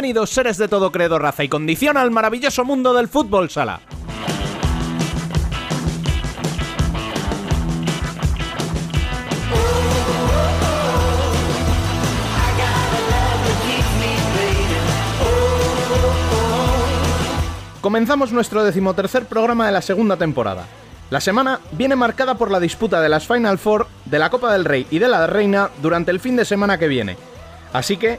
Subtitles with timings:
[0.00, 3.80] Bienvenidos seres de todo credo, raza y condición al maravilloso mundo del fútbol sala.
[17.82, 20.64] Comenzamos nuestro decimotercer programa de la segunda temporada.
[21.10, 24.64] La semana viene marcada por la disputa de las Final Four, de la Copa del
[24.64, 27.18] Rey y de la Reina durante el fin de semana que viene.
[27.74, 28.18] Así que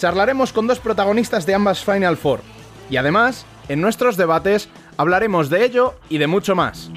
[0.00, 2.40] charlaremos con dos protagonistas de ambas Final Four.
[2.88, 6.90] Y además, en nuestros debates, hablaremos de ello y de mucho más.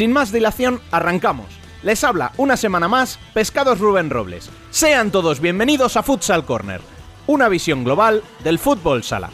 [0.02, 1.46] Sin más dilación, arrancamos.
[1.84, 4.50] Les habla una semana más Pescados Rubén Robles.
[4.72, 6.82] Sean todos bienvenidos a Futsal Corner,
[7.28, 9.30] una visión global del fútbol sala.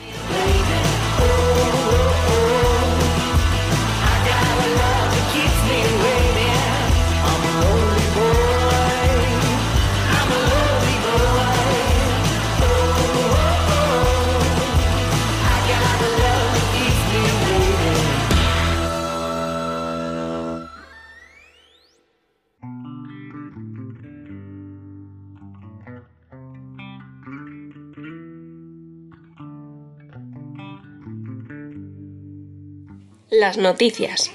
[33.39, 34.31] Las noticias.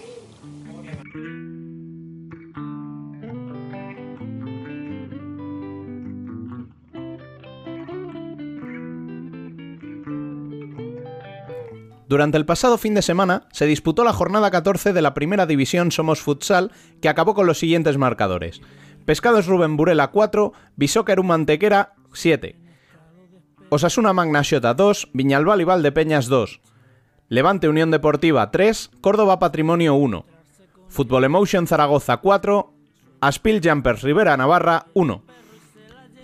[12.07, 15.91] Durante el pasado fin de semana se disputó la jornada 14 de la primera división
[15.91, 16.71] Somos Futsal,
[17.01, 18.61] que acabó con los siguientes marcadores.
[19.05, 22.57] Pescados Rubén Burela 4, Bisóquer Mantequera 7.
[23.69, 26.61] Osasuna Magna Xota 2, Viñalbal y Valdepeñas 2.
[27.33, 30.27] Levante Unión Deportiva 3, Córdoba Patrimonio 1.
[30.87, 32.75] Fútbol Emotion Zaragoza 4,
[33.23, 35.23] Aspil Jumpers Rivera Navarra 1.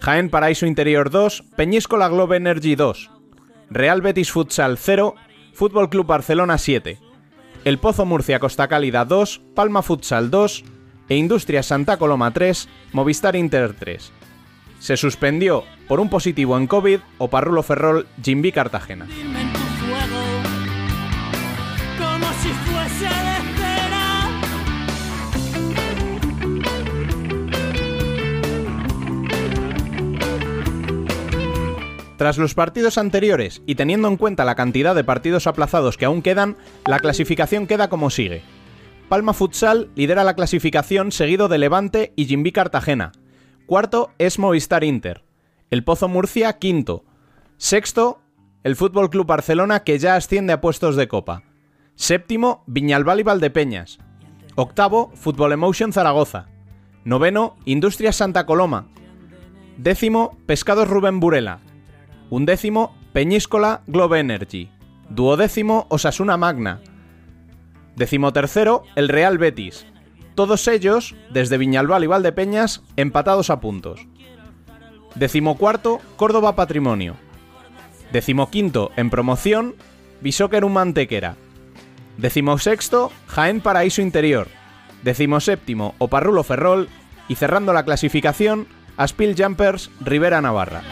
[0.03, 3.11] Jaén Paraíso Interior 2, Peñíscola Globe Energy 2.
[3.71, 5.15] Real Betis Futsal 0,
[5.55, 6.99] Fútbol Club Barcelona 7.
[7.65, 10.63] El Pozo Murcia Costa Cálida 2, Palma Futsal 2
[11.09, 14.13] e Industria Santa Coloma 3, Movistar Inter 3.
[14.79, 19.07] Se suspendió por un positivo en COVID o Parrulo Ferrol Jimby Cartagena.
[32.19, 36.21] Tras los partidos anteriores y teniendo en cuenta la cantidad de partidos aplazados que aún
[36.21, 38.43] quedan, la clasificación queda como sigue.
[39.09, 43.13] Palma Futsal lidera la clasificación seguido de Levante y Jimby Cartagena.
[43.67, 45.25] Cuarto es Movistar Inter.
[45.71, 47.05] El Pozo Murcia quinto.
[47.57, 48.21] Sexto,
[48.65, 51.45] el Fútbol Club Barcelona que ya asciende a puestos de copa.
[51.99, 53.99] Séptimo, Viñalbal y Valdepeñas.
[54.55, 56.47] Octavo, Fútbol Emotion Zaragoza.
[57.05, 58.87] Noveno, Industrias Santa Coloma.
[59.79, 61.59] Décimo, Pescados Rubén Burela.
[62.31, 64.71] Undécimo, Peñíscola Globe Energy.
[65.11, 66.81] Duodécimo, Osasuna Magna.
[67.97, 69.85] Decimotercero, el Real Betis.
[70.37, 74.07] Todos ellos, desde Viñalbal y Valdepeñas, empatados a puntos.
[75.17, 77.17] Decimocuarto, Córdoba Patrimonio.
[78.13, 79.75] Decimoquinto, en promoción,
[80.21, 81.35] Bisóquer Mantequera.
[82.19, 84.49] Decimosexto, Jaén Paraíso Interior.
[85.05, 86.89] Decimoséptimo, Oparrulo Ferrol.
[87.29, 88.67] Y cerrando la clasificación,
[88.97, 90.83] Aspil Jumpers Rivera Navarra.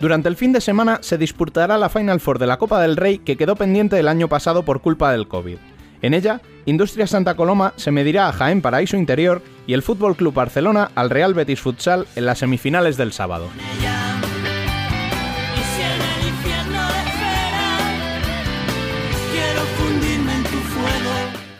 [0.00, 3.18] Durante el fin de semana se disputará la Final Four de la Copa del Rey
[3.18, 5.58] que quedó pendiente el año pasado por culpa del COVID.
[6.00, 10.34] En ella, Industria Santa Coloma se medirá a Jaén Paraíso Interior y el Fútbol Club
[10.34, 13.48] Barcelona al Real Betis Futsal en las semifinales del sábado.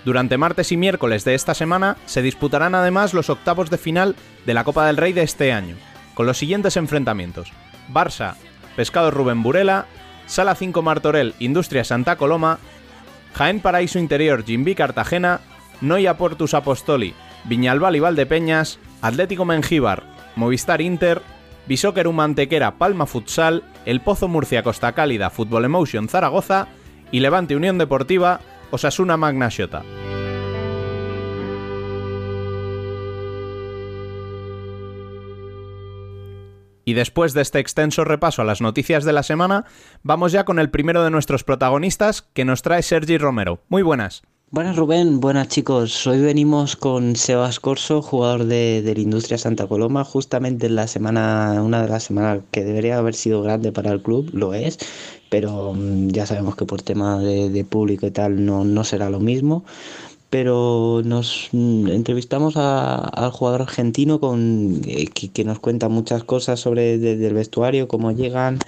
[0.04, 4.54] Durante martes y miércoles de esta semana se disputarán además los octavos de final de
[4.54, 5.76] la Copa del Rey de este año,
[6.14, 7.52] con los siguientes enfrentamientos:
[7.92, 8.34] Barça,
[8.74, 9.84] Pescado Rubén Burela,
[10.24, 12.58] Sala 5 Martorell, Industria Santa Coloma,
[13.38, 15.38] Jaén Paraíso Interior, Jimbi Cartagena,
[15.80, 17.14] Noia Portus Apostoli,
[17.44, 20.02] Viñalbal y Valdepeñas, Atlético Mengíbar,
[20.34, 21.22] Movistar Inter,
[21.68, 26.66] Bisóqueru Mantequera Palma Futsal, El Pozo Murcia Costa Cálida Fútbol Emotion Zaragoza
[27.12, 28.40] y Levante Unión Deportiva
[28.72, 29.84] Osasuna Magna Xota.
[36.88, 39.66] Y después de este extenso repaso a las noticias de la semana,
[40.02, 43.60] vamos ya con el primero de nuestros protagonistas que nos trae Sergi Romero.
[43.68, 44.22] Muy buenas.
[44.50, 46.06] Buenas Rubén, buenas chicos.
[46.06, 51.60] Hoy venimos con Sebas Corso, jugador de, la Industria Santa Coloma, justamente en la semana,
[51.62, 54.78] una de las semanas que debería haber sido grande para el club, lo es,
[55.28, 59.10] pero mm, ya sabemos que por tema de, de público y tal no, no será
[59.10, 59.66] lo mismo
[60.30, 66.98] pero nos mm, entrevistamos al jugador argentino con, eh, que, nos cuenta muchas cosas sobre
[66.98, 68.58] desde el vestuario, cómo llegan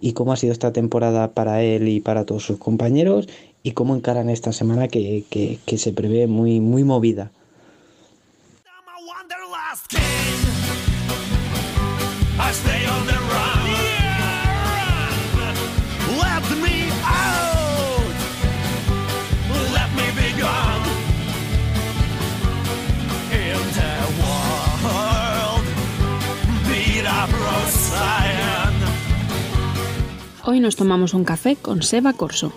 [0.00, 3.28] y cómo ha sido esta temporada para él y para todos sus compañeros
[3.62, 7.30] y cómo encaran esta semana que, que- que se prevé muy, muy movida.
[30.48, 32.52] Hoy nos tomamos un café con Seba Corso.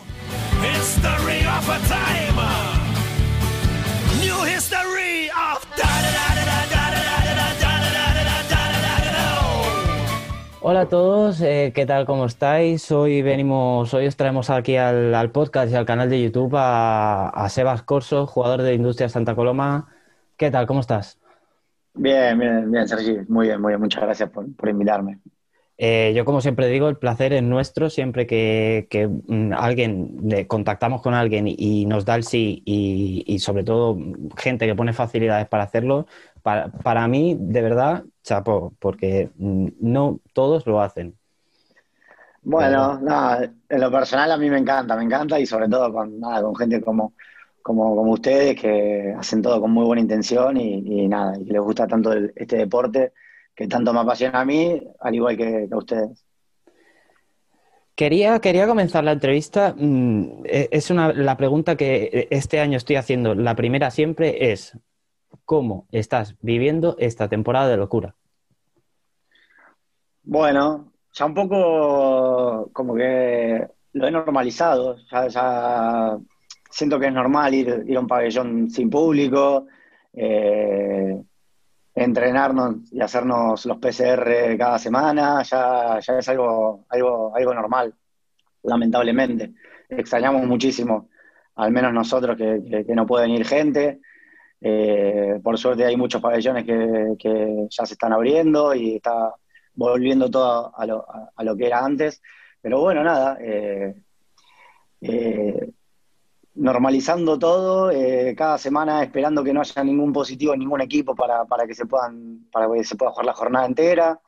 [10.61, 12.05] Hola a todos, ¿qué tal?
[12.05, 12.91] ¿Cómo estáis?
[12.91, 17.49] Hoy venimos, hoy os traemos aquí al, podcast y al canal de YouTube a, a
[17.49, 19.87] Sebas Corso, jugador de Industria Santa Coloma.
[20.37, 20.67] ¿Qué tal?
[20.67, 21.19] ¿Cómo estás?
[21.95, 23.17] Bien, bien, bien, Sergi.
[23.27, 23.81] Muy bien, muy bien.
[23.81, 25.17] Muchas gracias por, por invitarme.
[25.81, 30.45] Eh, yo, como siempre digo, el placer es nuestro siempre que, que, mm, alguien le
[30.47, 33.97] contactamos con alguien y, y nos da el sí y, y sobre todo
[34.37, 36.05] gente que pone facilidades para hacerlo.
[36.41, 41.17] Para, para mí, de verdad, chapo, porque mm, no todos lo hacen.
[42.41, 46.19] Bueno, nada, en lo personal a mí me encanta, me encanta y sobre todo con,
[46.19, 47.13] nada, con gente como,
[47.61, 51.53] como, como ustedes que hacen todo con muy buena intención y, y nada, y que
[51.53, 53.13] les gusta tanto el- este deporte
[53.59, 56.25] que tanto me apasiona a mí, al igual que, que a ustedes.
[57.93, 59.75] Quería, quería comenzar la entrevista.
[59.77, 63.35] mm, e- Es una, la pregunta que este año estoy haciendo.
[63.35, 64.79] La primera siempre es,
[65.43, 68.15] ¿cómo estás viviendo esta temporada de locura?
[70.23, 76.17] Bueno, ya un poco como que lo he normalizado, ya, ya
[76.69, 79.67] siento que es normal ir, ir a un pabellón sin público,
[80.13, 81.21] eh,
[82.03, 87.93] entrenarnos y hacernos los PCR cada semana, ya, ya es algo, algo, algo normal,
[88.63, 89.53] lamentablemente.
[89.89, 91.09] Extrañamos muchísimo,
[91.55, 93.99] al menos nosotros que, no pueden ir gente.
[94.61, 99.33] Eh, por suerte hay muchos pabellones que, que ya se están abriendo y está
[99.73, 102.21] volviendo todo a lo, a- a lo que era antes.
[102.61, 103.95] Pero bueno, nada, eh,
[105.01, 105.69] eh,
[106.59, 111.45] normalizando todo, eh, cada semana esperando que no haya ningún positivo en ningún equipo para,
[111.45, 114.19] para que se puedan, para que se pueda jugar la jornada entera.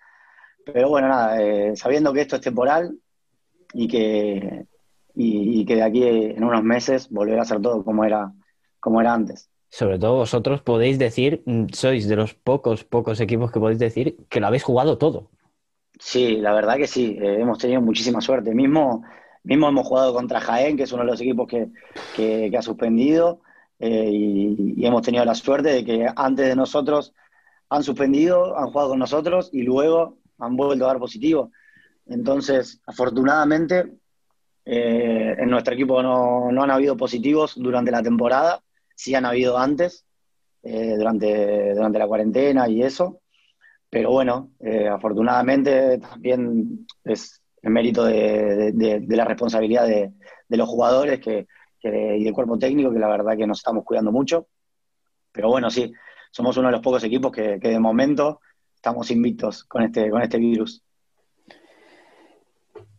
[0.65, 2.97] Pero bueno, nada, eh, sabiendo que esto es temporal
[3.73, 4.65] y que,
[5.15, 8.31] y, y que de aquí en unos meses volverá a ser todo como era,
[8.79, 9.50] como era antes.
[9.67, 14.17] Sobre todo vosotros podéis decir, mm, sois de los pocos, pocos equipos que podéis decir
[14.29, 15.29] que lo habéis jugado todo.
[16.00, 18.53] Sí, la verdad que sí, eh, hemos tenido muchísima suerte.
[18.53, 19.03] Mismo,
[19.43, 21.69] mismo hemos jugado contra Jaén, que es uno de los equipos que,
[22.12, 23.41] que- ha suspendido,
[23.79, 27.13] eh, y, hemos tenido la suerte de que antes de nosotros
[27.69, 31.51] han suspendido, han jugado con nosotros y luego han vuelto a dar positivo.
[32.05, 33.93] Entonces, afortunadamente,
[34.65, 38.62] eh, en nuestro equipo no, no han habido positivos durante la temporada,
[38.95, 40.05] sí han habido antes,
[40.63, 43.21] eh, durante, durante la cuarentena y eso.
[43.89, 44.51] Pero bueno,
[44.89, 50.12] afortunadamente también es el mérito de, de- de- de la responsabilidad de,
[50.50, 51.48] los jugadores que,
[51.80, 54.48] que- y del cuerpo técnico, que la verdad que nos estamos cuidando mucho.
[55.32, 55.91] Pero bueno, sí,
[56.32, 58.41] somos uno de los pocos equipos que, que de momento
[58.75, 60.84] estamos invictos con este, con este virus.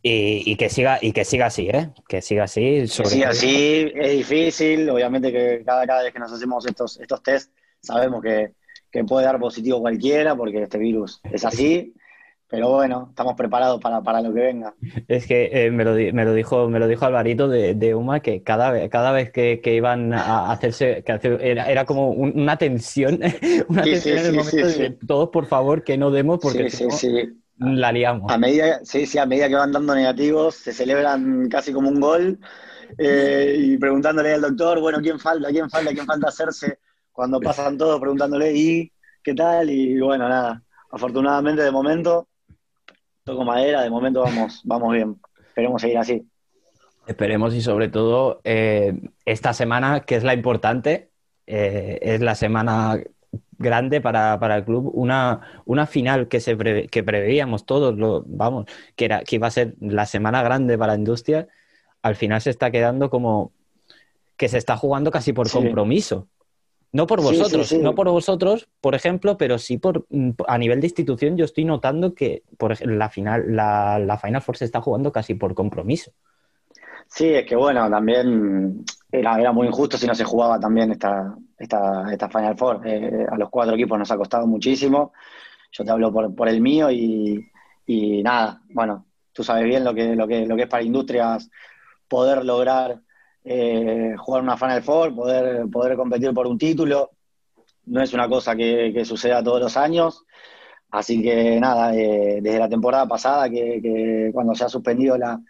[0.04, 1.90] Y, y que siga, y que siga así, ¿eh?
[2.08, 2.60] Que siga así.
[2.60, 6.66] Que sobre sí, todo- así es difícil, obviamente que cada, cada vez que nos hacemos
[6.66, 8.54] estos, estos test sabemos que,
[8.90, 11.94] que puede dar positivo cualquiera porque este virus es así,
[12.52, 14.76] pero bueno, estamos preparados para, para lo que venga.
[15.08, 18.20] Es que eh, me, lo, me lo dijo, me lo dijo Alvarito de, de Uma
[18.20, 22.10] que cada vez, cada vez que, que iban a hacerse, que hace- era, era como
[22.10, 23.20] un- una tensión,
[23.68, 26.40] una Sí, tensión sí, en el momento sí, de todos, por favor, que no demos
[26.40, 26.72] porque
[27.58, 28.34] la liamos.
[28.34, 32.00] A medida, sí, sí, a medida que van dando negativos, se celebran casi como un
[32.00, 32.38] gol
[32.98, 35.50] Eh, y preguntándole al doctor, bueno, ¿quién falta?
[35.50, 35.92] ¿Quién falta?
[35.92, 36.80] ¿Quién falta hacerse?
[37.12, 38.92] Cuando pasan todos preguntándole, ¿y
[39.22, 39.70] qué tal?
[39.70, 42.28] Y bueno, nada, afortunadamente de momento,
[43.24, 45.16] toco madera, de momento vamos, vamos bien.
[45.48, 46.26] Esperemos seguir así.
[47.06, 51.10] Esperemos y sobre todo eh, esta semana, que es la importante,
[51.46, 53.00] eh, es la semana
[53.58, 58.24] grande para, para el club, una, una final que, se preve- que preveíamos todos, lo,
[58.26, 61.48] vamos, que, era, que iba a ser la semana grande para la industria,
[62.02, 63.52] al final se está quedando como
[64.36, 65.58] que se está jugando casi por Sí.
[65.58, 66.28] compromiso.
[66.92, 67.78] No por Sí, sí, vosotros, sí.
[67.78, 71.64] no por vosotros, por ejemplo, pero sí por mm, a nivel de institución yo estoy
[71.64, 75.54] notando que por ej- la final, la, la Final Four se está jugando casi por
[75.54, 76.12] compromiso.
[77.08, 81.36] Sí, es que bueno, también era, era muy injusto si no se jugaba también esta,
[81.58, 82.86] esta, esta Final Four.
[82.86, 85.12] Eh, a los cuatro equipos nos ha costado muchísimo.
[85.72, 87.50] Yo te hablo por, por el mío y,
[87.86, 91.50] y nada, bueno, tú sabes bien lo que, lo que, lo que es para industrias
[92.08, 93.00] poder lograr
[93.44, 97.10] eh, jugar una Final Four, poder, poder competir por un título.
[97.86, 100.24] No es una cosa que, suceda todos los años.
[100.90, 105.40] Así que nada, eh, desde la temporada pasada, que, cuando se ha suspendido la,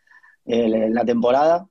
[0.45, 1.67] la temporada,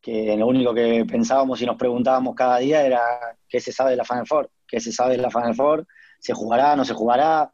[0.00, 3.00] que lo único que pensábamos y nos preguntábamos cada día era
[3.48, 5.86] qué se sabe de la Final Four, qué se sabe de la Final Four,
[6.18, 7.52] se jugará, no se jugará,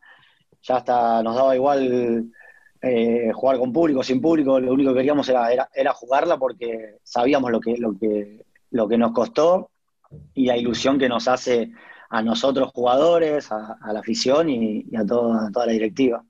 [0.62, 2.30] ya hasta nos daba igual
[2.86, 6.96] eh, jugar con público, sin público, lo único que queríamos era, era, era jugarla porque
[7.02, 9.70] sabíamos lo que, lo, que, lo que nos costó
[10.34, 11.72] y la ilusión que nos hace
[12.08, 16.24] a nosotros jugadores, a, a la afición y, y a, toda, a toda la directiva.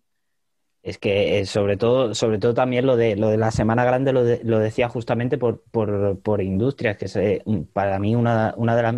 [0.82, 4.12] Es que eh, sobre todo, sobre todo también lo de lo de la semana grande
[4.12, 8.54] lo, de- lo decía justamente por, por, por industrias, que es eh, para mí una,
[8.56, 8.94] una de las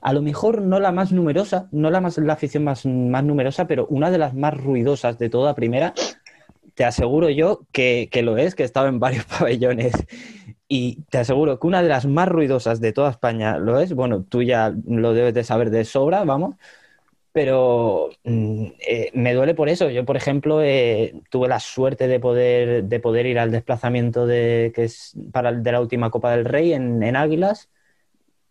[0.00, 3.66] a lo mejor no la más numerosa, no la más la afición más, más numerosa,
[3.66, 5.94] pero una de las más ruidosas de toda primera.
[6.74, 9.92] Te aseguro yo que, que lo es, que he estado en varios pabellones.
[10.68, 13.94] Y te aseguro que una de las más ruidosas de toda España lo es.
[13.94, 16.56] Bueno, tú ya lo debes de saber de sobra, vamos.
[17.32, 19.90] Pero mm, eh, me duele por eso.
[19.90, 24.72] Yo, por ejemplo, eh, tuve la suerte de poder, de poder ir al desplazamiento de,
[24.74, 27.70] que es para el de la última Copa del Rey en, en Águilas,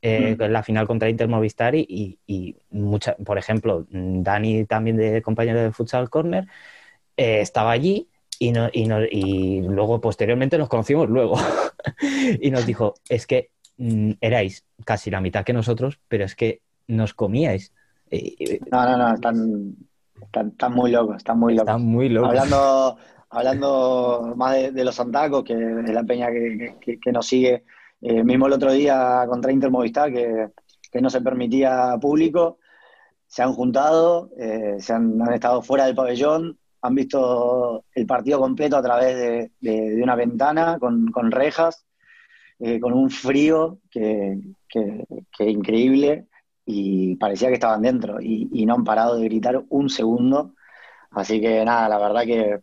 [0.01, 0.43] eh, Mm.
[0.51, 5.61] la final contra Inter Movistar y, y, y mucha, por ejemplo, Dani también de compañero
[5.61, 6.45] de Futsal Corner
[7.17, 8.09] eh, estaba allí
[8.41, 11.35] y, no, y, no- y luego posteriormente nos conocimos luego
[12.41, 16.61] y nos dijo, es que mm, erais casi la mitad que nosotros, pero es que
[16.87, 17.71] nos comíais.
[18.71, 19.75] No, no, no, están,
[20.21, 21.69] están, están muy locos, están muy locos.
[21.69, 22.29] Están muy locos.
[22.29, 22.97] Hablando,
[23.29, 27.63] hablando más de, de los Santacos, que es la peña que, que- que nos sigue,
[28.01, 30.49] eh, mismo el otro día contra Inter Movistar, que,
[30.91, 32.57] que no se permitía público,
[33.27, 38.39] se han juntado, eh, se han, han estado fuera del pabellón, han visto el partido
[38.39, 41.85] completo a través de, una ventana con, rejas,
[42.59, 45.05] eh, con un frío que, que-
[45.49, 46.27] increíble
[46.65, 50.53] y parecía que estaban dentro y, no han parado de gritar un segundo.
[51.11, 52.59] Así que nada, la verdad que,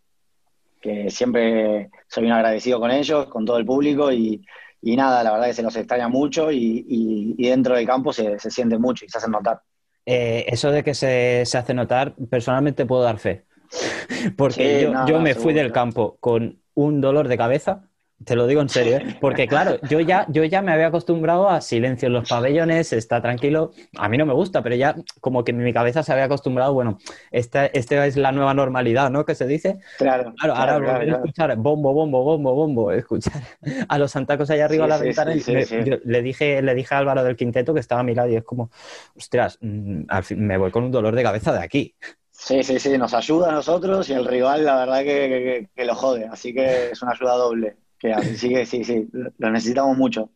[0.81, 4.45] que siempre soy un agradecido con ellos, con todo el público y,
[4.81, 8.13] y nada, la verdad que se los extraña mucho y, y- y dentro del campo
[8.13, 9.61] se, se siente mucho y se hacen notar.
[10.07, 13.48] Eh, eso de que se, se hace notar, personalmente puedo dar fe.
[14.37, 17.85] Porque Sí, yo, no, yo no, me fui del campo con un dolor de cabeza,
[18.25, 19.17] te lo digo en serio, ¿eh?
[19.21, 23.23] porque claro, yo ya, yo ya me había acostumbrado a silencio en los pabellones, está
[23.23, 23.71] tranquilo.
[23.97, 26.99] A mí no me gusta, pero ya como que mi cabeza se había acostumbrado, bueno,
[27.31, 29.25] esta, esta es la nueva normalidad, ¿no?
[29.25, 29.79] Que se dice.
[29.97, 33.43] Claro, Claro, ahora claro, volver a escuchar bombo, bombo, bombo, bombo, escuchar
[33.89, 35.35] a los santacos allá arriba Sí, a la sí, ventana.
[35.35, 35.77] sí, y sí, me- sí.
[35.77, 38.37] yo le, dije, le dije a Álvaro del Quinteto que estaba a mi lado y
[38.37, 38.71] es como,
[39.17, 41.97] ostras, mm, al fin, me voy con un dolor de cabeza de aquí.
[42.41, 45.85] Sí, sí, sí, nos ayuda a nosotros y el rival la verdad que, que- que-
[45.85, 47.77] lo jode, así que es una ayuda doble.
[47.99, 50.31] Que así que sí, sí, lo necesitamos mucho.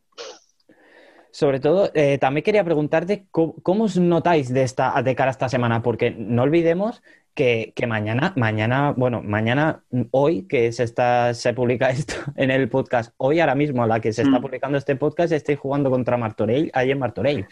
[1.30, 5.32] Sobre todo, eh, también quería preguntarte cómo, cómo os notáis de, esta, de cara a
[5.32, 7.02] esta semana, porque no olvidemos
[7.34, 12.68] que, que mañana, mañana, bueno, mañana, hoy, que se, está, se publica esto en el
[12.68, 14.42] podcast, hoy ahora mismo, a la que se está Mm.
[14.42, 17.46] publicando este podcast, estáis jugando contra Martorell, ahí en Martorell.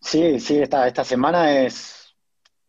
[0.00, 2.03] Sí, sí, esta, esta semana es,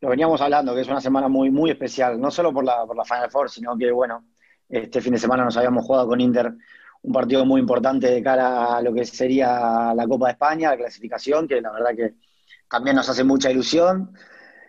[0.05, 2.95] lo veníamos hablando, que es una semana muy, muy especial, no solo por la, por
[2.95, 4.23] la Final Four, sino que, bueno,
[4.69, 6.53] este fin de semana nos habíamos jugado con Inter
[7.01, 10.77] un partido muy importante de cara a lo que sería la Copa de España, la
[10.77, 12.13] clasificación, que la verdad que
[12.69, 14.11] también nos hace mucha ilusión.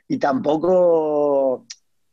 [0.09, 1.67] Y tampoco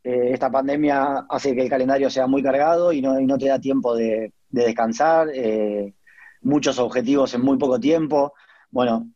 [0.03, 3.58] eh, esta pandemia hace que el calendario sea muy cargado y no, no te da
[3.58, 5.94] tiempo de, de descansar, eh,
[6.42, 8.34] muchos objetivos en muy poco tiempo.
[8.70, 9.08] Bueno,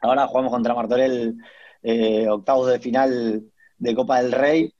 [0.00, 1.36] ahora jugamos contra Martorell
[1.82, 3.44] eh, octavos de final
[3.78, 4.74] de Copa del Rey.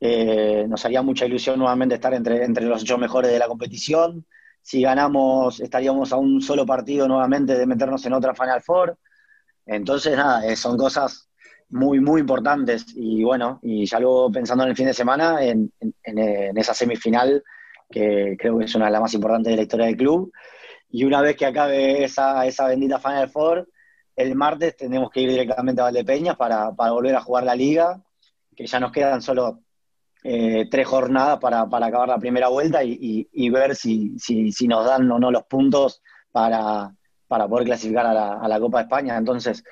[0.00, 4.26] Eh, nos haría mucha ilusión nuevamente estar entre, entre los ocho mejores de la competición
[4.62, 8.98] Si ganamos, estaríamos a un solo partido nuevamente de meternos en otra Final Four.
[9.66, 11.28] Entonces, nada, eh, son cosas
[11.70, 12.86] muy, muy importantes.
[12.96, 16.74] Y bueno, y ya luego pensando en el fin de semana, en, en- en- esa
[16.74, 17.42] semifinal,
[17.90, 20.32] que creo que es una de las más importantes de la historia del club.
[20.90, 23.68] Y una vez que acabe esa, esa bendita Final Four,
[24.20, 28.02] el martes tenemos que ir directamente a Valdepeñas para, para volver a jugar la liga,
[28.54, 29.60] que ya nos quedan solo
[30.22, 34.16] eh, tres jornadas para, acabar la primera vuelta y, ver si,
[34.68, 36.94] nos dan o no los puntos para,
[37.28, 39.16] poder clasificar a la, a la Copa de España.
[39.16, 39.64] Entonces,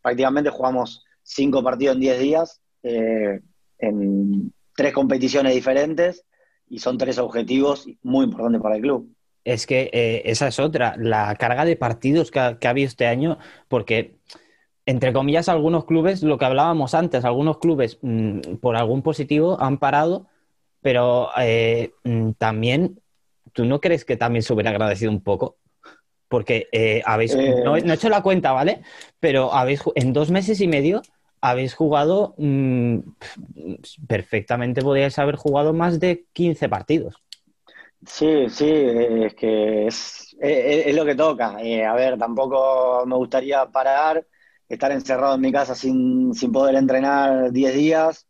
[0.00, 3.40] prácticamente jugamos cinco partidos en diez días, eh,
[3.78, 6.24] en tres competiciones diferentes,
[6.68, 9.15] y son tres objetivos muy importantes para el club.
[9.46, 12.88] Es que eh, esa es otra, la carga de partidos que ha, que ha habido
[12.88, 13.38] este año,
[13.68, 14.16] porque,
[14.86, 19.78] entre comillas, algunos clubes, lo que hablábamos antes, algunos clubes mm, por algún positivo han
[19.78, 20.26] parado,
[20.82, 23.00] pero eh, mm, también,
[23.52, 25.58] ¿tú no crees que también se hubiera agradecido un poco?
[26.26, 27.62] Porque eh, habéis, Eh.
[27.64, 28.80] no, no he hecho la cuenta, ¿vale?
[29.20, 31.02] Pero habéis, en dos meses y medio
[31.40, 32.98] habéis jugado, mm,
[34.08, 37.14] perfectamente podríais haber jugado más de 15 partidos.
[38.04, 40.36] Sí, sí, es que es,
[40.94, 41.62] lo que toca.
[41.62, 44.26] Eh, a ver, tampoco me gustaría parar,
[44.68, 48.26] estar encerrado en mi casa sin, sin poder entrenar 10 días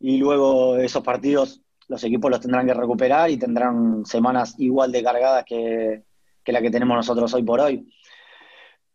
[0.00, 5.02] y luego esos partidos los equipos los tendrán que recuperar y tendrán semanas igual de
[5.02, 6.04] cargadas que,
[6.42, 7.86] que la que tenemos nosotros hoy por hoy.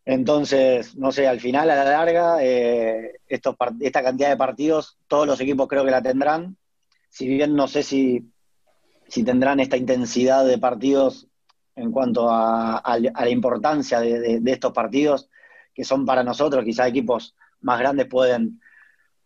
[0.04, 5.26] Entonces, no sé, al final, a la larga, eh, estos, esta cantidad de partidos, todos
[5.26, 6.56] los equipos creo que la tendrán.
[7.08, 8.30] Si bien no sé si
[9.10, 11.26] si tendrán esta intensidad de partidos
[11.74, 15.28] en cuanto a, la importancia de, estos partidos
[15.74, 18.60] que son para nosotros, quizás equipos más grandes pueden,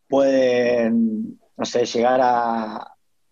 [0.09, 2.91] pueden no sé, llegar a,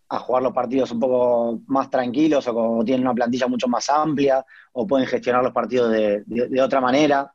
[0.09, 4.87] jugar los partidos un poco más tranquilos o tienen una plantilla mucho más amplia o
[4.87, 7.33] pueden gestionar los partidos de otra manera,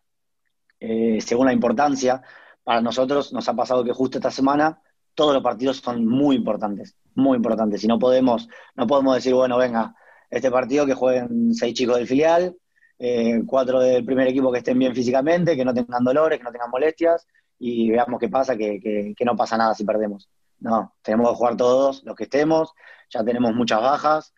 [0.80, 2.22] eh, según la importancia.
[2.64, 4.80] Para nosotros nos ha pasado que justo esta semana
[5.18, 7.84] todos los partidos son muy importantes, muy importantes.
[7.84, 9.96] Y no podemos, no podemos decir, bueno, venga,
[10.30, 12.56] este partido que jueguen seis chicos del filial,
[13.00, 16.52] eh, cuatro del primer equipo que estén bien físicamente, que no tengan dolores, que no
[16.52, 17.26] tengan molestias,
[17.58, 18.80] y veamos qué pasa, que,
[19.18, 20.30] que- no pasa nada si perdemos.
[20.60, 22.72] No, tenemos que jugar todos los que estemos,
[23.10, 24.34] ya tenemos muchas bajas,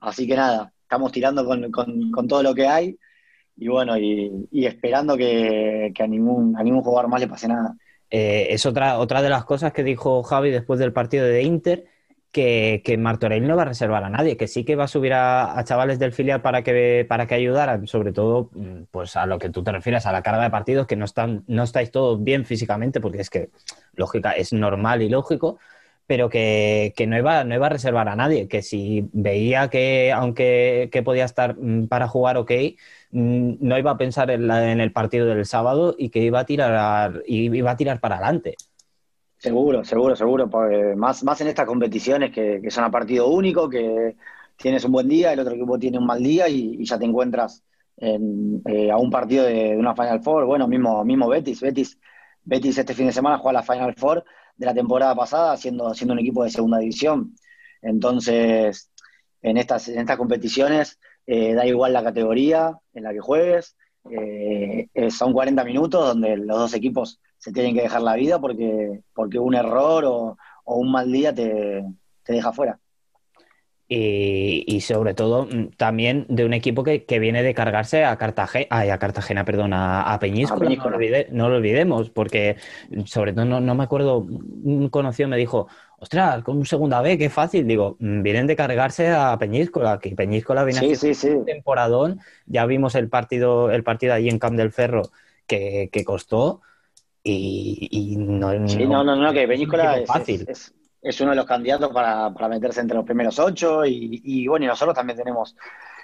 [0.00, 2.96] así que nada, estamos tirando con, con- con todo lo que hay,
[3.56, 7.48] y bueno, y, y esperando que, que a, ningún, a ningún jugador más le pase
[7.48, 7.74] nada.
[8.10, 11.86] Eh, es otra, otra de las cosas que dijo Javi después del partido de Inter,
[12.32, 15.12] que, que Martorell no va a reservar a nadie, que sí que va a subir
[15.12, 19.26] a, a chavales del filial para que, para que ayudaran, sobre todo mm, pues a
[19.26, 21.90] lo que tú te refieres, a la carga de partidos, que no, están, no estáis
[21.90, 23.50] todos bien físicamente, porque es que
[23.94, 25.58] lógica es normal y lógico,
[26.06, 30.12] pero que, que no, iba, no iba a reservar a nadie, que si veía que
[30.12, 32.50] aunque que podía estar mm, para jugar ok,
[33.12, 37.22] no iba a pensar en, la- el partido del sábado y que iba a tirar,
[37.26, 38.56] iba a tirar para adelante.
[39.38, 40.50] Seguro, seguro, seguro,
[40.96, 44.16] más, más en estas competiciones que, son a partido único, que
[44.56, 47.06] tienes un buen día, el otro equipo tiene un mal día y, y ya te
[47.06, 47.62] encuentras
[47.96, 50.44] en, eh, a un partido de, de una Final Four.
[50.44, 51.98] Bueno, mismo, mismo Betis, Betis,
[52.44, 54.24] Betis este fin de semana juega la Final Four
[54.56, 57.34] de la temporada pasada, siendo, siendo un equipo de segunda división.
[57.80, 58.90] Entonces,
[59.40, 63.76] en estas, en estas competiciones eh, da igual la categoría en la que juegues,
[64.10, 68.40] eh, eh, son 40 minutos donde los dos equipos se tienen que dejar la vida
[68.40, 71.84] porque, porque un error o, o un mal día te,
[72.22, 72.78] te deja fuera.
[73.92, 78.16] Y, y sobre todo mm, también de un equipo que, que viene de cargarse a
[78.18, 80.90] Cartagena, a Cartagena, perdón, a, a Peñíscola, A Peñíscola.
[80.92, 82.54] No, lo olvide- no lo olvidemos, porque
[83.06, 85.66] sobre todo no, no me acuerdo, un conocido me dijo,
[85.98, 87.66] ostras, con un segunda B, qué fácil.
[87.66, 91.34] Digo, "Mm, vienen de cargarse a Peñíscola, que Peñíscola viene Sí, haciendo sí, sí.
[91.34, 95.02] un temporadón, ya vimos el partido, el partido allí en Camp del Ferro
[95.48, 96.60] que, que costó
[97.22, 100.42] y, y no, no, no, no, que Peñíscola es, fácil.
[100.48, 104.20] es- es- es uno de los candidatos para, para meterse entre los primeros ocho y,
[104.24, 105.56] y bueno, y nosotros también tenemos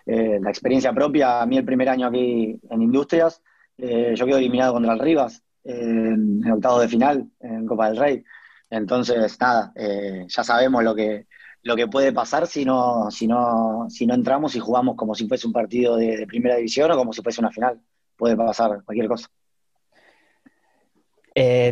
[0.07, 1.43] eh, la experiencia propia.
[1.43, 3.43] A mí el primer año aquí en Industrias,
[3.77, 7.97] eh, yo quedo eliminado contra el Rivas eh, en, octavos de final en Copa del
[7.99, 8.25] Rey.
[8.71, 11.27] Entonces, nada, ya sabemos lo que,
[11.63, 15.29] lo que puede pasar si no, si no, si no entramos y jugamos como si
[15.29, 17.81] fuese un partido de, de primera división o como si fuese una final.
[18.17, 19.29] Puede pasar cualquier cosa.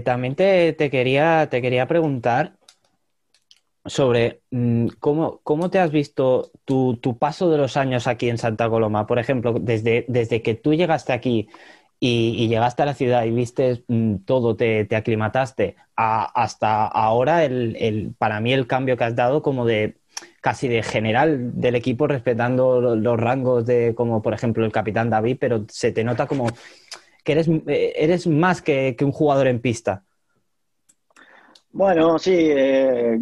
[0.05, 2.59] También te, te quería, te quería preguntar
[3.87, 8.39] sobre mm, cómo, cómo te has visto tu, tu paso de los años aquí en
[8.39, 9.07] Santa Coloma.
[9.07, 11.49] Por ejemplo, desde, desde que tú llegaste aquí
[12.01, 17.77] y, llegaste a la ciudad y viste mm, todo, te, te aclimataste, hasta ahora, el,
[17.79, 19.97] el- para mí el cambio que has dado como de
[20.41, 25.11] casi de general del equipo, respetando lo- los rangos de, como por ejemplo el capitán
[25.11, 26.47] David, pero se te nota como
[27.25, 30.05] que eres, eh, eres más que, que un jugador en pista.
[31.73, 33.21] Bueno, sí, eh,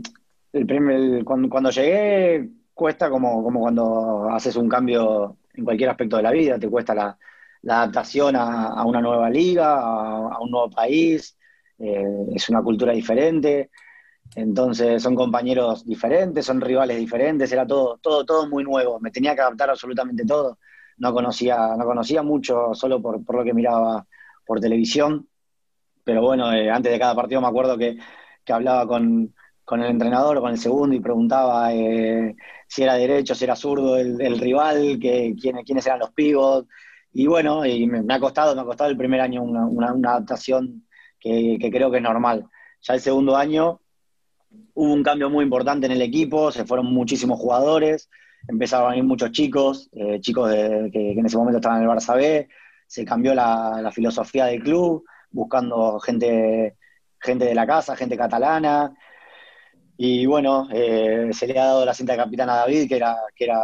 [0.52, 6.16] el primer- cuando, cuando llegué cuesta como, como cuando haces un cambio en cualquier aspecto
[6.16, 7.18] de la vida, te cuesta la,
[7.68, 11.36] adaptación a, a una nueva liga, a, un nuevo país,
[11.78, 13.70] eh, es una cultura diferente,
[14.34, 19.34] entonces son compañeros diferentes, son rivales diferentes, era todo, todo, todo muy nuevo, me tenía
[19.34, 20.58] que adaptar absolutamente todo,
[20.98, 24.06] no conocía, no conocía mucho solo por, por lo que miraba
[24.46, 25.28] por televisión,
[26.04, 27.96] pero bueno, eh, antes de cada partido me acuerdo que
[28.44, 29.34] que hablaba con,
[29.72, 32.36] con el entrenador con el segundo y preguntaba eh,
[32.68, 36.68] si era derecho, si era zurdo el, rival, que, quién, quiénes eran los pivots.
[37.14, 40.86] Y bueno, me, ha costado, me ha costado el primer año una, una- adaptación
[41.18, 42.44] que, que creo que es normal.
[42.82, 43.80] Ya el segundo año
[44.74, 48.10] hubo un cambio muy importante en el equipo, se fueron muchísimos jugadores,
[48.48, 52.14] empezaron a venir muchos chicos, eh, chicos que en ese momento estaban en el Barça
[52.14, 52.46] B,
[52.86, 56.76] se cambió la, la filosofía del club, buscando gente,
[57.18, 58.94] gente de la casa, gente catalana,
[60.04, 63.16] y bueno, eh, se le ha dado la cinta de capitán a David, que era,
[63.36, 63.60] que era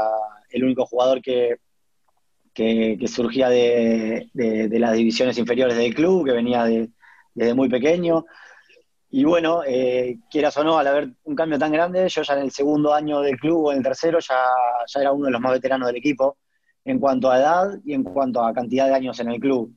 [0.51, 1.57] el único jugador que,
[2.55, 6.91] que, surgía de, de- de las divisiones inferiores del club, que venía de-
[7.35, 8.25] desde muy pequeño.
[9.11, 12.41] Y bueno, eh, quieras o no, al haber un cambio tan grande, yo ya en
[12.43, 14.37] el segundo año del club o en el tercero ya,
[14.87, 16.39] ya era uno de los más veteranos del equipo
[16.85, 19.75] en cuanto a edad y en cuanto a cantidad de años en el club.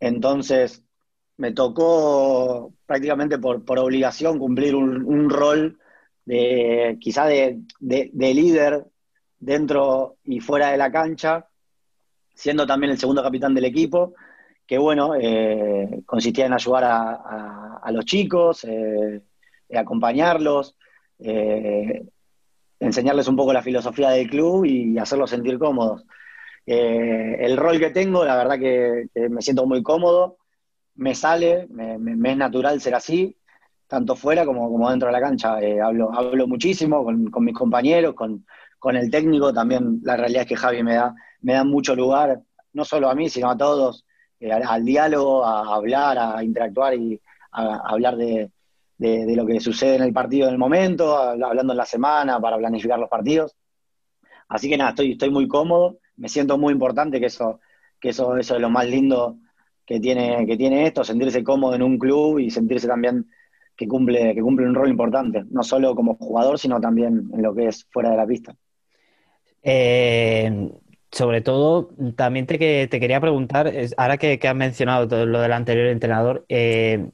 [0.00, 0.82] Entonces,
[1.36, 5.78] me tocó prácticamente por, por obligación cumplir un, rol
[6.24, 8.84] de quizá de, de- de líder
[9.38, 11.46] dentro y fuera de la cancha,
[12.34, 14.14] siendo también el segundo capitán del equipo,
[14.66, 19.20] que bueno, eh, consistía en ayudar a, a- los chicos, eh,
[19.72, 20.74] acompañarlos,
[21.20, 22.08] eh,
[22.80, 26.04] enseñarles un poco la filosofía del club y hacerlos sentir cómodos.
[26.66, 30.39] El rol que tengo, la verdad que me siento muy cómodo,
[30.96, 31.94] me sale, me,
[32.30, 33.36] es natural ser así,
[33.86, 35.60] tanto fuera como, como dentro de la cancha.
[35.60, 38.46] Eh, hablo, hablo muchísimo con, con mis compañeros, con,
[38.78, 42.40] con el técnico, también la realidad es que Javi me da, me da mucho lugar,
[42.72, 44.06] no solo a mí, sino a todos,
[44.38, 47.20] eh, al, diálogo, a hablar, a interactuar y
[47.52, 48.50] a, hablar de,
[48.98, 52.40] de- de lo que sucede en el partido en el momento, hablando en la semana
[52.40, 53.56] para planificar los partidos.
[54.48, 57.60] Así que nada, estoy, estoy muy cómodo, me siento muy importante, que eso,
[58.00, 59.38] que eso, eso es lo más lindo
[59.90, 63.26] que tiene, que tiene esto, sentirse cómodo en un club y sentirse también
[63.76, 67.52] que cumple, que cumple un rol importante, no solo como jugador, sino también en lo
[67.52, 68.54] que es fuera de la pista.
[69.64, 70.70] Eh,
[71.10, 75.52] sobre todo, también te, te quería preguntar, ahora que, que has mencionado todo lo del
[75.52, 77.10] anterior entrenador, eh,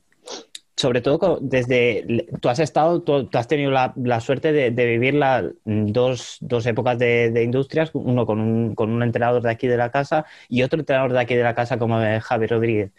[0.76, 5.50] sobre todo desde, tú has estado, tú, has tenido la, la suerte de, vivir la-
[5.64, 9.76] dos, dos épocas de, de industrias, uno con un, con un entrenador de aquí de
[9.78, 12.92] la casa y otro entrenador de aquí de la casa como es Javi Rodríguez.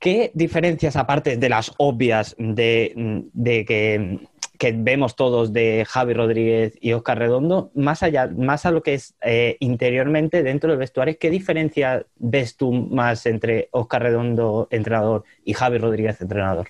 [0.00, 2.92] ¿Qué diferencias, aparte de las obvias de,
[3.32, 4.20] de que,
[4.62, 8.94] que vemos todos de Javi Rodríguez y Oscar Redondo, más allá, más a lo que
[8.94, 15.24] es eh, interiormente dentro del vestuario, ¿qué diferencia ves tú más entre Oscar Redondo, entrenador,
[15.44, 16.68] y Javi Rodríguez, entrenador?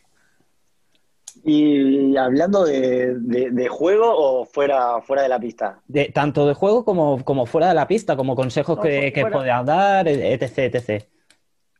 [1.44, 5.81] Y hablando de, de- de juego o fuera, fuera de la pista.
[5.87, 9.26] De, tanto de juego como, como fuera de la pista, como consejos No, que, que
[9.26, 11.05] puedas dar, etc, etc.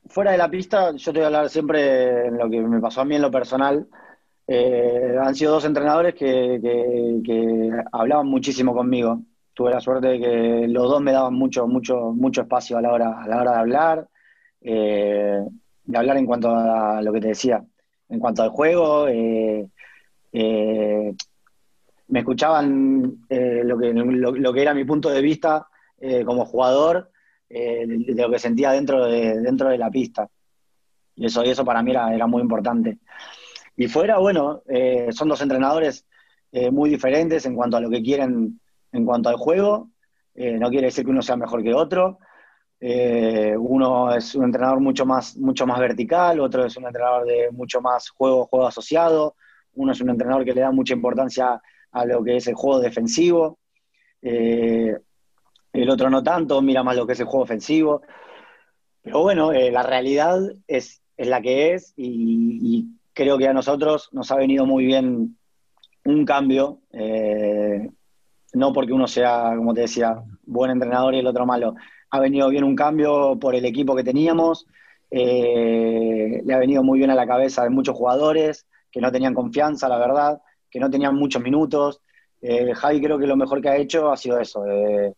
[0.09, 3.01] Fuera de la pista, yo te voy a hablar siempre en lo que me pasó
[3.01, 3.87] a mí en lo personal.
[4.47, 9.23] Eh, han sido dos entrenadores que, hablaban muchísimo conmigo.
[9.55, 12.93] Tuve la suerte de que los dos me daban mucho, mucho, mucho espacio a la
[12.93, 14.09] hora, a la hora de hablar,
[14.61, 15.41] eh,
[15.85, 17.65] de hablar en cuanto a lo que te decía,
[18.09, 19.09] en cuanto al juego.
[19.09, 19.69] eh,
[22.09, 25.67] me escuchaban lo que, lo, que era mi punto de vista
[26.27, 27.11] como jugador,
[27.49, 30.29] de, de lo que sentía dentro de, dentro de la pista.
[31.15, 32.99] Y eso, y eso para mí era, era muy importante.
[33.77, 36.07] Y fuera, bueno, eh, son dos entrenadores
[36.51, 38.61] eh, muy diferentes en cuanto a lo que quieren,
[38.93, 39.91] en cuanto al juego.
[40.35, 42.19] Eh, no quiere decir que uno sea mejor que otro.
[42.81, 47.81] Uno es un entrenador mucho más, mucho más vertical, otro es un entrenador de mucho
[47.81, 49.37] más juego, juego asociado.
[49.75, 52.81] Uno es un entrenador que le da mucha importancia a lo que es el juego
[52.81, 53.61] defensivo.
[54.21, 54.99] El
[55.89, 58.03] otro no tanto, mira más lo que es el juego ofensivo.
[59.01, 64.31] Pero bueno, la realidad es, es la que es y creo que a nosotros nos
[64.31, 65.37] ha venido muy bien
[66.05, 67.89] un cambio, eh,
[68.55, 71.75] no porque uno sea, como te decía, buen entrenador y el otro malo,
[72.11, 74.67] ha venido bien un cambio por el equipo que teníamos,
[75.11, 79.35] eh, le ha venido muy bien a la cabeza de muchos jugadores que no tenían
[79.35, 82.01] confianza, la verdad, que no tenían muchos minutos,
[82.45, 84.67] Eh, Javi creo que lo mejor que ha hecho ha sido eso.
[84.67, 85.15] eh,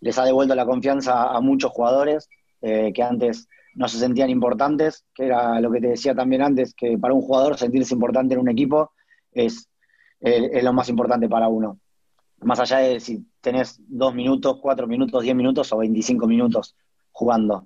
[0.00, 2.28] les ha devuelto la confianza a muchos jugadores
[2.60, 6.98] que antes no se sentían importantes, que era lo que te decía también antes, que
[6.98, 8.92] para un jugador sentirse importante en un equipo
[9.32, 9.68] es,
[10.20, 11.78] eh, es lo más importante para uno.
[12.40, 16.74] Más allá de si tenés dos minutos, cuatro minutos, diez minutos o 25 minutos
[17.12, 17.64] jugando.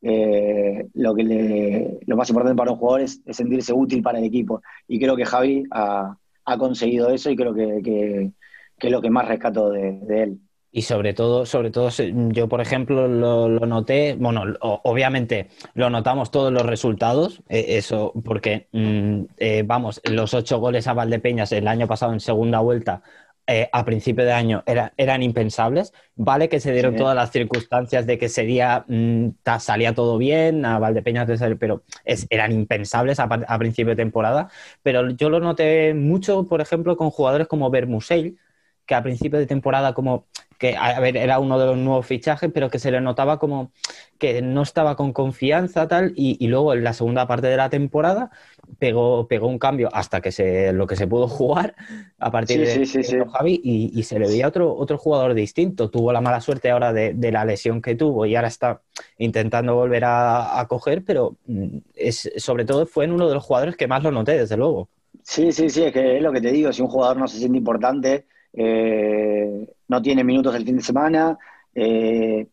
[0.00, 4.62] Eh, lo, que lo más importante para un jugador es, sentirse útil para el equipo.
[4.88, 6.16] Y creo que Javi ha,
[6.58, 8.32] conseguido eso y creo que, que-
[8.78, 10.40] es lo que más rescato de él.
[10.74, 11.90] Y sobre todo, sobre todo,
[12.30, 18.12] yo por ejemplo lo, lo noté, bueno, obviamente lo notamos todos los resultados, eh, eso,
[18.24, 23.02] porque mm, eh, vamos, los ocho goles a Valdepeñas el año pasado en segunda vuelta,
[23.46, 25.92] eh, a principio de año, era- eran impensables.
[26.14, 26.98] Vale que se dieron Sí.
[26.98, 32.26] todas las circunstancias de que sería, mm, ta- salía todo bien, a Valdepeñas, pero es-
[32.30, 34.48] eran impensables a, a principio de temporada.
[34.82, 38.38] Pero yo lo noté mucho, por ejemplo, con jugadores como Bermusell,
[38.86, 40.26] que a principio de temporada como
[40.58, 43.72] que a ver, era uno de los nuevos fichajes, pero que se le notaba como
[44.18, 47.68] que no estaba con confianza tal, y, y luego en la segunda parte de la
[47.70, 48.30] temporada
[48.78, 51.74] pegó, pegó un cambio hasta que se, lo que se pudo jugar
[52.18, 53.16] a partir Sí, de, sí, sí, de sí.
[53.32, 55.90] Javi y, y se le veía otro, otro jugador distinto.
[55.90, 58.82] Tuvo la mala suerte ahora de, de la lesión que tuvo y ahora está
[59.18, 63.44] intentando volver a, a coger, pero mm, es, sobre todo fue en uno de los
[63.44, 64.88] jugadores que más lo noté, desde luego.
[65.24, 67.38] Sí, sí, sí, es que es lo que te digo, si un jugador no se
[67.38, 71.38] siente importante, eh, no tiene minutos el fin de semana,
[71.74, 72.46] eh,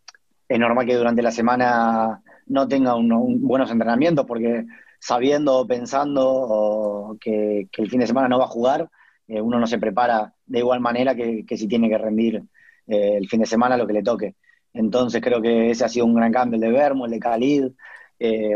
[0.47, 4.65] es normal que durante la semana no tenga buenos entrenamientos, porque
[4.99, 8.89] sabiendo o pensando que, el fin de semana no va a jugar,
[9.27, 12.43] eh, uno no se prepara de igual manera que, que si tiene que rendir
[12.87, 14.35] el fin de semana lo que le toque.
[14.73, 17.65] Entonces creo que ese ha sido un gran cambio, el de Vermo, el de Khalid,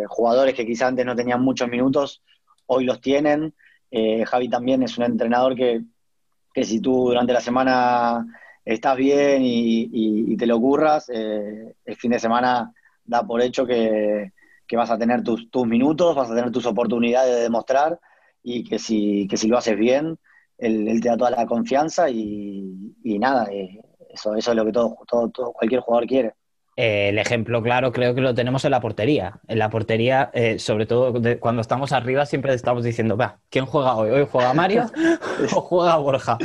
[0.07, 2.23] jugadores que quizás antes no tenían muchos minutos,
[2.65, 3.53] hoy los tienen.
[4.25, 5.83] Javi también es un entrenador que,
[6.53, 8.25] que si tú durante la semana
[8.65, 12.73] estás bien y, te lo curras, eh, el fin de semana
[13.05, 14.31] da por hecho que,
[14.67, 17.99] que vas a tener tus, tus minutos, vas a tener tus oportunidades de demostrar
[18.41, 20.17] y que si, que si lo haces bien,
[20.57, 24.65] él, él te da toda la confianza y, y nada, eh, eso, eso es lo
[24.65, 26.33] que todo, todo, todo- cualquier jugador quiere.
[26.75, 29.39] Eh, el ejemplo claro creo que lo tenemos en la portería.
[29.47, 33.65] En la portería, eh, sobre todo de- cuando estamos arriba, siempre estamos diciendo, va, ¿quién
[33.65, 34.09] juega hoy?
[34.11, 34.85] ¿Hoy juega Mario
[35.55, 36.37] o juega Borja?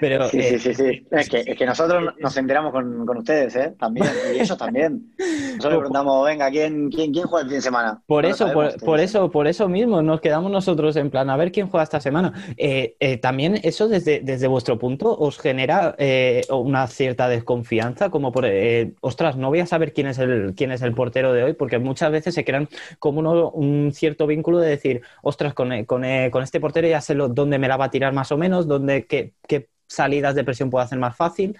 [0.00, 1.06] Pero Sí, eh, sí, sí, sí.
[1.10, 3.74] Es que, es que nosotros nos enteramos con, con ustedes, ¿eh?
[3.78, 5.12] También, y ellos también.
[5.18, 8.02] Nosotros le preguntamos, venga, ¿quién, quién, quién juega el fin de semana?
[8.06, 11.36] Por No eso, por, por eso, por eso mismo nos quedamos nosotros en plan a
[11.36, 12.32] ver quién juega esta semana.
[12.56, 18.32] Eh, eh, también eso desde, desde vuestro punto os genera eh, una cierta desconfianza, como
[18.32, 21.44] por, eh, ostras, no voy a saber quién es el quién es el portero de
[21.44, 25.72] hoy, porque muchas veces se crean como uno- un cierto vínculo de decir, ostras, con,
[25.72, 28.12] eh, con, eh, con este portero ya sé lo- dónde me la va a tirar
[28.12, 31.56] más o menos, dónde qué, qué salidas de presión puedo hacer más fácil.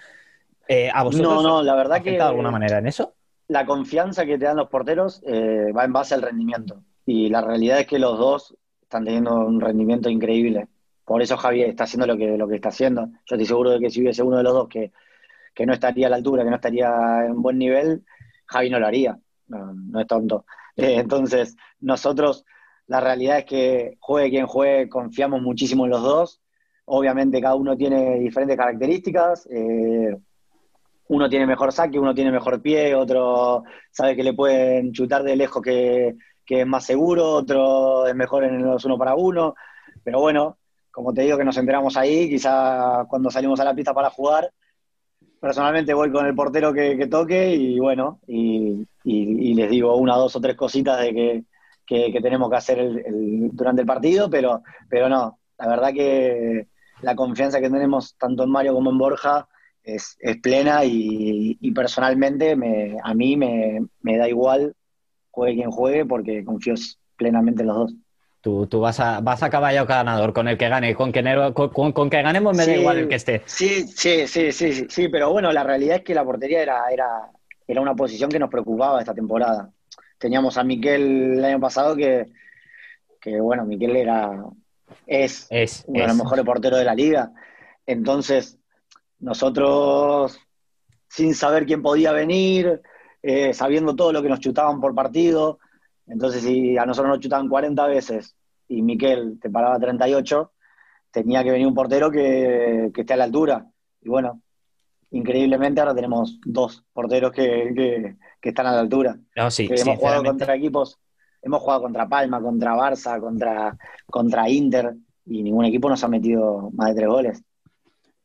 [0.67, 3.13] Eh, ¿A vosotros No, no, la verdad que de alguna manera en eso?
[3.47, 6.83] la confianza que te dan los porteros eh, va en base al rendimiento.
[7.05, 10.67] Y la realidad es que los dos están teniendo un rendimiento increíble.
[11.03, 13.07] Por eso Javi está haciendo lo que, lo que está haciendo.
[13.07, 14.91] Yo estoy seguro de que si hubiese uno de los dos que,
[15.53, 18.03] que no estaría a la altura, que no estaría en buen nivel,
[18.45, 19.19] Javi no lo haría.
[19.47, 20.45] No, no es tonto.
[20.75, 22.45] Eh, entonces, nosotros,
[22.87, 26.41] la realidad es que juegue quien juegue, confiamos muchísimo en los dos.
[26.85, 29.47] Obviamente cada uno tiene diferentes características.
[29.51, 30.17] eh,
[31.09, 35.35] uno tiene mejor saque, uno tiene mejor pie, otro sabe que le pueden chutar de
[35.35, 39.55] lejos que, que es más seguro, otro es mejor en los uno para uno.
[40.03, 40.59] Pero bueno,
[40.91, 44.51] como te digo que nos enteramos ahí, quizá cuando salimos a la pista para jugar,
[45.39, 48.85] personalmente voy con el portero que, que toque y bueno, y,
[49.55, 51.43] les digo una, dos o tres cositas de que,
[52.11, 56.67] que- tenemos que hacer el- durante el partido, pero, pero no, la verdad que
[57.01, 59.47] la confianza que tenemos tanto en Mario como en Borja
[59.83, 64.75] es, es plena y, y personalmente me, a mí me, me da igual
[65.31, 66.75] juegue quien juegue porque confío
[67.17, 67.95] plenamente en los dos.
[68.41, 71.21] Tú, tú vas, a, vas a caballo ganador con el que gane, con que,
[71.53, 73.41] con, con- con que ganemos me da igual el que esté.
[73.45, 76.83] Sí, sí, sí, sí, sí, sí, pero bueno, la realidad es que la portería era,
[76.91, 77.29] era,
[77.67, 79.71] era una posición que nos preocupaba esta temporada.
[80.17, 82.27] Teníamos a Miquel el año pasado que,
[83.21, 84.43] que bueno, Miquel era,
[85.05, 86.23] es Es, uno de los es.
[86.23, 87.31] mejores porteros de la liga.
[87.85, 88.57] Entonces,
[89.19, 90.39] nosotros,
[91.09, 92.81] sin saber quién podía venir,
[93.23, 95.59] eh, sabiendo todo lo que nos chutaban por partido,
[96.09, 98.35] entonces si a nosotros nos chutaban 40 veces
[98.67, 100.51] y Miquel te paraba 38,
[101.11, 103.65] tenía que venir un portero que, que esté a la altura.
[104.01, 104.41] Y bueno,
[105.11, 109.17] increíblemente ahora tenemos dos porteros que, que- que están a la altura.
[109.35, 110.97] No, sí, Que hemos jugado contra equipos,
[111.41, 113.75] hemos jugado contra Palma, contra Barça, contra,
[114.07, 114.95] contra Inter,
[115.25, 117.43] y ningún equipo nos ha metido más de tres goles.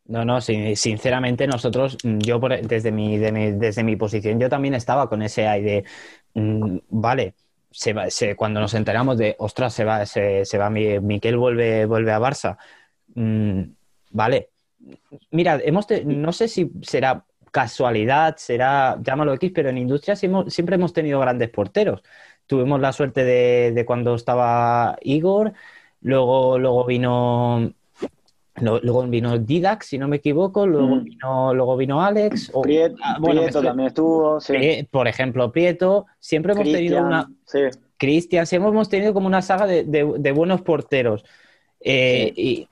[0.07, 4.49] No, no, sinceramente nosotros, mm, yo por- desde mi, de mi- desde mi posición, yo
[4.51, 5.85] también estaba con ese aire,
[6.35, 7.35] mm, vale,
[7.75, 11.87] se va- se- cuando nos enteramos de, ostras, se va, se, va, Mi- Miquel vuelve,
[11.87, 12.57] vuelve a Barça,
[13.15, 13.63] mm,
[14.13, 14.51] vale,
[15.31, 20.75] mira, hemos te- no sé si será casualidad, será, llámalo X, pero en Industria siempre
[20.77, 22.03] hemos tenido grandes porteros.
[22.47, 25.53] Tuvimos la suerte de, de cuando estaba Igor,
[26.01, 27.73] luego, luego vino...
[28.61, 31.05] Luego vino Didac, si no me equivoco, luego Mm.
[31.05, 34.53] vino, luego vino Alex, o- Priet- ah, bueno, Prieto me- también estuvo, sí.
[34.53, 37.59] Pri- por ejemplo, Prieto, siempre hemos tenido una, sí.
[37.97, 41.25] Cristian, siempre hemos tenido como una saga de, de- de buenos porteros.
[41.87, 42.69] Eh, Y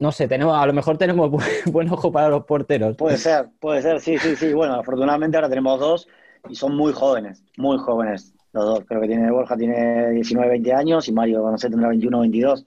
[0.00, 1.38] no sé, tenemos, a lo mejor tenemos bu-
[1.72, 2.96] buen ojo para los porteros.
[2.96, 4.52] Puede ser, puede ser, sí, sí, sí.
[4.54, 6.08] Bueno, afortunadamente ahora tenemos dos
[6.48, 8.84] y son muy jóvenes, muy jóvenes los dos.
[8.88, 12.64] Creo que tiene Borja tiene 19, 20 años y Mario, no sé, tendrá 21, 22.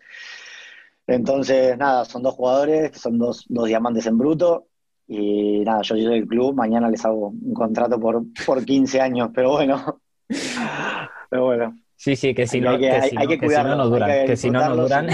[1.15, 4.67] Entonces, nada, son dos jugadores, que son dos, dos diamantes en bruto.
[5.08, 9.30] Y nada, yo soy del club, mañana les hago un contrato por, por 15 años,
[9.34, 10.02] pero bueno.
[11.32, 13.86] Pero bueno, Sí, sí, que si no, que, que si no- que que si no,
[13.88, 15.08] duran, que si no, no duran,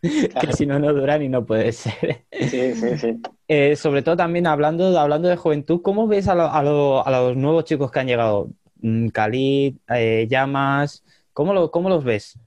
[0.00, 2.24] que si no, no duran y no puede ser.
[2.32, 3.20] Sí, sí, sí.
[3.48, 7.10] Eh, sobre todo también hablando, hablando de juventud, ¿cómo ves a, lo- a lo- a
[7.10, 8.48] los nuevos chicos que han llegado?
[8.80, 12.38] Mm, Khalid, eh, Llamas, ¿cómo, lo- cómo los ves?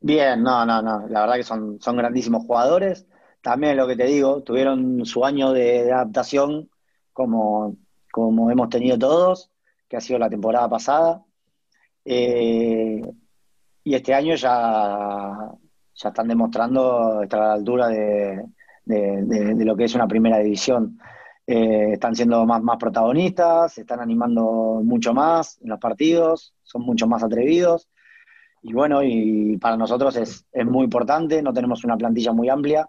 [0.00, 1.06] Bien, no, no, no.
[1.08, 3.06] La verdad que son, son grandísimos jugadores.
[3.42, 6.70] También lo que te digo, tuvieron su año de, adaptación
[7.12, 7.76] como,
[8.10, 9.50] como hemos tenido todos,
[9.88, 11.22] que ha sido la temporada pasada.
[12.04, 13.02] Eh,
[13.84, 15.52] y este año ya,
[15.94, 17.88] ya están demostrando estar a la altura
[19.24, 20.98] de- de lo que es una primera división.
[21.46, 26.82] Eh, están siendo más, más protagonistas, se están animando mucho más en los partidos, son
[26.82, 27.88] mucho más atrevidos.
[28.62, 32.88] Y bueno, y para nosotros es, es muy importante, no tenemos una plantilla muy amplia.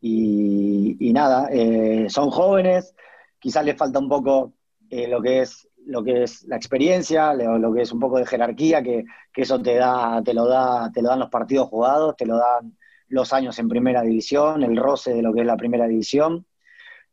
[0.00, 2.94] Y, nada, eh, son jóvenes,
[3.38, 4.52] quizás les falta un poco
[4.90, 8.18] eh, lo que es lo que es la experiencia, lo, lo que es un poco
[8.18, 11.68] de jerarquía, que, que eso te da, te lo da, te lo dan los partidos
[11.68, 12.76] jugados, te lo dan
[13.08, 16.46] los años en primera división, el roce de lo que es la primera división.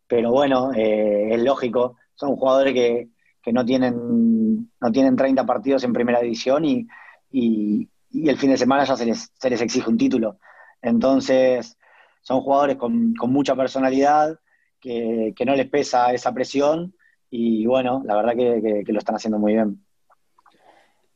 [0.07, 3.09] Pero bueno, eh, es lógico, son jugadores que,
[3.41, 6.87] que no tienen, no tienen 30 partidos en primera división y,
[7.31, 10.37] y, el fin de semana ya se les, se les exige un título.
[10.81, 11.77] Entonces,
[12.21, 14.37] son jugadores con, con mucha personalidad,
[14.81, 16.93] que, que no les pesa esa presión
[17.31, 19.81] y bueno, la verdad que, lo están haciendo muy bien.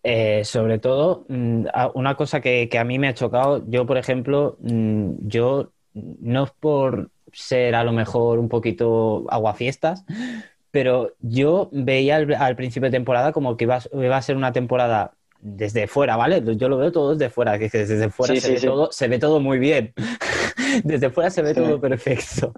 [0.01, 4.57] Eh, sobre todo, mm, una cosa que, a mí me ha chocado, yo, por ejemplo,
[4.61, 10.05] mm, yo no es por ser a lo mejor un poquito aguafiestas,
[10.71, 15.15] pero yo veía al, principio de temporada como que iba, iba a ser una temporada
[15.47, 16.41] desde fuera, ¿vale?
[16.57, 18.65] Yo lo veo todo desde fuera, que desde fuera Sí, se, sí, ve sí.
[18.65, 19.93] todo, se ve todo muy bien.
[20.83, 22.51] Desde fuera se ve todo perfecto.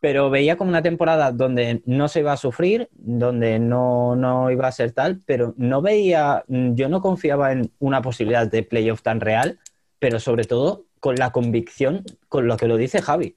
[0.00, 4.66] Pero veía como una temporada donde no se iba a sufrir, donde no, no iba
[4.66, 9.20] a ser tal, pero no veía, yo no confiaba en una posibilidad de playoff tan
[9.20, 9.58] real,
[9.98, 13.36] pero sobre todo con la convicción con lo que lo dice Javi.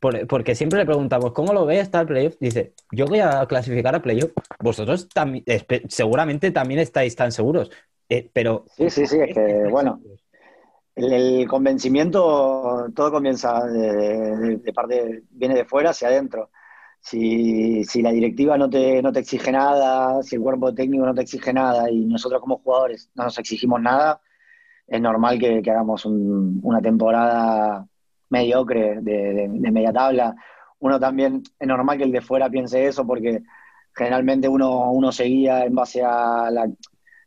[0.00, 2.34] Por- porque siempre le preguntamos, ¿cómo lo ves tal playoff?
[2.40, 4.32] Dice, yo voy a clasificar a playoff.
[4.60, 7.70] Vosotros espe- seguramente también estáis tan seguros.
[8.08, 10.00] Eh, pero Sí, sí, sí, es que, bueno,
[10.94, 16.50] el, el convencimiento, todo comienza de, de- de parte, viene de fuera hacia adentro.
[17.00, 21.14] Si, si la directiva no te, no te exige nada, si el cuerpo técnico no
[21.14, 24.20] te exige nada y nosotros como jugadores no nos exigimos nada,
[24.86, 27.86] es normal que, que hagamos un- una temporada
[28.30, 30.34] mediocre de, de- de media tabla.
[30.80, 33.42] Uno también, es normal que el de fuera piense eso porque
[33.94, 36.68] generalmente uno, uno seguía en base a la,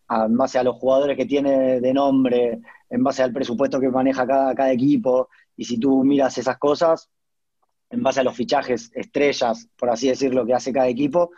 [0.10, 4.26] en base a los jugadores que tiene de nombre, en base al presupuesto que maneja
[4.26, 7.10] cada, cada equipo, y si tú miras esas cosas,
[7.90, 11.32] en base a los fichajes estrellas, por así decirlo, que hace cada equipo,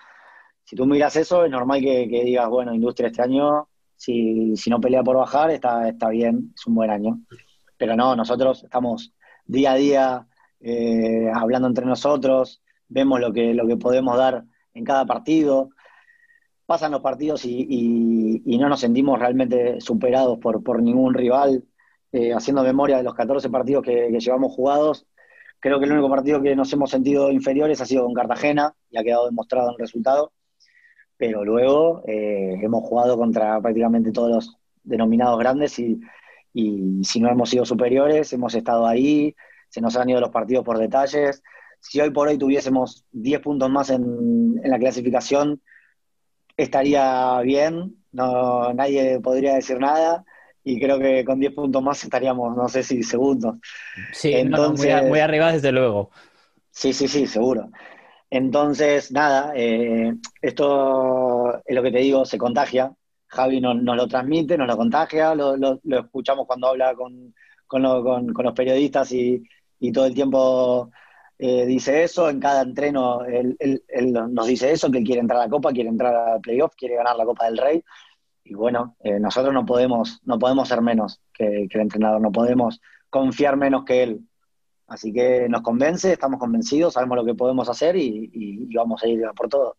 [0.64, 4.70] si tú miras eso, es normal que, que digas, bueno, Industria este año, si, si
[4.70, 7.20] no pelea por bajar, está, está bien, es un buen año.
[7.78, 9.14] Pero no, nosotros estamos
[9.46, 10.28] día a día
[10.60, 14.44] eh, hablando entre nosotros, vemos lo que, lo que podemos dar
[14.74, 15.70] en cada partido,
[16.72, 21.66] pasan los partidos y, no nos sentimos realmente superados por, por ningún rival.
[22.14, 25.06] Eh, haciendo memoria de los 14 partidos que, que llevamos jugados,
[25.60, 28.98] creo que el único partido que nos hemos sentido inferiores ha sido con Cartagena y
[28.98, 30.32] ha quedado demostrado en el resultado.
[31.18, 36.00] Pero luego eh, hemos jugado contra prácticamente todos los denominados grandes y,
[36.54, 39.36] y si no hemos sido superiores, hemos estado ahí,
[39.68, 41.44] se nos han ido los partidos por detalles.
[41.82, 44.04] Si hoy por hoy tuviésemos 10 puntos más en,
[44.64, 45.62] en la clasificación,
[46.64, 50.24] estaría bien, no, nadie podría decir nada
[50.64, 53.56] y creo que con 10 puntos más estaríamos, no sé si segundos.
[54.14, 56.12] sí, no, no, muy, a- Entonces- muy arriba desde luego.
[56.72, 57.70] Sí, sí, sí, seguro.
[58.30, 62.94] Entonces, nada, eh, esto es lo que te digo, se contagia.
[63.28, 67.34] Javi nos, nos lo transmite, nos lo contagia, lo, lo- lo escuchamos cuando habla con,
[67.68, 69.44] con, lo- con- con los periodistas y,
[69.80, 70.92] y todo el tiempo
[71.42, 72.30] eh, dice eso.
[72.30, 75.50] En cada entreno él, él- él nos dice eso, que él quiere entrar a la
[75.50, 77.84] Copa, quiere entrar al playoff, quiere ganar la Copa del Rey.
[78.44, 82.32] Y bueno, eh, nosotros no podemos, no podemos ser menos que, que el entrenador, no
[82.32, 82.80] podemos
[83.10, 84.22] confiar menos que él.
[84.88, 89.02] Así que nos convence, estamos convencidos, sabemos lo que podemos hacer y, y- y vamos
[89.04, 89.78] a ir a por todo.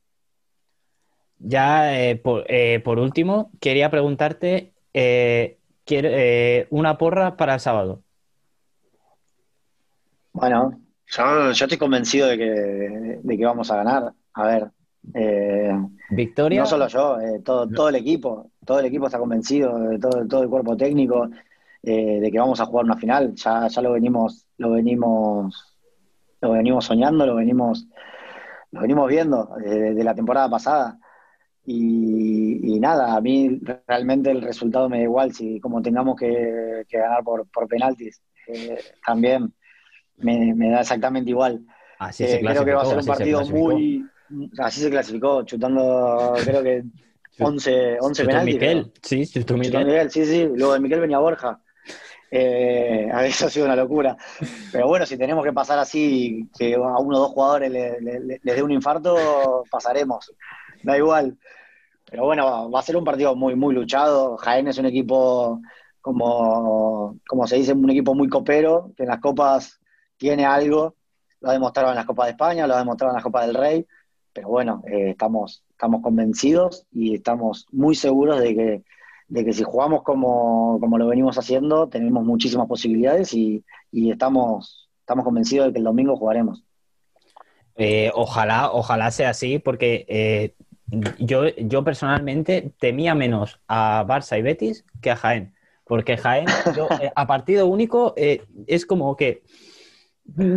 [1.39, 2.47] Ya, eh, por,
[2.85, 4.73] por último, quería preguntarte
[5.85, 8.01] quiero- una porra para el sábado.
[10.33, 10.81] Bueno,
[11.13, 14.13] yo, yo estoy convencido de que, de que vamos a ganar.
[14.35, 14.71] A ver,
[15.15, 15.73] eh,
[16.11, 16.61] Victoria.
[16.61, 20.43] no solo yo, eh, todo, todo el equipo, todo el equipo está convencido, todo, todo
[20.43, 21.29] el cuerpo técnico,
[21.83, 23.35] eh, de que vamos a jugar una final.
[23.35, 25.77] Ya, ya lo venimos, lo venimos,
[26.41, 27.87] lo venimos soñando, lo venimos,
[28.71, 30.99] lo venimos viendo eh, de la temporada pasada.
[31.65, 36.85] Y, y nada, a mí realmente el resultado me da igual, si como tengamos que,
[36.89, 39.53] que ganar por, por penaltis, eh, también
[40.23, 41.61] me, me da exactamente igual.
[41.99, 44.07] Así Eh, se creo que va a ser un se partido muy...
[44.59, 46.83] Así se clasificó, chutando creo que
[47.39, 48.55] 11, 11 Chutó penaltis.
[48.55, 49.85] Miquel, sí, chutó Miquel.
[49.87, 50.49] Miguel, sí, sí.
[50.55, 51.61] Luego de Miquel venía Borja.
[52.31, 54.17] Eh, a veces ha sido una locura.
[54.71, 58.21] Pero bueno, si tenemos que pasar así, que a uno o dos jugadores le- le-
[58.21, 60.33] le- les dé un infarto, pasaremos.
[60.83, 61.37] Da igual.
[62.11, 64.37] Pero bueno, va, va a ser un partido muy, muy luchado.
[64.39, 65.61] Jaén es un equipo,
[66.01, 69.79] como, como se dice, un equipo muy copero, que en las copas
[70.23, 70.95] tiene algo.
[71.41, 73.57] Lo ha demostrado en las Copas de España, lo ha demostrado en las Copas del
[73.57, 73.85] Rey.
[74.33, 78.83] Pero bueno, eh, estamos, estamos convencidos y estamos muy seguros de que,
[79.27, 84.89] de que si jugamos como, como lo venimos haciendo, tenemos muchísimas posibilidades y, y estamos,
[85.01, 86.63] estamos convencidos de que el domingo jugaremos.
[87.75, 90.55] Eh, ojalá, ojalá sea así, porque eh,
[91.19, 95.53] yo, yo personalmente temía menos a Barça y Betis que a Jaén.
[95.85, 96.47] Porque Jaén,
[97.17, 99.43] a partido único, es como que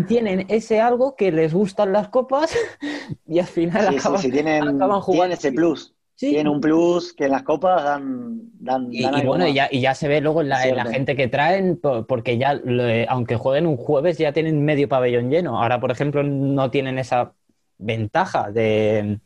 [0.07, 2.55] tienen ese algo que les gustan las copas
[3.27, 5.33] y al final Sí, acaban, sí, tienen, acaban tienen jugando.
[5.33, 5.93] ese plus.
[6.27, 9.67] Tienen un plus que en las copas dan, dan, Y, dan y bueno, y ya,
[9.71, 10.89] y ya se ve luego en la, en la Cierto.
[10.91, 12.61] gente que traen, po- porque ya,
[13.09, 15.61] aunque jueguen un jueves, ya tienen medio pabellón lleno.
[15.61, 17.33] Ahora, por ejemplo, no tienen esa
[17.77, 19.19] ventaja de,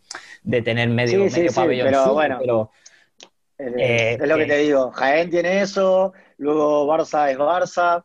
[0.43, 2.37] de tener medio, medio pabellón pero sur, bueno.
[2.37, 2.71] pero
[3.57, 4.47] Es, Eh, es lo que eh.
[4.47, 8.03] te digo, Jaén tiene eso, luego Barça es Barça,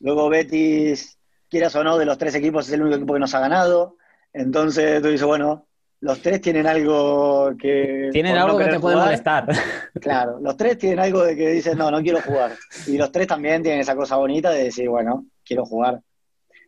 [0.00, 1.15] luego Betis,
[1.56, 3.96] quieras o no, de los tres equipos es el único equipo que nos ha ganado.
[4.30, 5.66] Entonces tú dices, bueno,
[6.00, 8.10] los tres tienen algo que...
[8.12, 9.48] tienen no algo que te puede jugar, molestar.
[10.00, 12.52] Claro, los tres tienen algo de que dicen, no, no quiero jugar.
[12.86, 16.02] Y los tres también tienen esa cosa bonita de decir, bueno, quiero jugar.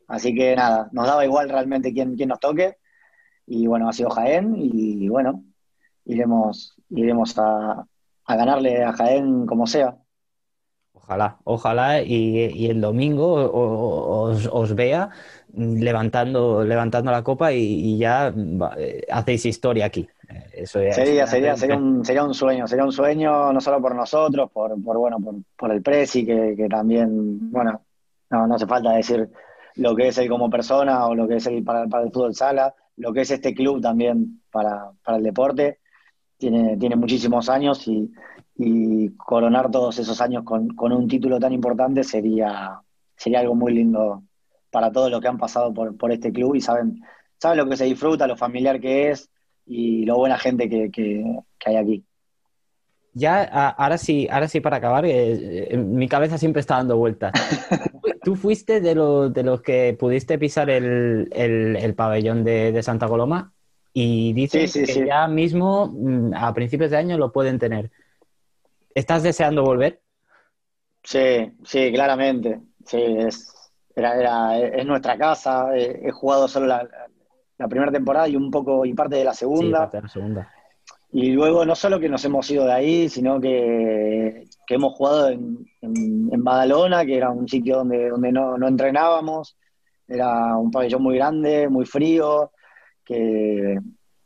[0.07, 2.79] Así que nada, nos daba igual realmente quién, quién nos toque.
[3.47, 5.45] Y bueno, ha sido Jaén y bueno,
[6.07, 7.85] iremos, iremos a,
[8.25, 9.95] a ganarle a Jaén como sea.
[11.09, 15.09] Ojalá, ojalá y, y el domingo os, os vea
[15.57, 18.31] levantando, levantando la copa y, y ya
[18.77, 20.07] eh, hacéis historia aquí.
[20.29, 23.81] Eh, Eso ya- Sería, sería, sería un, sería un sueño, sería un sueño no solo
[23.81, 27.81] por nosotros, por, por bueno, por, por el Prezi, que, que también, bueno,
[28.29, 29.31] no, no hace falta decir
[29.77, 32.35] lo que es él como persona o lo que es él para, para el fútbol
[32.35, 35.79] sala, lo que es este club también para, para el deporte.
[36.37, 38.13] Tiene, tiene muchísimos años y,
[38.59, 42.81] y coronar todos esos años con, con un título tan importante sería,
[43.17, 44.25] sería algo muy lindo
[44.71, 47.01] para todos los que han pasado por, por este club y saben,
[47.39, 49.31] saben lo que se disfruta, lo familiar que es
[49.65, 51.25] y lo buena gente que, que-
[51.59, 52.05] que hay aquí.
[53.15, 57.33] Ya, ahora sí, ahora sí para acabar, eh, eh, mi cabeza siempre está dando vueltas.
[58.23, 62.83] Tú fuiste de, los de los que pudiste pisar el, el- el pabellón de, de
[62.83, 63.53] Santa Coloma
[63.93, 65.05] y Sí, sí, que sí.
[65.07, 67.91] ya mismo, mm, a principios de año, lo pueden tener.
[68.95, 70.03] ¿Estás deseando volver?
[71.03, 72.61] Sí, sí, claramente.
[72.85, 73.53] Sí, es,
[73.95, 75.77] era, era, es nuestra casa.
[75.77, 76.87] eh, He, jugado solo la,
[77.59, 79.79] la primera temporada y un poco y parte de la Sí, segunda.
[79.81, 80.53] parte de la segunda.
[81.11, 85.29] Y luego no solo que nos hemos ido de ahí, sino que, que hemos jugado
[85.31, 89.57] en, en- en Badalona, que era un sitio donde, donde no, no entrenábamos.
[90.07, 92.53] Era un pabellón muy grande, muy frío,
[93.05, 93.79] que,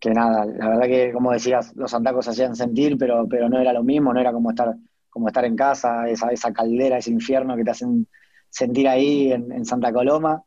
[0.03, 3.61] que nada, la verdad que como decías, los santacos se hacían sentir, pero, pero no
[3.61, 4.75] era lo mismo, no era como estar,
[5.09, 8.09] como estar en casa, esa, esa caldera, ese infierno que te hacen
[8.51, 10.43] sentir ahí en, en Santa Coloma.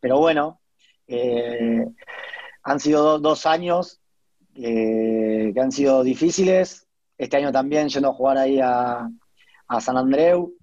[0.00, 0.60] Pero bueno,
[1.06, 1.86] eh,
[2.64, 4.00] han sido do- dos años
[4.56, 6.86] eh, que han sido difíciles.
[7.16, 9.08] Este año también yendo a jugar ahí a,
[9.68, 10.54] a San Andreu,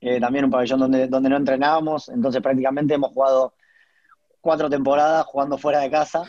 [0.00, 3.54] eh, también un pabellón donde, donde no entrenábamos, entonces prácticamente hemos jugado
[4.42, 6.24] cuatro temporadas jugando fuera de casa.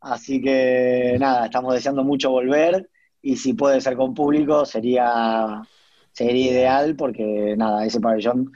[0.00, 2.88] Así que nada, estamos deseando mucho volver
[3.20, 5.62] y si puede ser con público sería,
[6.12, 8.52] sería ideal porque nada, ese pabellón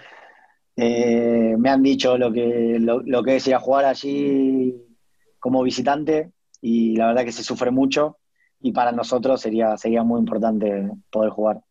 [0.77, 4.75] eh, me han dicho lo que, lo, lo que es ir a jugar allí
[5.41, 8.19] como visitante y la verdad que se sufre mucho
[8.61, 11.63] y para nosotros sería, sería muy importante poder jugar.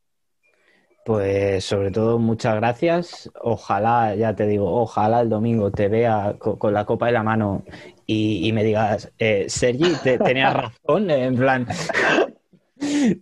[1.03, 3.31] Pues sobre todo muchas gracias.
[3.41, 7.23] Ojalá, ya te digo, ojalá el domingo te vea co- con, la copa en la
[7.23, 7.63] mano
[8.05, 10.53] y, y me digas, eh, Sergi, te, tenías
[10.85, 11.67] razón, en plan,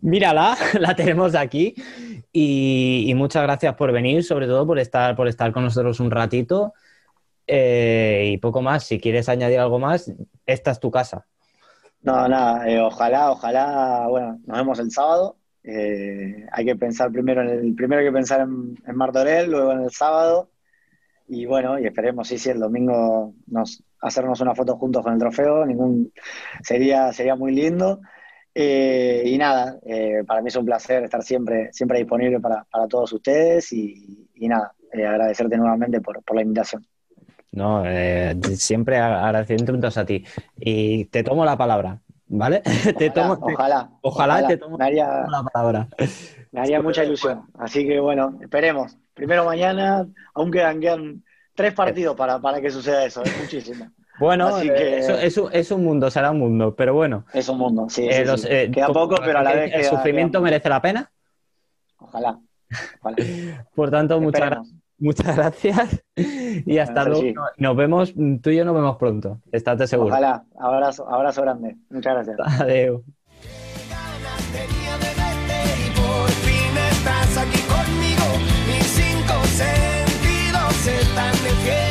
[0.02, 1.74] mírala, la tenemos aquí.
[2.32, 6.12] Y, y muchas gracias por venir, sobre todo por estar, por estar con nosotros un
[6.12, 6.74] ratito.
[7.48, 10.12] Eh, y poco más, si quieres añadir algo más,
[10.46, 11.26] esta es tu casa.
[12.02, 15.39] No, nada, eh, ojalá, ojalá, bueno, nos vemos el sábado.
[15.72, 19.82] Eh, hay que pensar primero en el, primero hay que pensar en, Martorell, luego en
[19.82, 20.50] el sábado.
[21.28, 25.20] Y bueno, y esperemos, sí, sí, el domingo nos, hacernos una foto juntos con el
[25.20, 26.12] trofeo, ningún,
[26.64, 28.02] sería, sería muy lindo.
[28.56, 32.88] Eh, y nada, eh, para mí es un placer estar siempre, siempre disponible para, para
[32.88, 36.84] todos ustedes y, nada, agradecerte nuevamente por, por la invitación.
[37.52, 37.84] No,
[38.56, 40.26] siempre agradeciéndote a ti.
[40.58, 42.62] Y te tomo la palabra, ¿vale?
[42.98, 45.88] te Ojalá, tomo, te- ojalá, ojalá te tomo me haría, la palabra.
[46.52, 47.50] Me haría mucha ilusión.
[47.58, 48.98] Así que bueno, esperemos.
[49.14, 51.24] Primero mañana, aún quedan, quedan
[51.54, 53.92] tres partidos para, para que suceda eso, es muchísimo.
[54.20, 57.26] Bueno, Así eh, que- eso- es, un- es un mundo, será un mundo, pero bueno.
[57.34, 58.48] Es un mundo, sí, Eh, sí, los- sí.
[58.50, 61.12] eh, Queda poco, pero a la vez ¿El queda- sufrimiento queda- merece la pena?
[61.98, 62.40] Ojalá.
[63.02, 63.16] ojalá.
[63.76, 64.74] Por tanto, muchas, Esperemos.
[65.00, 67.22] Muchas gracias y hasta luego.
[67.22, 67.36] Sergi.
[67.58, 70.10] Nos vemos, tú y yo nos vemos pronto, estate seguro.
[70.10, 70.44] Ojalá.
[70.60, 71.78] Abrazo, abrazo grande.
[71.90, 72.62] Muchas gracias.
[72.62, 73.02] Adiós.
[74.52, 78.26] Tenía de verte y por fin estás aquí conmigo.
[78.68, 81.89] Mis cinco sentidos están de fiesta.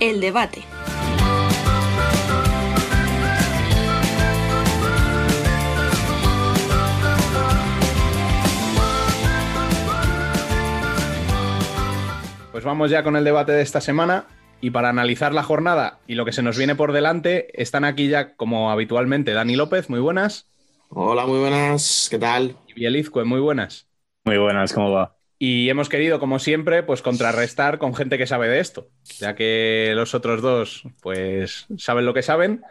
[0.00, 0.62] El debate.
[12.50, 14.24] Pues vamos ya con el debate de esta semana.
[14.62, 18.08] Y para analizar la jornada y lo que se nos viene por delante, están aquí
[18.08, 20.50] ya, como habitualmente, Dani López, muy buenas.
[20.88, 22.08] Hola, muy buenas.
[22.10, 22.56] ¿Qué tal?
[22.68, 23.86] Y Bielizque, muy buenas.
[24.24, 25.19] Muy buenas, ¿cómo va?
[25.42, 28.88] Y hemos querido, como siempre, pues contrarrestar con gente que sabe de esto,
[29.18, 32.62] ya que los otros dos, pues, saben lo que saben.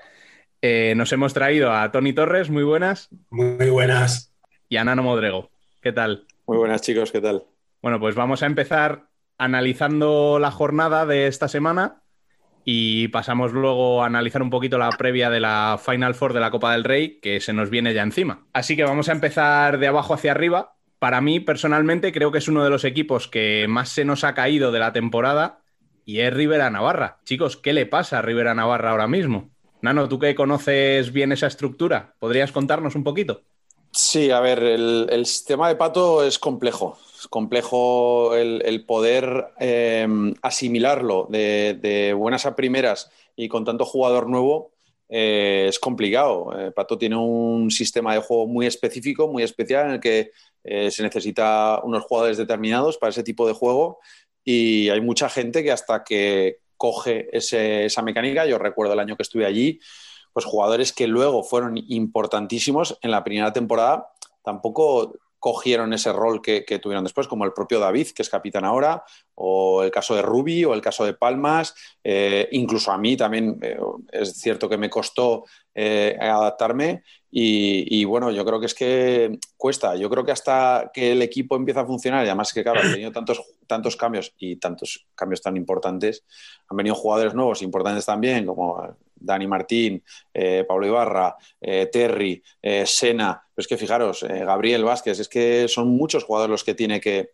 [0.61, 4.35] Eh, nos hemos traído a Tony Torres, muy buenas, Muy buenas.
[4.69, 5.49] y a Nano Modrego.
[5.81, 6.27] ¿Qué tal?
[6.45, 7.11] Muy buenas, chicos.
[7.11, 7.43] ¿Qué tal?
[7.81, 9.07] Bueno, pues vamos a empezar
[9.39, 12.03] analizando la jornada de esta semana
[12.65, 16.51] y pasamos luego a analizar un poquito la previa de la Final Four de la
[16.51, 18.45] Copa del Rey, que se nos viene ya encima.
[18.53, 20.75] Así que vamos a empezar de abajo hacia arriba.
[20.99, 24.33] Para mí, personalmente, creo que es uno de los equipos que más se nos ha
[24.33, 25.61] caído de la temporada
[26.05, 27.19] y es Rivera Navarra.
[27.23, 29.49] Chicos, ¿qué le pasa a Rivera Navarra ahora mismo?
[29.81, 33.43] Nano, tú que conoces bien esa estructura, ¿podrías contarnos un poquito?
[33.91, 36.97] Sí, a ver, el, sistema de Pato es complejo.
[37.17, 40.07] Es complejo el, poder eh,
[40.41, 44.71] asimilarlo de, de buenas a primeras y con tanto jugador nuevo.
[45.09, 46.51] eh, es complicado.
[46.59, 50.31] Eh, Pato tiene un sistema de juego muy específico, muy especial, en el que
[50.63, 53.99] eh, se necesita unos jugadores determinados para ese tipo de juego
[54.43, 59.23] y hay mucha gente que hasta que coge esa mecánica, yo recuerdo el año que
[59.23, 59.79] estuve allí,
[60.33, 64.07] pues jugadores que luego fueron importantísimos en la primera temporada,
[64.43, 69.03] tampoco cogieron ese rol que, tuvieron después, como el propio David, que es capitán ahora,
[69.35, 73.57] o el caso de Rubi, o el caso de Palmas, eh, incluso a mí también
[73.61, 73.77] eh,
[74.11, 75.45] es cierto que me costó
[76.19, 81.21] adaptarme y, bueno, yo creo que es que cuesta, yo creo que hasta que el
[81.21, 85.05] equipo empieza a funcionar, y además que claro, han tenido tantos, tantos cambios y tantos
[85.13, 86.23] cambios tan importantes,
[86.67, 90.03] han venido jugadores nuevos importantes también, como Dani Martín,
[90.33, 95.27] eh, Pablo Ibarra, eh, Terry, eh, Sena, pero es que fijaros, eh, Gabriel Vázquez, es
[95.27, 97.31] que son muchos jugadores los que tiene que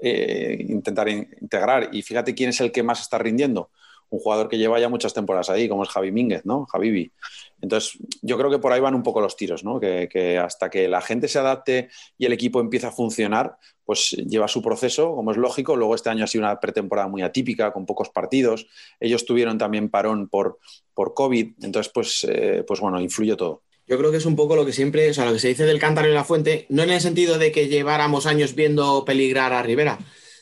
[0.00, 1.88] intentar in integrar.
[1.92, 3.70] Y fíjate quién es el que más está rindiendo,
[4.10, 6.66] un jugador que lleva ya muchas temporadas ahí, como es Javi Mínguez, ¿no?
[6.66, 7.12] Javibi.
[7.60, 9.80] Entonces, yo creo que por ahí van un poco los tiros, ¿no?
[9.80, 14.10] Que, que, hasta que la gente se adapte y el equipo empiece a funcionar, pues
[14.10, 15.76] lleva su proceso, como es lógico.
[15.76, 18.66] Luego este año ha sido una pretemporada muy atípica, con pocos partidos.
[19.00, 20.58] Ellos tuvieron también parón por,
[20.94, 23.62] por COVID, entonces, pues, eh, pues bueno, influye todo.
[23.86, 25.64] Yo creo que es un poco lo que siempre, o sea, lo que se dice
[25.64, 29.54] del cántaro y la fuente, no en el sentido de que lleváramos años viendo peligrar
[29.54, 29.98] a Rivera,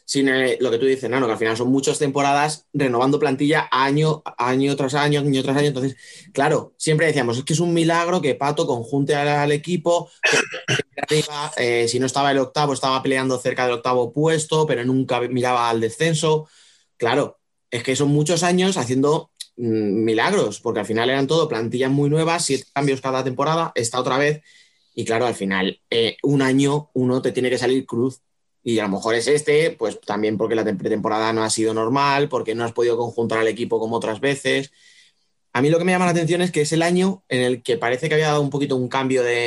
[0.07, 3.69] sin eh, lo que tú dices, Nano, que al final son muchas temporadas renovando plantilla
[3.73, 5.67] año, año tras año, año tras año.
[5.67, 5.97] Entonces,
[6.33, 10.09] claro, siempre decíamos, es que es un milagro que Pato conjunte al, equipo,
[10.97, 15.21] arriba, eh, si no estaba el octavo, estaba peleando cerca del octavo puesto, pero nunca
[15.23, 16.49] miraba al descenso.
[16.97, 17.41] Claro,
[17.73, 22.09] es que son muchos años haciendo mm, milagros, porque al final eran todo plantillas muy
[22.09, 24.43] nuevas, siete cambios cada temporada, esta otra vez.
[24.95, 28.21] Y claro, al final, eh, un año uno te tiene que salir cruz
[28.67, 32.29] y a lo mejor es este, pues también porque la pretemporada no ha sido normal,
[32.29, 34.73] porque no has podido conjuntar al equipo como otras veces.
[35.53, 37.63] A mí lo que me llama la atención es que es el año en el
[37.63, 39.47] que parece que había dado un poquito un cambio de,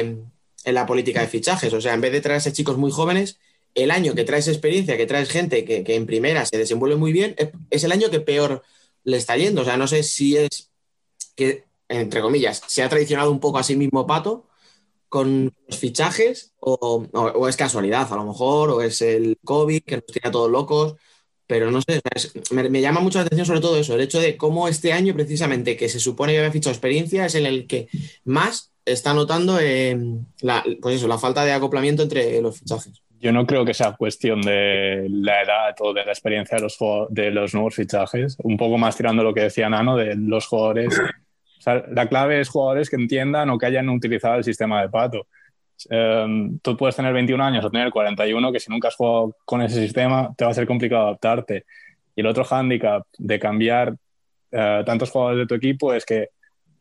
[0.63, 1.73] en la política de fichajes.
[1.73, 3.39] O sea, en vez de traerse chicos muy jóvenes,
[3.75, 7.11] el año que traes experiencia, que traes gente que, que en primera se desenvuelve muy
[7.11, 7.35] bien,
[7.69, 8.63] es, el año que peor
[9.03, 9.63] le está yendo.
[9.63, 10.71] O sea, no sé si es
[11.35, 14.47] que, entre comillas, se ha traicionado un poco a sí mismo Pato
[15.09, 19.97] con los fichajes o, o, es casualidad a lo mejor, o es el COVID que
[19.97, 20.95] nos tiene a todos locos,
[21.47, 21.99] pero no sé,
[22.51, 25.75] me, llama mucho la atención sobre todo eso, el hecho de cómo este año precisamente
[25.75, 27.87] que se supone que había fichado experiencia es el que
[28.23, 29.97] más está notando eh,
[30.41, 33.01] la, pues eso, la falta de acoplamiento entre los fichajes.
[33.19, 36.77] Yo no creo que sea cuestión de la edad o de la experiencia de los,
[37.09, 40.97] de los nuevos fichajes, un poco más tirando lo que decía Nano de los jugadores
[41.59, 44.89] o sea, la clave es jugadores que entiendan o que hayan utilizado el sistema de
[44.89, 45.27] pato.
[45.89, 49.61] Um, tú puedes tener 21 años o tener 41, que si nunca has jugado con
[49.61, 51.65] ese sistema te va a ser complicado adaptarte.
[52.15, 56.29] Y el otro hándicap de cambiar uh, tantos jugadores de tu equipo es que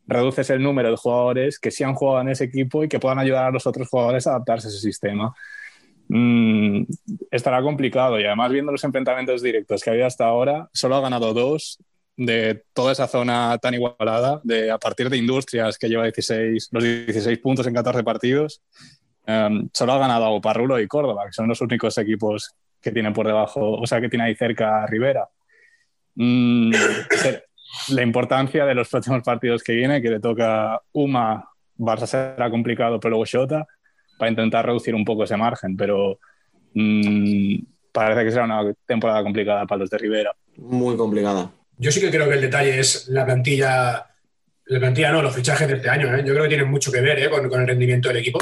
[0.07, 3.18] reduces el número de jugadores que sí han jugado en ese equipo y que puedan
[3.18, 5.35] ayudar a los otros jugadores a adaptarse a ese sistema.
[6.09, 6.85] Mm,
[7.31, 11.35] estará complicado y además viendo los enfrentamientos directos que había hasta ahora, solo ha ganado
[11.35, 11.79] dos
[12.19, 16.83] de toda esa zona tan igualada, de a partir de Industrias, que lleva 16, los
[16.83, 18.61] 16 puntos en 14 partidos,
[19.29, 23.25] um, solo ha ganado Oparrulo y Córdoba, que son los únicos equipos que tienen por
[23.25, 25.29] debajo, o sea, que tiene ahí cerca a Rivera.
[26.16, 26.73] Mm,
[27.91, 31.49] la importancia de los próximos partidos que viene, que le toca Uma,
[31.79, 33.64] Barça será complicado, pero luego Xota,
[34.19, 36.19] para intentar reducir un poco ese margen, pero
[36.75, 37.59] mm,
[37.93, 40.35] parece que será una temporada complicada para los de Rivera.
[40.57, 41.53] Muy complicada.
[41.79, 44.07] Yo sí que creo que el detalle es la plantilla,
[44.66, 46.14] la plantilla no, los fichajes de este año.
[46.14, 46.24] ¿eh?
[46.24, 47.31] Yo creo que tienen mucho que ver ¿eh?
[47.31, 48.41] con, con, el rendimiento del equipo.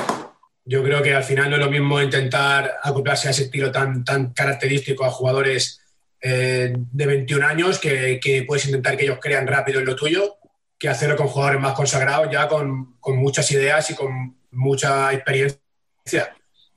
[0.64, 4.04] Yo creo que al final no es lo mismo intentar acoplarse a ese estilo tan,
[4.04, 5.80] tan característico a jugadores
[6.20, 10.38] eh, de 21 años que, que, puedes intentar que ellos crean rápido en lo tuyo,
[10.78, 15.60] que hacerlo con jugadores más consagrados, ya con, con muchas ideas y con mucha experiencia.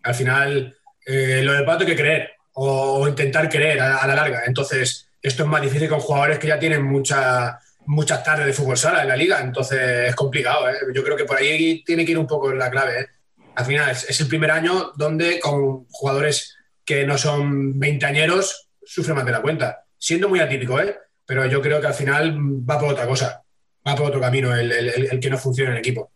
[0.04, 4.08] Al final, eh, lo del pato hay que creer o, o intentar creer a, a
[4.08, 4.44] la larga.
[4.46, 8.78] Entonces, esto es más difícil con jugadores que ya tienen mucha, muchas tardes de fútbol
[8.78, 10.70] sala en la liga, entonces es complicado.
[10.70, 10.76] ¿eh?
[10.94, 13.02] Yo creo que por ahí tiene que ir un poco la clave.
[13.02, 13.08] ¿eh?
[13.56, 16.56] Al final es, el primer año donde con jugadores
[16.86, 20.98] que no son veinteañeros sufre más de la cuenta, siendo muy atípico, ¿eh?
[21.26, 23.44] pero yo creo que al final va por otra cosa,
[23.88, 26.12] va por otro camino el, el, el que no funciona en el equipo.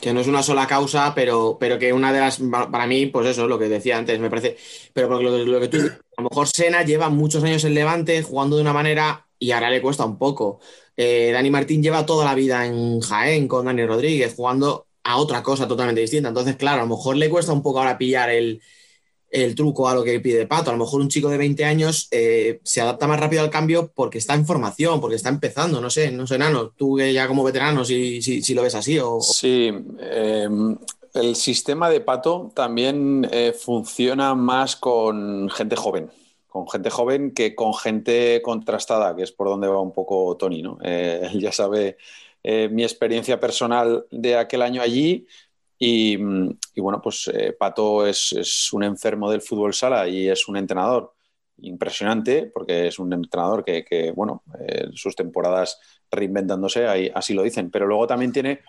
[0.00, 2.40] Que no es una sola causa, pero, pero que una de las,
[2.70, 4.56] para mí, pues eso, lo que decía antes, me parece,
[4.92, 8.56] pero porque lo, que tú, a lo mejor Sena lleva muchos años en Levante jugando
[8.56, 10.60] de una manera y ahora le cuesta un poco.
[10.96, 15.42] Eh, Dani Martín lleva toda la vida en Jaén con Dani Rodríguez jugando a otra
[15.42, 16.28] cosa totalmente distinta.
[16.28, 18.60] Entonces, claro, a lo mejor le cuesta un poco ahora pillar el,
[19.30, 20.70] el truco a lo que pide Pato.
[20.70, 23.92] A lo mejor un chico de 20 años eh, se adapta más rápido al cambio
[23.94, 27.44] porque está en formación, porque está empezando, no sé, no sé, Nano, tú ya como
[27.44, 29.20] veterano, si, si, lo ves así o...
[29.20, 29.70] Sí,
[30.00, 30.48] eh,
[31.14, 36.10] el sistema de Pato también eh, funciona más con gente joven,
[36.48, 40.62] con gente joven que con gente contrastada, que es por donde va un poco Tony,
[40.62, 40.78] ¿no?
[40.82, 41.96] Eh, él ya sabe
[42.42, 45.26] mi experiencia personal de aquel año allí,
[45.82, 46.12] y,
[46.74, 51.14] y, bueno, pues eh, Pato es, un enfermo del fútbol sala y es un entrenador
[51.62, 57.70] impresionante, porque es un entrenador que, bueno, eh, sus temporadas reinventándose, ahí, así lo dicen.
[57.70, 58.60] Pero luego también tiene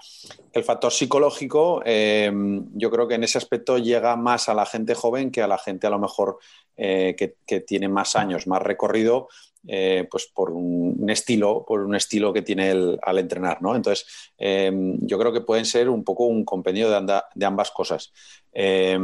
[0.53, 1.81] el factor psicológico.
[1.85, 2.31] Eh,
[2.75, 5.57] yo creo que en ese aspecto llega más a la gente joven que a la
[5.57, 6.37] gente a lo mejor
[6.77, 7.35] que,
[7.67, 9.27] tiene más años, más recorrido.
[9.67, 13.75] Eh, pues por un estilo, por un estilo que tiene el, al entrenar, ¿no?
[13.75, 17.69] Entonces, eh, yo creo que pueden ser un poco un compendio de, anda, de ambas
[17.69, 18.11] cosas.
[18.53, 18.97] Eh,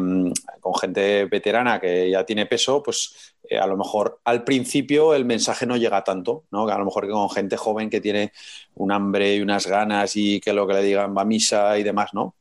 [0.60, 5.66] con gente veterana que ya tiene peso, pues a lo mejor al principio el mensaje
[5.66, 6.68] no llega tanto, ¿no?
[6.68, 8.32] A lo mejor que con gente joven que tiene
[8.74, 11.84] un hambre y unas ganas y que lo que le digan va a misa y
[11.84, 12.37] demás, ¿no?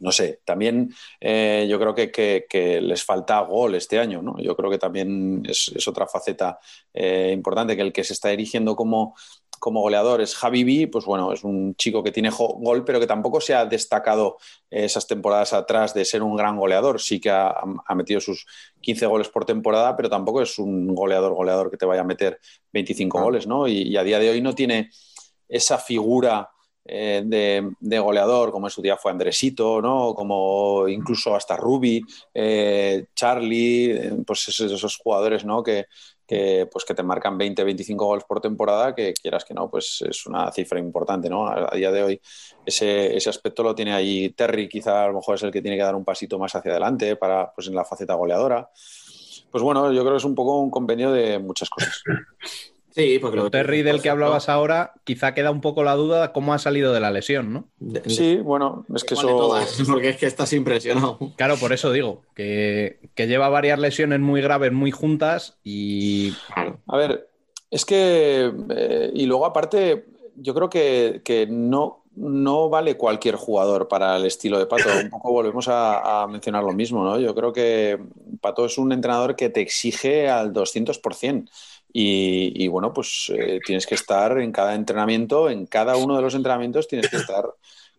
[0.00, 4.38] No sé, también eh, yo creo que, que, que, les falta gol este año, ¿no?
[4.38, 6.58] Yo creo que también es, es otra faceta
[6.92, 9.14] eh, importante, que el que se está erigiendo como
[9.58, 13.06] como goleador es Javi B, pues bueno, es un chico que tiene gol, pero que
[13.06, 14.36] tampoco se ha destacado
[14.70, 17.00] esas temporadas atrás de ser un gran goleador.
[17.00, 17.54] Sí que ha,
[17.86, 18.46] ha metido sus
[18.80, 22.38] 15 goles por temporada, pero tampoco es un goleador, goleador que te vaya a meter
[22.72, 23.66] 25 goles, ¿no?
[23.66, 24.90] Y, y a día de hoy no tiene
[25.48, 26.50] esa figura
[26.88, 27.22] eh,
[27.80, 30.14] de, goleador, como en su día fue Andresito, ¿no?
[30.14, 32.02] Como incluso hasta Ruby,
[32.34, 35.62] eh, Charlie, eh, pues esos, jugadores, ¿no?
[35.62, 35.86] Que,
[36.26, 40.02] que, pues que te marcan 20, 25 goles por temporada, que quieras que no, pues
[40.08, 41.46] es una cifra importante, ¿no?
[41.46, 42.20] A, a día de hoy
[42.64, 45.76] ese, ese aspecto lo tiene ahí Terry, quizá a lo mejor es el que tiene
[45.76, 48.70] que dar un pasito más hacia adelante para, pues en la faceta goleadora.
[49.50, 52.02] Pues bueno, yo creo que es un poco un convenio de muchas cosas.
[52.96, 56.32] Sí, porque Pero Terry, del que hablabas ahora, quizá queda un poco la duda de
[56.32, 57.68] cómo ha salido de la lesión, ¿no?
[58.06, 59.38] Sí, bueno, es que ¿Cuál de eso...
[59.38, 59.82] todas?
[59.86, 61.18] Porque es que estás impresionado.
[61.36, 66.32] Claro, por eso digo, que, que lleva varias lesiones muy graves, muy juntas y...
[66.86, 67.28] A ver,
[67.70, 73.88] es que, eh, y luego aparte, yo creo que, que no, no vale cualquier jugador
[73.88, 74.88] para el estilo de Pato.
[75.02, 77.20] Un poco volvemos a, a mencionar lo mismo, ¿no?
[77.20, 77.98] Yo creo que
[78.40, 81.50] Pato es un entrenador que te exige al 200%.
[81.98, 86.34] Y, bueno, pues eh, tienes que estar en cada entrenamiento, en cada uno de los
[86.34, 87.46] entrenamientos tienes que estar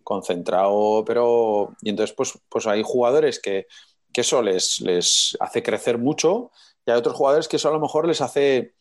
[0.04, 1.76] concentrado, pero...
[1.82, 3.66] Y entonces, pues, pues hay jugadores que,
[4.14, 6.52] que eso les, les hace crecer mucho
[6.86, 8.76] y hay otros jugadores que eso a lo mejor les hace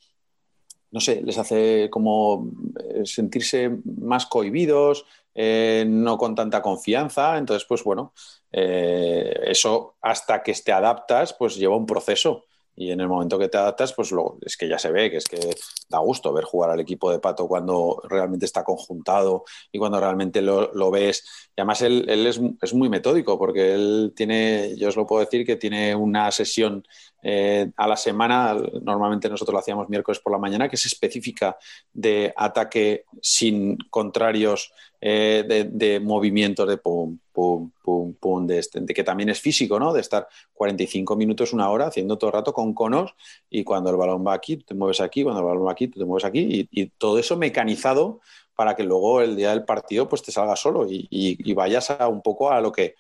[0.91, 7.39] no sé, les hace como eh, sentirse más cohibidos, eh, no con tanta confianza.
[7.39, 8.13] Entonces, pues bueno,
[8.53, 12.45] eso hasta que te adaptas, pues lleva un proceso.
[12.77, 15.17] Y en el momento que te adaptas, pues lo, es que ya se ve que
[15.17, 15.57] es que
[15.89, 20.43] da gusto ver jugar al equipo de Pato cuando realmente está conjuntado y cuando realmente
[20.43, 21.49] lo, lo ves.
[21.57, 25.25] Y además él, él es, es, muy metódico porque él tiene, yo os lo puedo
[25.25, 26.85] decir, que tiene una sesión
[27.23, 31.57] eh, a la semana, normalmente nosotros lo hacíamos miércoles por la mañana, que es específica
[31.93, 34.73] de ataque sin contrarios,
[35.09, 39.93] eh, de, movimientos de pum, pum, pum, pum, de, este, que también es físico, ¿no?
[39.93, 43.15] De estar 45 minutos, una hora, haciendo todo el rato con conos
[43.49, 46.01] y cuando el balón va aquí, te mueves aquí, cuando el balón va aquí, tú
[46.01, 48.19] te mueves aquí y, todo eso mecanizado
[48.57, 52.21] para que luego el día del partido pues te salga solo y, vayas a un
[52.21, 52.97] poco a lo que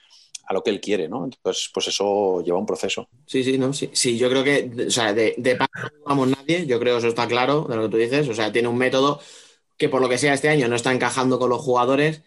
[0.48, 1.24] a lo que él quiere, ¿no?
[1.24, 3.08] Entonces, pues eso lleva un proceso.
[3.26, 6.28] Sí, sí, no, sí, sí yo creo que, o sea, de, de paso no vamos
[6.28, 8.68] nadie, yo creo que eso está claro de lo que tú dices, o sea, tiene
[8.68, 9.18] un método
[9.76, 12.22] que por lo que sea este año no está encajando con los jugadores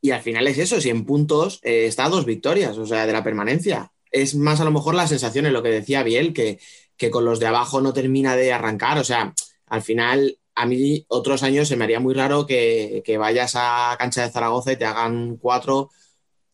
[0.00, 3.12] y al final es eso, si en puntos eh, está dos victorias, o sea, de
[3.12, 3.92] la permanencia.
[4.10, 6.58] Es más a lo mejor la sensación en lo que decía Biel, que,
[6.96, 9.34] que con los de abajo no termina de arrancar, o sea,
[9.66, 13.96] al final a mí otros años se me haría muy raro que, que vayas a
[13.98, 15.90] cancha de Zaragoza y te hagan cuatro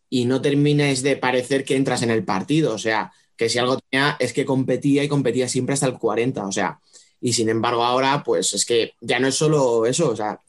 [0.09, 2.75] y no termines de parecer que entras en el partido.
[2.75, 6.47] O sea, que si algo tenía es que competía y competía siempre hasta el 40.
[6.47, 6.81] O sea,
[7.27, 10.11] y sin embargo ahora, pues es que ya no es solo eso.
[10.11, 10.41] O sea,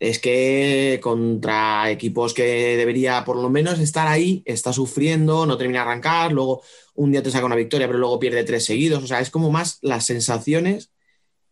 [0.00, 5.80] es que contra equipos que debería por lo menos estar ahí, está sufriendo, no termina
[5.80, 6.62] de arrancar, luego
[6.94, 9.04] un día te saca una victoria, pero luego pierde tres seguidos.
[9.04, 10.92] O sea, es como más las sensaciones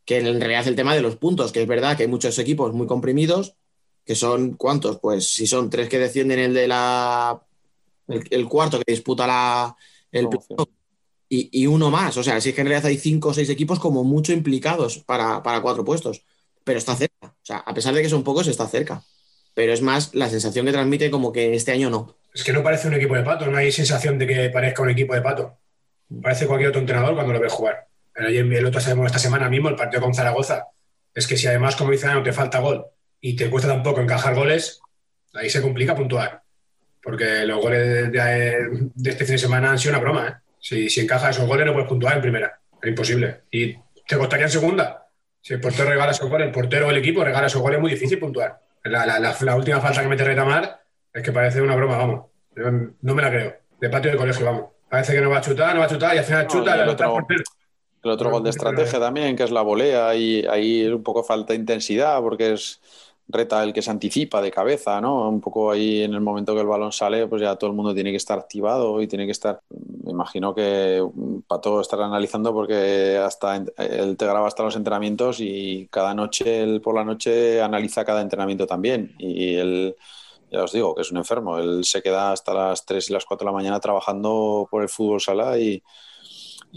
[0.06, 2.72] que en realidad el tema de los puntos, que es verdad que hay muchos equipos
[2.72, 3.56] muy comprimidos,
[4.06, 5.00] que son ¿cuántos?
[5.00, 7.42] Pues si son tres que defienden el de la
[8.08, 9.76] el, el cuarto que disputa la
[10.10, 10.30] el
[11.28, 12.16] y, uno más.
[12.16, 14.98] O sea, si es que en realidad hay cinco o seis equipos como mucho implicados
[14.98, 16.24] para, para, cuatro puestos.
[16.64, 17.26] Pero está cerca.
[17.26, 19.02] O sea, a pesar de que son pocos, está cerca.
[19.54, 22.16] Pero es más la sensación que transmite como que este año no.
[22.34, 24.90] Es que no parece un equipo de pato, no hay sensación de que parezca un
[24.90, 25.56] equipo de pato.
[26.22, 27.86] Parece cualquier otro entrenador cuando lo ve jugar.
[28.14, 30.66] El, el otro sabemos esta semana mismo, el partido con Zaragoza.
[31.14, 32.84] Es que si además, como dice no te falta gol
[33.20, 34.80] y te cuesta tampoco encajar goles,
[35.32, 36.42] ahí se complica puntuar.
[37.02, 40.28] Porque los goles de, de este fin de semana han sido una broma.
[40.28, 40.45] ¿eh?
[40.68, 42.58] Si, si encajas esos goles no puedes puntuar en primera.
[42.82, 43.42] Es imposible.
[43.52, 43.72] Y
[44.04, 45.06] te costaría en segunda.
[45.40, 47.82] Si el portero regala esos goles, el portero o el equipo regala esos goles, es
[47.82, 48.60] muy difícil puntuar.
[48.82, 50.80] La, la, la, la última falta que mete Retamar
[51.12, 52.26] es que parece una broma, vamos.
[53.00, 53.54] No me la creo.
[53.80, 54.64] De patio de colegio, vamos.
[54.90, 56.78] Parece que no va a chutar, no va a chutar y al final chuta no,
[56.78, 57.42] y el otro, portero.
[58.02, 61.22] El otro gol de estrategia también, que es la volea, y ahí es un poco
[61.22, 62.80] falta de intensidad porque es
[63.28, 65.28] reta el que se anticipa de cabeza, ¿no?
[65.28, 67.94] Un poco ahí en el momento que el balón sale, pues ya todo el mundo
[67.94, 69.60] tiene que estar activado y tiene que estar.
[70.04, 71.04] Me imagino que
[71.46, 76.80] Pato estará analizando porque hasta él te graba hasta los entrenamientos y cada noche, él
[76.80, 79.14] por la noche analiza cada entrenamiento también.
[79.18, 79.96] Y él,
[80.50, 81.58] ya os digo, que es un enfermo.
[81.58, 84.88] Él se queda hasta las 3 y las 4 de la mañana trabajando por el
[84.88, 85.82] fútbol sala y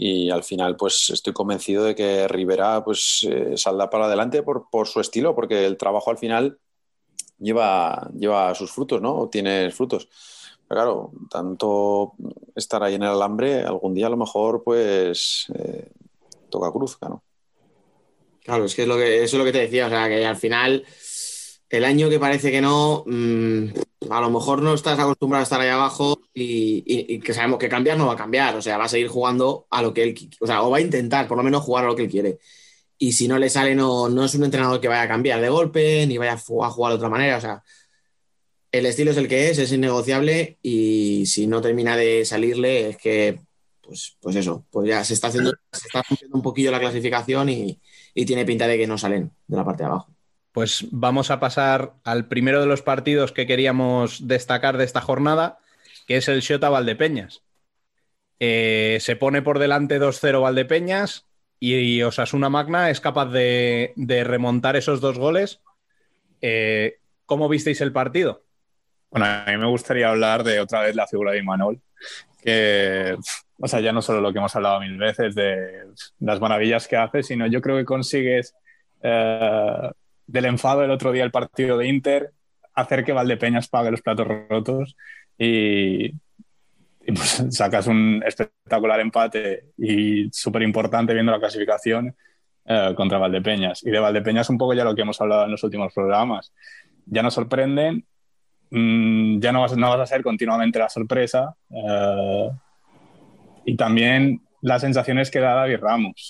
[0.02, 4.70] y al final pues estoy convencido de que Rivera pues eh, saldrá para adelante por,
[4.70, 6.58] por, su estilo, porque el trabajo al final
[7.38, 9.28] lleva, lleva sus frutos, ¿no?
[9.30, 10.08] Tiene frutos.
[10.66, 12.14] Pero claro, tanto
[12.54, 15.90] estar ahí en el alambre, algún día a lo mejor pues eh,
[16.48, 17.22] toca cruz, claro.
[18.42, 20.24] Claro, es que, es lo que eso es lo que te decía, o sea, que
[20.24, 20.82] al final
[21.70, 23.66] el año que parece que no, mm,
[24.10, 27.96] a lo mejor no estás acostumbrado a estar ahí abajo y, que sabemos que cambiar
[27.96, 30.46] no va a cambiar, o sea, va a seguir jugando a lo que él, o
[30.46, 32.38] sea, o va a intentar por lo menos jugar a lo que él quiere.
[32.98, 35.48] Y si no le sale, no, no es un entrenador que vaya a cambiar de
[35.48, 37.62] golpe, ni vaya a jugar de otra manera, o sea,
[38.72, 42.96] el estilo es el que es, es innegociable y si no termina de salirle es
[42.96, 43.40] que,
[43.80, 45.52] pues, pues eso, pues ya se está haciendo,
[46.32, 47.80] un poquillo la clasificación y,
[48.14, 50.12] y tiene pinta de que no salen de la parte de abajo.
[50.52, 55.58] Pues vamos a pasar al primero de los partidos que queríamos destacar de esta jornada,
[56.06, 57.42] que es el Xota Valdepeñas.
[58.40, 61.26] Eh, se pone por delante 2-0 Valdepeñas
[61.60, 65.60] y Osasuna Magna es capaz de, de remontar esos dos goles.
[66.40, 66.96] Eh,
[67.26, 68.42] ¿Cómo visteis el partido?
[69.10, 71.80] Bueno, a mí me gustaría hablar de otra vez la figura de Imanol,
[72.42, 73.16] que,
[73.58, 75.84] o sea, ya no solo lo que hemos hablado mil veces de
[76.20, 78.54] las maravillas que hace, sino yo creo que consigues
[79.02, 79.90] eh,
[80.30, 82.32] del enfado el otro día el partido de Inter,
[82.74, 84.96] hacer que Valdepeñas pague los platos rotos
[85.36, 86.10] y,
[87.06, 92.14] pues sacas un espectacular empate y súper importante viendo la clasificación
[92.64, 93.82] eh, contra Valdepeñas.
[93.82, 96.52] Y de Valdepeñas un poco ya lo que hemos hablado en los últimos programas.
[97.06, 98.06] Ya nos sorprenden,
[98.70, 101.54] mm, ya no vas, no vas a ser continuamente la sorpresa.
[101.70, 102.50] eh,
[103.66, 106.26] y también la sensación es que da David Ramos.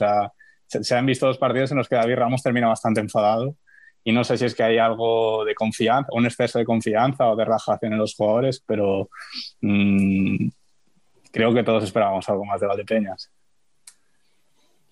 [0.66, 3.56] Se, se han visto dos partidos en los que David Ramos termina bastante enfadado.
[4.04, 7.36] Y no sé si es que hay algo de confianza, un exceso de confianza o
[7.36, 9.10] de relajación en los jugadores, pero
[9.60, 10.48] mm,
[11.30, 13.30] creo que todos esperábamos algo más de Valdepeñas.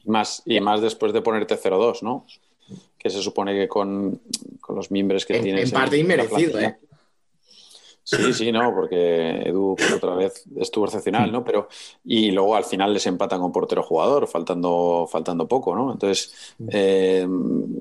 [0.04, 2.26] Y más, y más después de ponerte 0-2, ¿no?
[2.98, 4.20] Que se supone que con,
[4.60, 5.72] con los miembros que En, tienes.
[5.72, 6.60] en parte inmerecido.
[6.60, 6.78] ¿eh?
[8.10, 11.44] Sí, sí, no, porque Edu pues, otra vez estuvo excepcional, ¿no?
[11.44, 11.68] Pero,
[12.04, 15.92] y luego al final les empatan con portero jugador, faltando, faltando poco, ¿no?
[15.92, 17.28] Entonces, eh,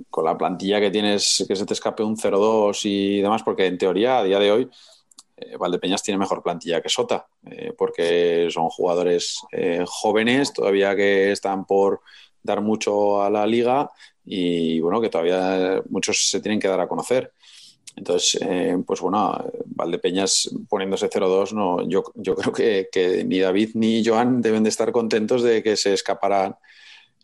[0.10, 3.78] con la plantilla que tienes, que se te escape un 0-2 y demás, porque en
[3.78, 4.70] teoría, a día de hoy,
[5.38, 11.32] eh, Valdepeñas tiene mejor plantilla que Sota, eh, porque son jugadores eh, jóvenes, todavía que
[11.32, 12.02] están por
[12.44, 13.90] dar mucho a la liga
[14.26, 17.32] y bueno, que todavía muchos se tienen que dar a conocer.
[17.98, 24.06] Entonces, eh, pues bueno, Valdepeñas poniéndose 0-2, no, yo, yo creo que, ni David ni
[24.06, 26.56] Joan deben de estar contentos de que se escaparan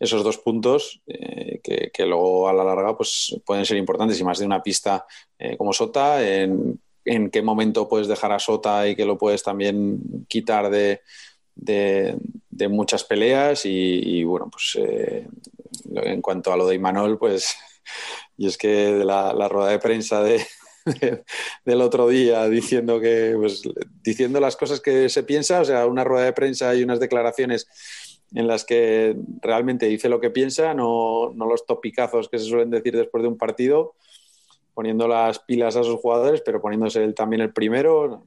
[0.00, 4.18] esos dos puntos eh, que, luego a la larga pues, pueden ser importantes.
[4.18, 5.06] Y más de una pista
[5.38, 10.26] eh, como Sota, en, qué momento puedes dejar a Sota y que lo puedes también
[10.26, 11.02] quitar de,
[11.54, 13.64] de, muchas peleas.
[13.64, 14.76] Y, bueno, pues
[15.94, 17.54] en cuanto a lo de Imanol, pues
[18.36, 20.44] y es que la rueda de prensa de,
[20.84, 21.24] de-
[21.64, 23.62] del otro día diciendo que pues,
[24.02, 27.66] diciendo las cosas que se piensa, o sea, una rueda de prensa y unas declaraciones
[28.34, 32.70] en las que realmente dice lo que piensa, no, no los topicazos que se suelen
[32.70, 33.94] decir después de un partido,
[34.74, 38.26] poniendo las pilas a sus jugadores, pero poniéndose él también el primero.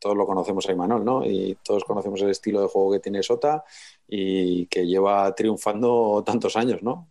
[0.00, 1.24] Todos lo conocemos a Imanol, ¿no?
[1.24, 3.62] Y todos conocemos el estilo de juego que tiene Sota
[4.08, 7.08] y que lleva triunfando tantos años, ¿no?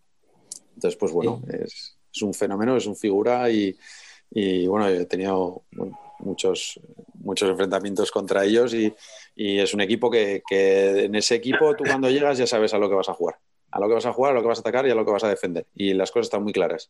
[0.75, 3.73] Entonces, pues bueno, es, es un fenómeno, es un figura y,
[4.31, 5.63] y, bueno, he tenido
[6.19, 6.79] muchos,
[7.15, 8.93] muchos enfrentamientos contra ellos y,
[9.35, 12.77] y es un equipo que, que en ese equipo tú cuando llegas ya sabes a
[12.77, 13.37] lo que vas a jugar.
[13.69, 15.05] A lo que vas a jugar, a lo que vas a atacar y a lo
[15.05, 15.67] que vas a defender.
[15.75, 16.89] Y las cosas están muy claras.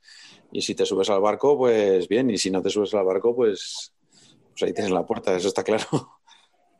[0.51, 2.29] Y si te subes al barco, pues bien.
[2.29, 3.93] Y si no te subes al barco, pues,
[4.51, 5.85] pues ahí tienes la puerta, eso está claro.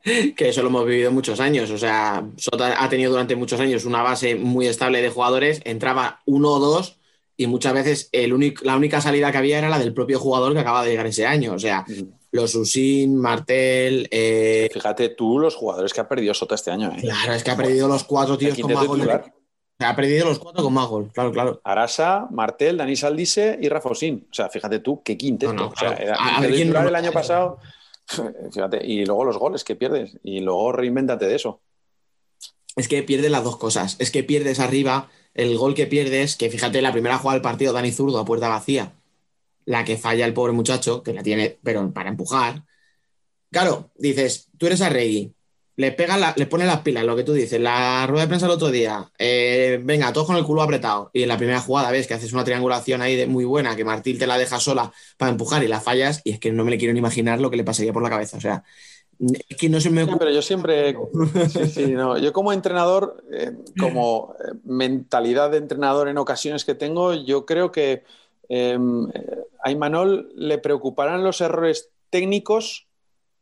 [0.36, 1.70] que eso lo hemos vivido muchos años.
[1.70, 6.22] O sea, Sota ha tenido durante muchos años una base muy estable de jugadores, entraba
[6.26, 6.97] uno o dos
[7.40, 10.52] y muchas veces el único, la única salida que había era la del propio jugador
[10.52, 11.54] que acaba de llegar ese año.
[11.54, 11.86] O sea,
[12.32, 14.08] los Usin, Martel.
[14.10, 16.90] eh, Fíjate tú los jugadores que ha perdido Sota este año.
[16.92, 17.00] ¿eh?
[17.00, 19.08] Claro, es que ha perdido los cuatro tíos con más gol.
[19.80, 21.60] ha perdido los cuatro con más gol, claro, claro.
[21.62, 24.26] Arasa, Martel, Dani Saldise y Rafa Osín.
[24.30, 25.52] O sea, fíjate tú qué quinteto.
[25.52, 26.02] No, no, o sea, claro.
[26.04, 27.58] era A- ver quién titular no- el año pasado.
[28.52, 30.18] Fíjate, y luego los goles que pierdes.
[30.24, 31.60] Y luego reinvéntate de eso.
[32.74, 33.96] Es que pierdes las dos cosas.
[33.98, 35.08] Es que pierdes arriba
[35.38, 38.48] el gol que pierdes, que fíjate, la primera jugada del partido, Dani Zurdo a puerta
[38.48, 38.92] vacía.
[39.66, 42.64] La que falla el pobre muchacho, que la tiene, pero para empujar.
[43.50, 45.34] Claro, dices, tú eres a Regui,
[45.76, 48.46] le pega la- le pone las pilas, lo que tú dices, la rueda de prensa
[48.46, 51.10] el otro día, eh, venga, todos con el culo apretado.
[51.14, 53.84] Y en la primera jugada ves que haces una triangulación ahí de muy buena, que
[53.84, 56.70] Martín te la deja sola para empujar y la fallas, y es que no me
[56.72, 58.36] le quiero ni imaginar lo que le pasaría por la cabeza.
[58.36, 58.64] O sea,
[59.18, 60.96] es que no se me Sí, pero yo siempre.
[61.48, 62.18] Sí, sí, no.
[62.18, 67.72] Yo como entrenador, eh, como eh, mentalidad de entrenador en ocasiones que tengo, yo creo
[67.72, 68.04] que
[68.48, 68.78] eh,
[69.62, 72.87] a Imanol le preocuparán los errores técnicos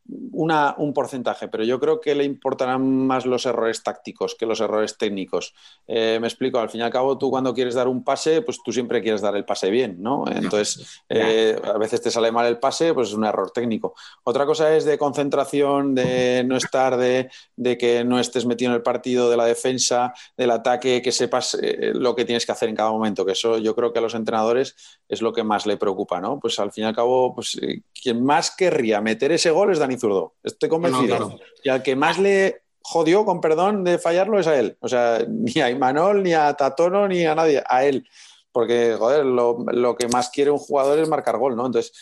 [0.08, 4.60] una, un porcentaje, pero yo creo que le importarán más los errores tácticos que los
[4.60, 5.54] errores técnicos.
[5.86, 8.62] Eh, me explico, al fin y al cabo, tú cuando quieres dar un pase, pues
[8.62, 10.24] tú siempre quieres dar el pase bien, ¿no?
[10.30, 13.94] Entonces, eh, a veces te sale mal el pase, pues es un error técnico.
[14.24, 18.76] Otra cosa es de concentración, de no estar, de, de que no estés metido en
[18.76, 22.68] el partido, de la defensa, del ataque, que sepas eh, lo que tienes que hacer
[22.68, 24.76] en cada momento, que eso yo creo que a los entrenadores
[25.08, 26.38] es lo que más le preocupa, ¿no?
[26.38, 27.58] Pues al fin y al cabo, pues
[28.00, 31.18] quien más querría meter ese gol es Dani Zurdo, estoy convencido.
[31.18, 31.40] No, claro.
[31.62, 34.76] Y al que más le jodió, con perdón de fallarlo, es a él.
[34.80, 38.08] O sea, ni a Imanol, ni a Tatono, ni a nadie, a él.
[38.52, 41.66] Porque, joder, lo, lo que más quiere un jugador es marcar gol, ¿no?
[41.66, 41.92] Entonces,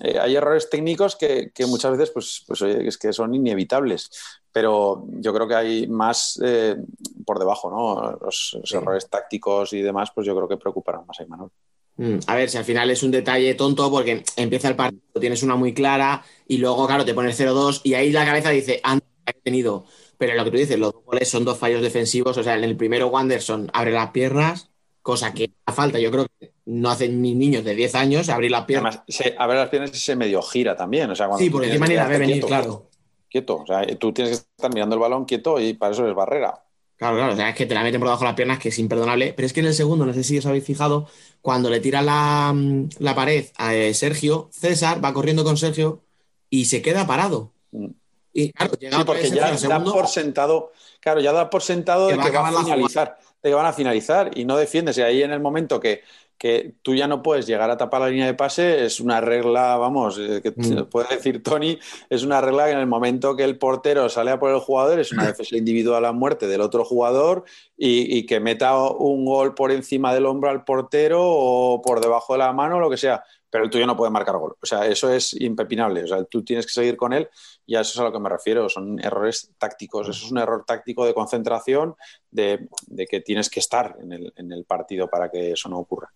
[0.00, 4.10] eh, hay errores técnicos que, que, muchas veces, pues, pues oye, es que son inevitables.
[4.50, 6.76] Pero yo creo que hay más eh,
[7.24, 8.18] por debajo, ¿no?
[8.20, 8.76] Los, los sí.
[8.76, 11.50] errores tácticos y demás, pues yo creo que preocuparán más a Imanol.
[11.96, 15.42] Mm, a ver, si al final es un detalle tonto porque empieza el partido, tienes
[15.42, 19.08] una muy clara y luego, claro, te pones 0-2 y ahí la cabeza dice, antes
[19.26, 19.84] he tenido.
[20.18, 22.36] Pero lo que tú dices, los dos goles son dos fallos defensivos.
[22.38, 24.70] O sea, en el primero, Wanderson abre las piernas,
[25.02, 28.52] cosa que a falta, yo creo que no hacen ni niños de 10 años abrir
[28.52, 28.96] las piernas.
[28.96, 31.10] Además, se, abrir las piernas y se medio gira también.
[31.10, 32.88] O sea, sí, porque encima ni la ve venir, quieto, claro.
[33.28, 33.56] Quieto.
[33.56, 36.62] O sea, tú tienes que estar mirando el balón quieto y para eso es barrera.
[37.02, 38.68] Claro, claro, o sea, es que te la meten por debajo de las piernas, que
[38.68, 39.32] es imperdonable.
[39.34, 41.08] Pero es que en el segundo, no sé si os habéis fijado,
[41.40, 42.54] cuando le tira la,
[43.00, 46.04] la pared a eh, Sergio, César va corriendo con Sergio
[46.48, 47.50] y se queda parado.
[47.72, 47.88] Mm.
[48.32, 52.06] Y claro, llega sí, porque ya da segundo, por sentado, claro, ya da por sentado
[52.06, 54.96] de que, va a finalizar, de que van a finalizar y no defiendes.
[54.96, 56.02] Y ahí en el momento que,
[56.42, 59.76] que tú ya no puedes llegar a tapar la línea de pase, es una regla,
[59.76, 60.86] vamos, eh, que mm.
[60.90, 61.78] puede decir Tony,
[62.10, 64.98] es una regla que en el momento que el portero sale a por el jugador
[64.98, 67.44] es una defensa individual a muerte del otro jugador
[67.76, 72.32] y, y, que meta un gol por encima del hombro al portero o por debajo
[72.32, 73.22] de la mano, lo que sea.
[73.48, 74.56] Pero el tuyo no puede marcar gol.
[74.60, 76.02] O sea, eso es impepinable.
[76.02, 77.28] O sea, tú tienes que seguir con él
[77.66, 78.68] y a eso es a lo que me refiero.
[78.68, 80.08] Son errores tácticos.
[80.08, 81.94] Eso es un error táctico de concentración,
[82.30, 85.78] de, de que tienes que estar en el, en el partido para que eso no
[85.78, 86.10] ocurra.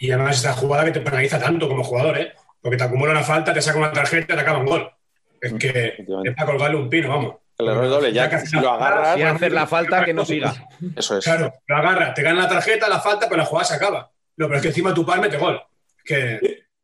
[0.00, 2.32] Y además esta jugada que te penaliza tanto como jugador, ¿eh?
[2.62, 4.90] Porque te acumula una falta, te saca una tarjeta y te acaba un gol.
[5.38, 7.34] Es que es para colgarle un pino, vamos.
[7.58, 9.18] El error es doble, ya, ya que si lo agarras.
[9.18, 10.54] Y hacer la falta que no siga.
[10.96, 11.24] Eso es.
[11.24, 14.10] Claro, lo agarras, te gana la tarjeta, la falta, pero la jugada se acaba.
[14.38, 15.62] No, pero es que encima tu par mete gol.
[16.02, 16.40] Que,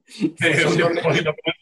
[0.21, 0.65] eh,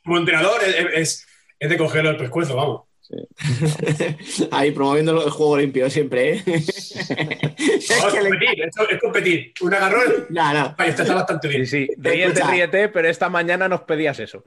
[0.05, 1.27] como entrenador es, es,
[1.61, 2.83] es, de cogerlo el pescuezo, vamos.
[3.07, 4.49] Sí.
[4.51, 6.43] Ahí promoviendo el juego limpio siempre, ¿eh?
[6.47, 8.65] es, no, es, competir, le...
[8.65, 10.27] es, competir, Un agarrón.
[10.31, 10.75] No, no.
[10.85, 11.67] Este está bastante bien.
[11.67, 11.95] Sí, sí.
[11.99, 14.45] Ríete, ríete, pero esta mañana nos pedías eso.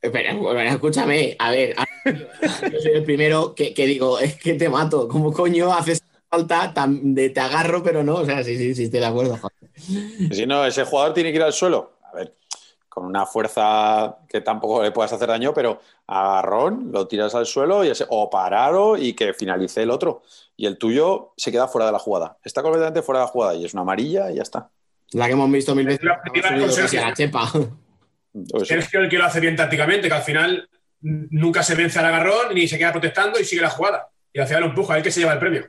[0.00, 0.34] Espera,
[0.64, 5.32] escúchame, a ver, yo soy el primero que, que, digo, es que te mato, ¿cómo
[5.32, 8.16] coño haces falta de te agarro, pero no?
[8.16, 9.38] O sea, sí, sí, sí, estoy de acuerdo.
[10.32, 11.98] Si no, ese jugador tiene que ir al suelo.
[12.12, 12.34] A ver,
[12.92, 17.84] con una fuerza que tampoco le puedas hacer daño, pero agarrón, lo tiras al suelo
[17.84, 20.22] y ese, o parado y que finalice el otro.
[20.58, 22.36] Y el tuyo se queda fuera de la jugada.
[22.44, 24.68] Está completamente fuera de la jugada y es una amarilla y ya está.
[25.12, 26.04] La que hemos visto mil veces.
[26.04, 27.50] La chepa.
[28.62, 30.68] Sergio el que lo hace bien tácticamente, que al final
[31.00, 34.10] nunca se vence al agarrón ni se queda protestando y sigue la jugada.
[34.34, 35.66] Y al final lo empuja, él que se lleva el premio.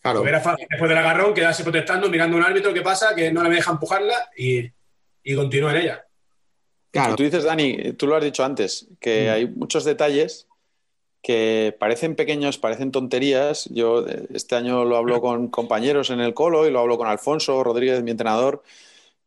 [0.00, 0.26] Claro.
[0.26, 3.42] Era fácil después del agarrón quedarse protestando, mirando a un árbitro qué pasa, que no
[3.42, 4.70] le deja empujarla y,
[5.28, 6.06] y continúa en ella.
[6.90, 7.16] Claro.
[7.16, 9.32] Tú dices, Dani, tú lo has dicho antes, que mm.
[9.32, 10.48] hay muchos detalles
[11.22, 13.66] que parecen pequeños, parecen tonterías.
[13.70, 17.62] Yo este año lo hablo con compañeros en el colo y lo hablo con Alfonso
[17.62, 18.62] Rodríguez, mi entrenador,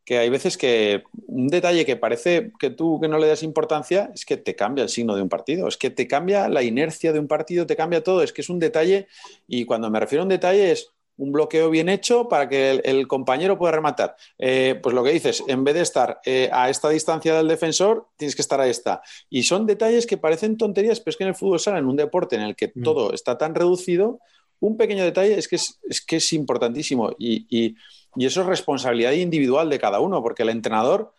[0.04, 4.10] que hay veces que un detalle que parece que tú que no le das importancia
[4.16, 7.14] es que te cambia el signo de un partido, es que te cambia la inercia
[7.14, 9.08] de un partido, te cambia todo, es que es un detalle
[9.48, 12.82] y cuando me refiero a un detalle es un bloqueo bien hecho para que el,
[12.84, 14.16] el compañero pueda rematar.
[14.38, 18.08] Eh, pues lo que dices, en vez de estar eh, a esta distancia del defensor,
[18.18, 19.02] tienes que estar a esta.
[19.30, 21.96] Y son detalles que parecen tonterías, pero es que en el fútbol sala, en un
[21.96, 22.84] deporte en el que mm.
[22.84, 24.20] todo está tan reducido,
[24.60, 27.12] un pequeño detalle es que es, es, que es importantísimo.
[27.18, 27.76] y, y
[28.16, 31.14] y eso es responsabilidad individual de cada uno, porque el entrenador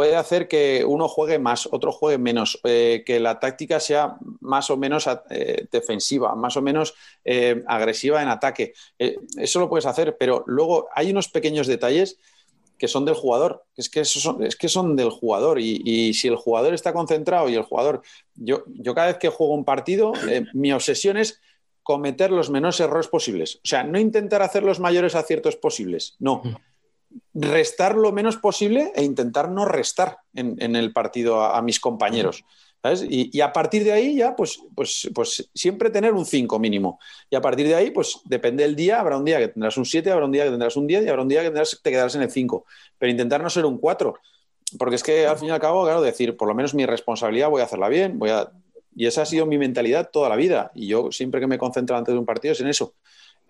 [0.00, 4.70] puede hacer que uno juegue más, otro juegue menos, eh, que la táctica sea más
[4.70, 8.72] o menos eh, defensiva, más o menos eh, agresiva en ataque.
[8.98, 12.16] Eh, eso lo puedes hacer, pero luego hay unos pequeños detalles
[12.78, 16.28] que son del jugador, es que son, es que son del jugador y, y, si
[16.28, 18.00] el jugador está concentrado y el jugador,
[18.36, 20.12] yo, yo cada vez que juego un partido,
[20.54, 21.42] mi obsesión es
[21.82, 23.56] cometer los menores errores posibles.
[23.56, 26.40] O sea, no intentar hacer los mayores aciertos posibles, no.
[27.32, 32.44] Restar lo menos posible e intentar no restar en, el partido a, mis compañeros.
[33.08, 36.98] y, a partir de ahí ya, pues, pues, pues siempre tener un 5 mínimo.
[37.30, 39.84] Y a partir de ahí, pues depende del día, habrá un día que tendrás un
[39.84, 41.90] 7, habrá un día que tendrás un 10 y habrá un día que tendrás, te
[41.90, 42.64] quedarás en el 5.
[42.98, 44.14] Pero intentar no ser un 4.
[44.78, 47.48] Porque es que al fin y al cabo, claro, decir, por lo menos mi responsabilidad
[47.48, 48.50] voy a hacerla bien, voy a
[48.94, 50.70] Y esa ha sido mi mentalidad toda la vida.
[50.74, 52.94] Y yo siempre que me concentro antes de un partido es en eso.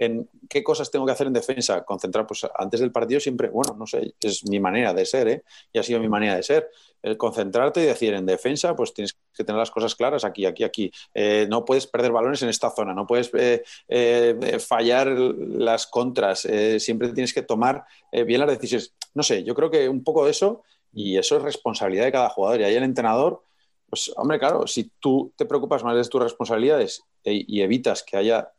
[0.02, 1.84] En qué cosas tengo que hacer en defensa.
[1.84, 5.42] Concentrar, pues antes del partido siempre, bueno, no sé, es mi manera de ser, ¿eh?
[5.74, 6.70] Y ha sido mi manera de ser.
[7.02, 10.64] El concentrarte y decir en defensa, pues tienes que tener las cosas claras aquí, aquí,
[10.64, 10.90] aquí.
[11.12, 16.48] Eh, no puedes perder balones en esta zona, no puedes eh, eh, fallar las contras.
[16.78, 18.94] siempre tienes que tomar bien las decisiones.
[19.12, 20.62] No sé, yo creo que un poco de eso,
[20.94, 22.62] y eso es responsabilidad de cada jugador.
[22.62, 23.42] Y ahí el entrenador,
[23.90, 28.50] pues hombre, claro, si tú te preocupas más de tus responsabilidades y evitas que haya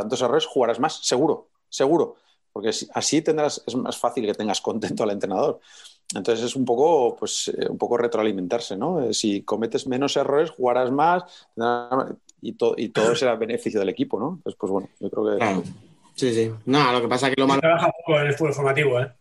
[0.00, 2.16] tantos errores, jugarás más, seguro, seguro.
[2.52, 5.60] Porque así tendrás, es más fácil que tengas contento al entrenador.
[6.14, 9.00] Entonces es un poco, pues, eh, un poco retroalimentarse, ¿no?
[9.00, 11.22] Eh, Si cometes menos errores, jugarás más
[11.54, 14.30] tendrás- y, to- y todo será beneficio del equipo, ¿no?
[14.38, 15.36] Entonces, pues bueno, yo creo que...
[15.38, 15.62] Claro.
[16.16, 16.50] Sí, sí.
[16.66, 17.60] No, lo que pasa es que lo malo.
[17.60, 19.12] trabaja poco en el fútbol formativo, ¿eh?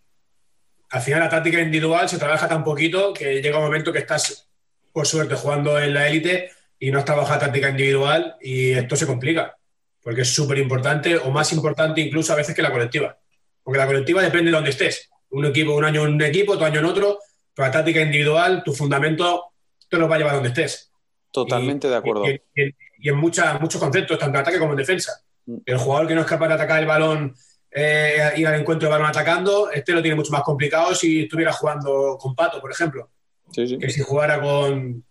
[0.90, 4.50] Al final la táctica individual se trabaja tan poquito que llega un momento que estás,
[4.92, 6.50] por suerte, jugando en la élite
[6.80, 9.56] y no has trabajado táctica individual y esto se complica.
[10.02, 13.18] Porque es súper importante o más importante incluso a veces que la colectiva.
[13.64, 15.10] Porque la colectiva depende de donde estés.
[15.32, 17.20] Un equipo, un año en un equipo, otro año en otro.
[17.54, 19.46] Pero la táctica individual, tu fundamento,
[19.90, 20.92] te lo va a llevar donde estés.
[21.32, 22.26] Totalmente de acuerdo.
[22.26, 25.22] Y, y- y en mucha- muchos conceptos, tanto en ataque como en defensa.
[25.46, 25.58] Mm.
[25.66, 27.36] El jugador que no es capaz de atacar el balón,
[27.72, 31.52] eh, ir al encuentro del balón atacando, este lo tiene mucho más complicado si estuviera
[31.54, 33.10] jugando con Pato, por ejemplo,
[33.52, 33.78] Sí, sí.
[33.78, 35.04] que si jugara con.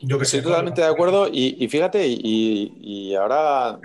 [0.00, 0.38] Yo que sé.
[0.38, 3.78] Estoy totalmente de acuerdo y, y fíjate, y, y ahora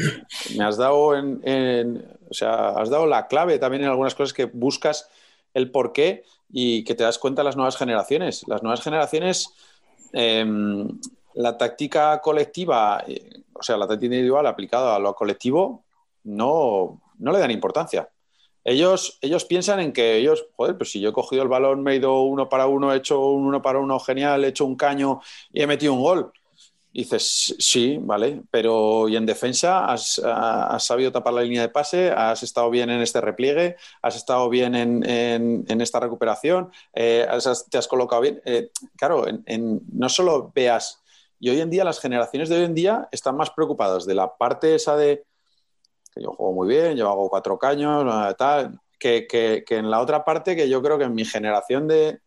[0.58, 4.34] me has dado en, en- o sea, has dado la clave también en algunas cosas
[4.34, 5.10] que buscas
[5.54, 8.48] el por qué y que te das cuenta las nuevas generaciones.
[8.48, 9.50] Las nuevas generaciones,
[10.14, 10.88] em,
[11.34, 15.84] la táctica colectiva, eh, o sea, la táctica individual aplicada a lo colectivo,
[16.24, 18.08] no, no le dan importancia.
[18.64, 21.94] Ellos, ellos piensan en que ellos, joder, pues si yo he cogido el balón, me
[21.94, 24.76] he ido uno para uno, he hecho un uno para uno genial, he hecho un
[24.76, 26.32] caño y he metido un gol.
[26.94, 29.86] Y dices, sí, vale, pero ¿y en defensa?
[29.86, 32.12] ¿Has, ha- has sabido tapar la línea de pase?
[32.12, 33.78] ¿Has estado bien en este repliegue?
[34.02, 36.70] ¿Has estado bien en, en- esta recuperación?
[36.94, 38.42] Eh, has- ¿Te has colocado bien?
[38.46, 41.02] Eh, claro, en- no solo veas,
[41.40, 44.36] y hoy en día las generaciones de hoy en día están más preocupadas de la
[44.38, 45.24] parte esa de
[46.14, 49.90] que yo juego muy bien, yo hago cuatro caños, eh, tal, que, que- que en
[49.90, 52.20] la otra parte que yo creo que en mi generación de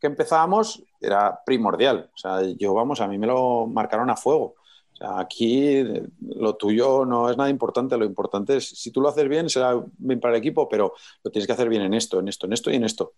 [0.00, 2.10] que empezábamos era primordial.
[2.14, 4.54] O sea, yo, vamos, a mí me lo marcaron a fuego.
[4.92, 9.00] O sea, aquí eh, lo tuyo no es nada importante, lo importante es, si tú
[9.00, 11.94] lo haces bien, será bien para el equipo, pero lo tienes que hacer bien en
[11.94, 13.12] esto, en esto, en esto y en esto.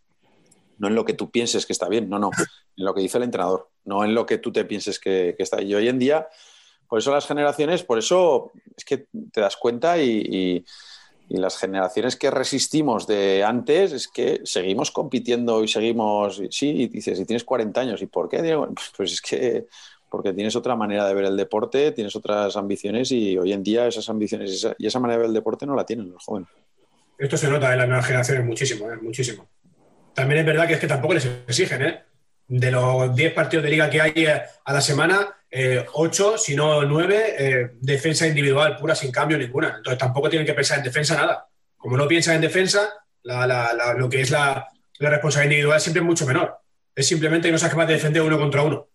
[0.79, 2.31] No en lo que tú pienses que está bien, no, no,
[2.77, 5.43] en lo que dice el entrenador, no en lo que tú te pienses que, que
[5.43, 5.61] está.
[5.63, 6.29] Y hoy en día,
[6.89, 10.65] por eso las generaciones, por eso es que te das cuenta y,
[11.31, 17.21] las generaciones que resistimos de antes es que seguimos compitiendo y seguimos, sí, y dices,
[17.21, 18.39] y tienes 40 años, ¿y por qué?
[18.97, 19.67] Pues es que
[20.11, 23.87] porque tienes otra manera de ver el deporte, tienes otras ambiciones y hoy en día
[23.87, 26.49] esas ambiciones y esa manera de ver el deporte no la tienen los jóvenes.
[27.19, 28.97] Esto se nota en las nuevas generaciones muchísimo, ¿eh?
[29.03, 29.47] muchísimo.
[30.15, 32.03] También es verdad que es que tampoco les exigen, ¿eh?
[32.49, 35.35] De los 10 partidos de liga que hay eh, a la semana,
[35.95, 39.75] 8, si no 9, defensa individual, pura, sin cambio ninguna.
[39.77, 41.47] Entonces tampoco tienen que pensar en defensa nada.
[41.77, 42.89] Como no piensan en defensa,
[43.23, 44.67] la- la- la- lo que es la,
[45.01, 46.59] responsabilidad individual siempre mucho menor.
[46.95, 48.89] Es simplemente que no seas capaz de defender uno contra uno.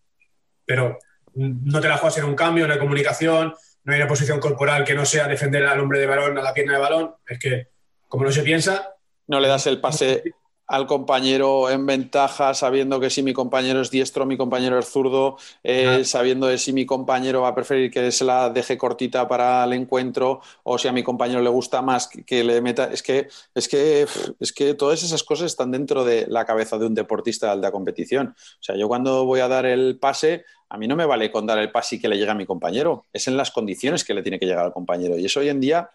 [0.65, 0.99] Pero
[1.35, 3.53] no te la juegas en un cambio, no hay comunicación,
[3.85, 6.53] no hay una posición corporal que no sea defender al hombre de balón, a la
[6.53, 7.15] pierna de balón.
[7.25, 7.67] Es que,
[8.07, 8.89] como no se piensa,
[9.27, 10.23] No le das el pase
[10.68, 15.38] al compañero en ventaja, sabiendo que si mi compañero es diestro, mi compañero es zurdo,
[15.64, 19.64] eh, sabiendo de si mi compañero va a preferir que se la deje cortita para
[19.65, 22.85] el encuentro, o si a mi compañero le gusta más que, que le meta.
[22.91, 24.07] Es que, es que,
[24.40, 27.72] es que todas esas cosas están dentro de la cabeza de un deportista de alta
[27.72, 28.35] competición.
[28.38, 31.45] O sea, yo cuando voy a dar el pase, a mí no me vale con
[31.45, 33.06] dar el pase y que le llegue a mi compañero.
[33.14, 35.18] Es en las condiciones que le tiene que llegar al compañero.
[35.18, 35.91] Y eso hoy en día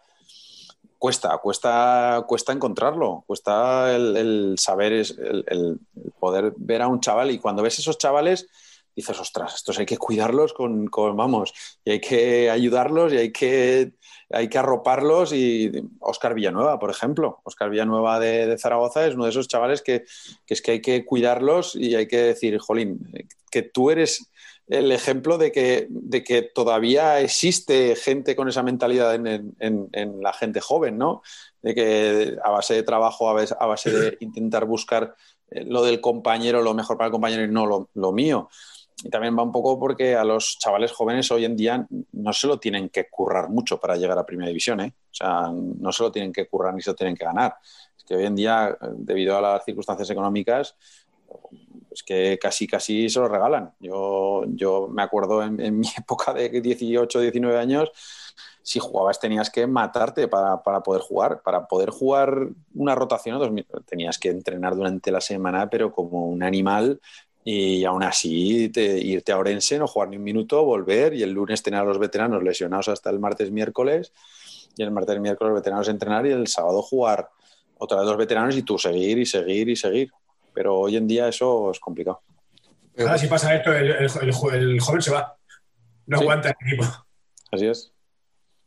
[0.98, 5.78] cuesta, cuesta, cuesta encontrarlo, cuesta el, saber, el, el
[6.18, 8.48] poder ver a un chaval y cuando ves esos chavales
[8.96, 11.52] dices, ostras, estos hay que cuidarlos con, con- vamos,
[11.84, 13.92] y hay que ayudarlos y hay que,
[14.28, 15.70] hay que arroparlos y
[16.00, 20.04] Oscar Villanueva, por ejemplo, Oscar Villanueva de, de Zaragoza es uno de esos chavales que,
[20.44, 23.08] que es que hay que cuidarlos y hay que decir, jolín,
[23.52, 24.32] que tú eres
[24.68, 29.88] el ejemplo de que, de que todavía existe gente con esa mentalidad en, en- en-
[29.92, 31.22] en la gente joven, ¿no?
[31.62, 35.14] De que a base de trabajo, a base, a base de intentar buscar
[35.50, 38.48] eh, lo del compañero, lo mejor para el compañero y no lo, lo mío.
[39.04, 42.48] Y también va un poco porque a los chavales jóvenes hoy en día no se
[42.48, 44.92] lo tienen que currar mucho para llegar a Primera División, ¿eh?
[45.10, 47.54] O sea, no se lo tienen que currar ni se lo tienen que ganar.
[47.96, 50.74] Es que hoy en día, eh, debido a las circunstancias económicas,
[51.98, 53.72] es que casi, casi se lo regalan.
[53.80, 57.90] Yo, yo me acuerdo en, mi época de 18, 19 años,
[58.62, 61.42] si jugabas tenías que matarte para, para poder jugar.
[61.42, 67.00] Para poder jugar una rotación tenías que entrenar durante la semana, pero como un animal.
[67.44, 71.30] Y aún así, te- irte a Orense, no jugar ni un minuto, volver y el
[71.32, 74.12] lunes tener a los veteranos lesionados hasta el martes, miércoles.
[74.76, 77.30] Y el martes, miércoles, los veteranos entrenar y el sábado jugar
[77.78, 80.12] otra vez los veteranos y tú seguir y seguir y seguir.
[80.58, 82.20] Pero hoy en día eso es complicado.
[82.98, 85.36] Ahora si pasa esto, el, el- el jo- el joven se va.
[86.06, 86.24] No Sí.
[86.24, 86.84] aguanta el equipo.
[87.52, 87.92] Así es.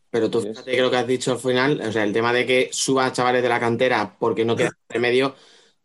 [0.09, 2.45] Pero tú fíjate que lo que has dicho al final, o sea, el tema de
[2.45, 5.35] que suban chavales de la cantera porque no queda remedio,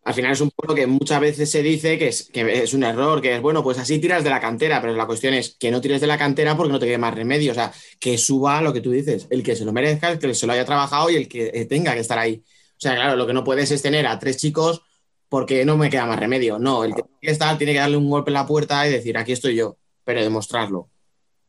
[0.04, 2.84] al final es un poco que muchas veces se dice que es, que es un
[2.84, 5.72] error, que es bueno, pues así tiras de la cantera, pero la cuestión es que
[5.72, 8.60] no tires de la cantera porque no te quede más remedio, o sea, que suba
[8.62, 11.10] lo que tú dices, el que se lo merezca, el que se lo haya trabajado
[11.10, 12.44] y el que eh, tenga que estar ahí.
[12.46, 14.82] O sea, claro, lo que no puedes es tener a tres chicos
[15.28, 16.58] porque no me queda más remedio.
[16.58, 18.92] No, el que tiene que estar tiene que darle un golpe en la puerta y
[18.92, 20.88] decir, aquí estoy yo, pero demostrarlo.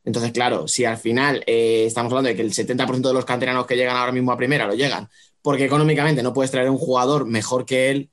[0.04, 3.66] Entonces, claro, si al final eh, estamos hablando de que el 70% de los canteranos
[3.66, 5.08] que llegan ahora mismo a primera lo llegan
[5.42, 8.10] porque económicamente no puedes traer un jugador mejor que él,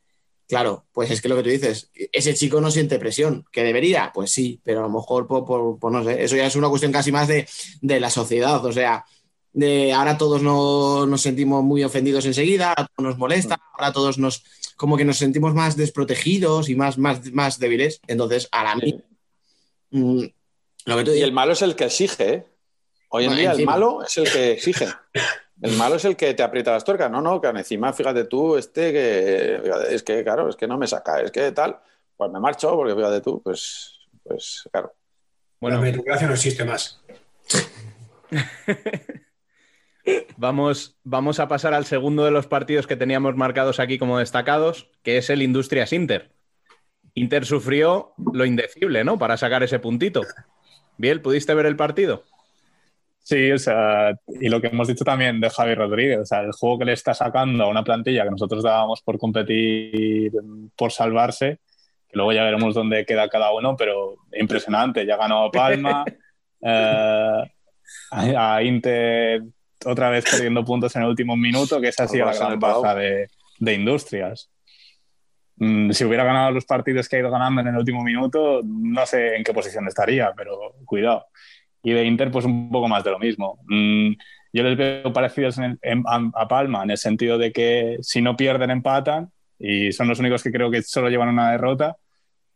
[0.47, 4.11] claro, pues es que lo que tú dices, ese chico no siente presión, que debería,
[4.13, 6.69] pues sí, pero a lo mejor por, por- por no sé, eso ya es una
[6.69, 7.47] cuestión casi más de,
[7.81, 9.03] de la sociedad, o sea,
[9.55, 14.17] de ahora todos no- nos sentimos muy ofendidos enseguida, ahora todo nos molesta, ahora todos
[14.17, 14.43] nos,
[14.75, 19.01] como que nos sentimos más desprotegidos y más, más, más débiles, entonces a la mí,
[19.91, 20.23] mm,
[20.87, 22.45] lo que tú Y el malo es el que exige, ¿eh?
[23.09, 24.87] Hoy en Bueno, día el malo es el que exige.
[25.61, 27.09] El malo es el que te aprieta las tuercas.
[27.09, 30.77] No, no, que encima, fíjate tú, este que fíjate, es que, claro, es que no
[30.77, 31.79] me saca, es que tal,
[32.17, 34.93] pues me marcho, porque fíjate tú, pues, pues claro.
[35.61, 36.99] La meritocracia no existe más.
[40.37, 44.89] Vamos, vamos a pasar al segundo de los partidos que teníamos marcados aquí como destacados,
[45.01, 46.31] que es el Industrias Inter.
[47.13, 49.17] Inter sufrió lo indecible, ¿no?
[49.17, 50.21] Para sacar ese puntito.
[50.97, 52.23] Bien, ¿pudiste ver el partido?
[53.23, 56.51] Sí, o sea, y lo que hemos dicho también de Javi Rodríguez, o sea, el
[56.51, 60.31] juego que le está sacando a una plantilla que nosotros dábamos por competir,
[60.75, 61.59] por salvarse,
[62.07, 66.05] que luego ya veremos dónde queda cada uno, pero impresionante, ya ganó Palma,
[66.61, 67.43] eh,
[68.11, 69.41] a Inter
[69.85, 72.95] otra vez perdiendo puntos en el último minuto, que esa ha sido la gran baza
[72.95, 73.27] de,
[73.59, 74.49] de Industrias.
[75.57, 79.05] Mm, Si hubiera ganado los partidos que ha ido ganando en el último minuto, no
[79.05, 81.25] sé en qué posición estaría, pero cuidado.
[81.83, 83.59] Y de Inter, pues un poco más de lo mismo.
[83.67, 84.13] Mm,
[84.53, 87.97] yo les veo parecidos en el- en- a, a Palma, en el sentido de que
[88.01, 89.29] si no pierden, empatan,
[89.59, 91.95] y son los únicos que creo que solo llevan una derrota,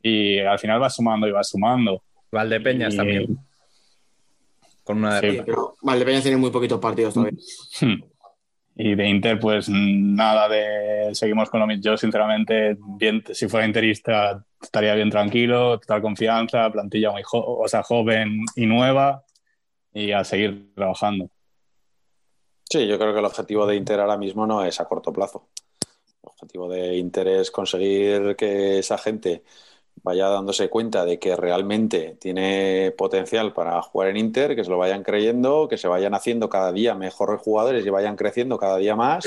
[0.02, 2.04] y al final va sumando y va sumando.
[2.32, 3.38] Valdepeñas Y- también.
[4.90, 5.44] Con una Sí, derrota.
[5.46, 7.38] pero Valdepeñas tiene muy poquitos partidos todavía.
[8.82, 11.10] Y de Inter, pues nada de.
[11.14, 11.84] Seguimos con lo mismo.
[11.84, 17.68] Yo, sinceramente, bien, si fuera interista, estaría bien tranquilo, total confianza, plantilla muy jo- o
[17.68, 19.26] sea, joven y nueva,
[19.94, 21.30] y a seguir trabajando.
[22.70, 25.50] Sí, yo creo que el objetivo de Inter ahora mismo no es a corto plazo.
[26.24, 29.44] El objetivo de Inter es conseguir que esa gente
[30.04, 34.78] vaya dándose cuenta de que realmente tiene potencial para jugar en Inter, que se lo
[34.78, 38.96] vayan creyendo, que se vayan haciendo cada día mejores jugadores y vayan creciendo cada día
[38.96, 39.26] más,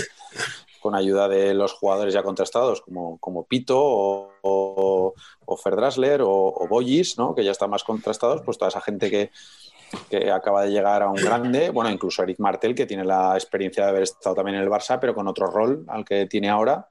[0.81, 6.31] con ayuda de los jugadores ya contrastados como, como Pito o, o, o Ferdrasler o,
[6.31, 7.35] o Boyis, ¿no?
[7.35, 9.31] que ya están más contrastados, pues toda esa gente que,
[10.11, 13.85] que acaba de llegar a un grande, bueno, incluso Eric Martel, que tiene la experiencia
[13.85, 16.89] de haber estado también en el Barça, pero con otro rol al que tiene ahora,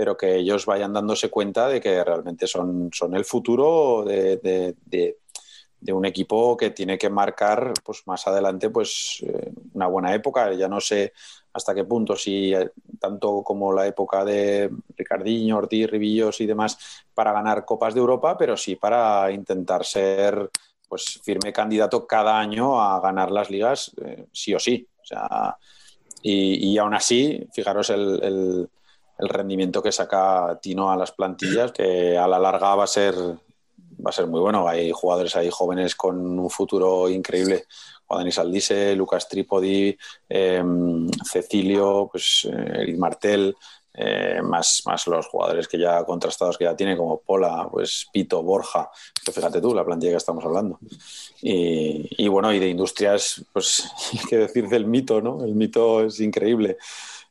[0.00, 5.92] pero que ellos vayan dándose cuenta de que realmente son, son el futuro de, de-
[5.92, 10.54] un equipo que tiene que marcar pues, más adelante pues, eh, una buena época.
[10.54, 11.12] Ya no sé
[11.52, 16.78] hasta qué punto, si eh, tanto como la época de Ricardinho, Ortiz, Ribillos y demás,
[17.12, 20.48] para ganar Copas de Europa, pero sí para intentar ser
[20.88, 24.88] pues firme candidato cada año a ganar las ligas, eh, sí o sí.
[25.02, 25.58] O sea,
[26.22, 28.68] y, aún así, fijaros el-
[29.20, 33.14] el rendimiento que saca Tino a las plantillas, que a la larga va a ser,
[33.14, 34.66] va a ser muy bueno.
[34.66, 37.66] Hay jugadores ahí jóvenes con un futuro increíble.
[38.06, 39.96] Juan Aldise, Lucas Trípodi,
[40.28, 40.64] eh,
[41.30, 43.54] Cecilio, pues, eh, Eric Martel,
[43.92, 48.42] eh, más, más los jugadores que ya contrastados que ya tiene, como Pola, pues Pito,
[48.42, 48.90] Borja,
[49.24, 50.78] que fíjate tú, la plantilla que estamos hablando.
[51.42, 55.44] Y, y bueno, y de industrias, pues hay que decir del mito, ¿no?
[55.44, 56.78] El mito es increíble.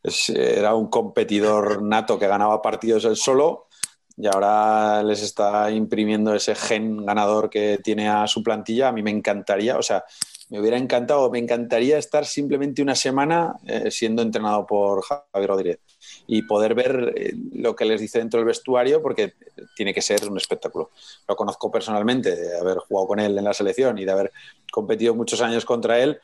[0.03, 3.67] Era un competidor nato que ganaba partidos él solo
[4.15, 8.89] y ahora les está imprimiendo ese gen ganador que tiene a su plantilla.
[8.89, 10.03] A mí me encantaría, o sea,
[10.49, 15.80] me hubiera encantado, me encantaría estar simplemente una semana eh, siendo entrenado por Javi Rodríguez
[16.27, 19.35] y poder ver eh, lo que les dice dentro del vestuario, porque
[19.76, 20.89] tiene que ser un espectáculo.
[21.27, 24.31] Lo conozco personalmente, de haber jugado con él en la selección y de haber
[24.71, 26.19] competido muchos años contra él,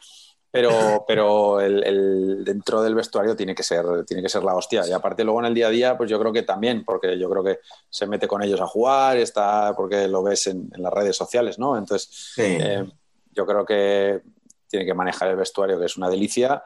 [0.56, 4.88] pero, pero el, el- dentro del vestuario tiene que, ser, tiene que ser la hostia.
[4.88, 7.30] Y aparte luego en el día a día, pues yo creo que también, porque yo
[7.30, 7.60] creo que
[7.90, 11.60] se mete con ellos a jugar, está porque lo ves en, en las redes sociales,
[11.60, 11.77] ¿no?
[11.77, 12.90] Entonces, eh,
[13.32, 14.22] yo creo que
[14.68, 16.64] tiene que manejar el vestuario, que es una delicia.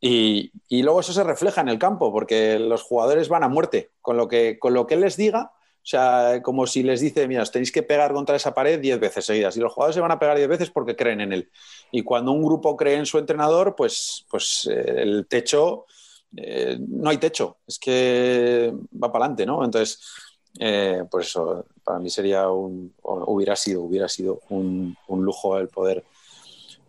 [0.00, 3.92] Y, y luego eso se refleja en el campo, porque los jugadores van a muerte.
[4.02, 5.52] Con lo que, con lo que él les diga,
[5.86, 8.98] o sea, como si les dice, mira, os tenéis que pegar contra esa pared 10
[8.98, 9.56] veces seguidas.
[9.56, 11.48] Y los jugadores se van a pegar 10 veces porque creen en él.
[11.92, 15.86] Y cuando un grupo cree en su entrenador, pues, pues eh, el techo,
[16.36, 19.64] eh, no hay techo, es que va para adelante, ¿no?
[19.64, 20.00] Entonces,
[20.58, 25.68] eh, pues eso, para mí sería un, hubiera sido, hubiera sido un, un lujo el
[25.68, 26.02] poder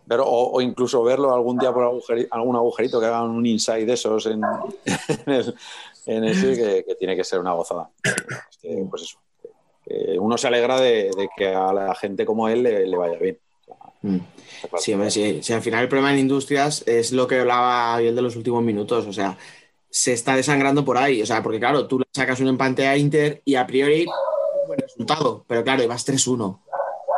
[0.07, 3.93] ver, o, incluso verlo algún día por agujeri- algún agujerito, que hagan un inside de
[3.93, 4.41] esos en,
[5.25, 5.55] en el,
[6.07, 7.89] en ese, que, que tiene que ser una gozada.
[8.03, 9.19] Es que, pues eso,
[9.85, 13.17] que uno se alegra de, de que a la gente como él le, le vaya
[13.17, 13.39] bien.
[14.01, 14.19] Mm.
[14.77, 15.39] Sí, hombre, sí.
[15.41, 19.05] Sí, al final el problema en industrias es lo que hablaba de los últimos minutos.
[19.05, 19.37] O sea,
[19.89, 21.21] se está desangrando por ahí.
[21.21, 24.05] O sea, porque claro, tú le sacas un empate a Inter y a priori,
[24.65, 25.45] buen resultado.
[25.47, 26.59] Pero claro, y vas 3-1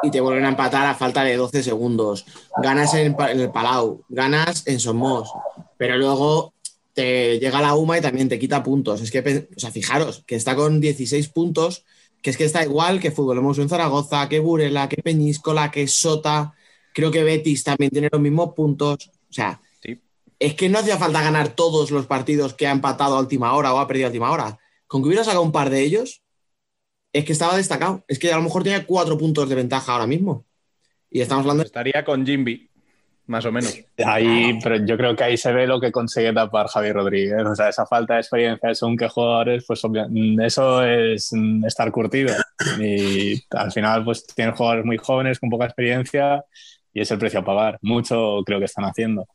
[0.02, 2.26] y te vuelven a empatar a falta de 12 segundos.
[2.62, 5.32] Ganas en el Palau, ganas en Somos,
[5.78, 6.54] pero luego
[7.00, 9.00] te llega la UMA y también te quita puntos.
[9.00, 11.86] Es que, o sea, fijaros, que está con 16 puntos,
[12.22, 15.88] que es que está igual que Fútbol Hemos en Zaragoza, que Burela, que Peñíscola, que
[15.88, 16.54] Sota.
[16.94, 19.12] Creo que Betis también tiene los mismos puntos.
[19.30, 19.62] O sea,
[20.40, 23.74] es que no hacía falta ganar todos los partidos que ha empatado a última hora
[23.74, 24.60] o ha perdido a última hora.
[24.86, 26.22] Con que hubiera sacado un par de ellos,
[27.14, 28.04] es que estaba destacado.
[28.10, 30.46] Es que a lo mejor tenía cuatro puntos de ventaja ahora mismo.
[31.10, 32.69] Y estamos hablando Estaría con Jimby,
[33.30, 33.80] más o menos.
[34.06, 37.46] Ahí, pero yo creo que ahí se ve lo que consigue tapar Javier Rodríguez.
[37.46, 40.08] O sea, esa falta de experiencia según qué jugadores, pues obvia-
[40.46, 42.34] eso es mm, estar curtido.
[42.80, 46.44] Y al final, pues tienen jugadores muy jóvenes con poca experiencia
[46.94, 47.78] y es el precio a pagar.
[47.82, 49.26] Mucho creo que están haciendo.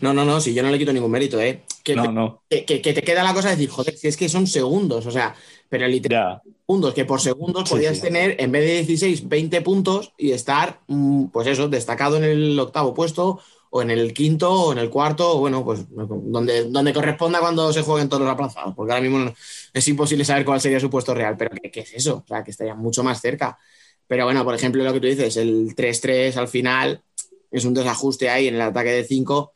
[0.00, 1.62] No, no, no, si yo no le quito ningún mérito, ¿eh?
[1.84, 2.42] Que, No, no.
[2.48, 5.06] que, que- que te queda la cosa de decir, joder, si es que son segundos,
[5.06, 5.34] o sea,
[5.68, 8.02] pero literal, segundos, que por segundos Sí, podías sí.
[8.02, 12.58] tener, en vez de 16, 20 puntos y estar, mm, pues eso, destacado en el
[12.58, 13.40] octavo puesto,
[13.70, 17.72] o en el quinto, o en el cuarto, o bueno, pues donde, donde corresponda cuando
[17.72, 19.34] se jueguen todos los aplazados, porque ahora mismo no-
[19.74, 22.22] es imposible saber cuál sería su puesto real, pero ¿qué, qué es eso?
[22.24, 23.58] O sea, que estaría mucho más cerca.
[24.06, 27.02] Pero bueno, por ejemplo, lo que tú dices, el 3-3 al final
[27.50, 29.52] es un desajuste ahí en el ataque de 5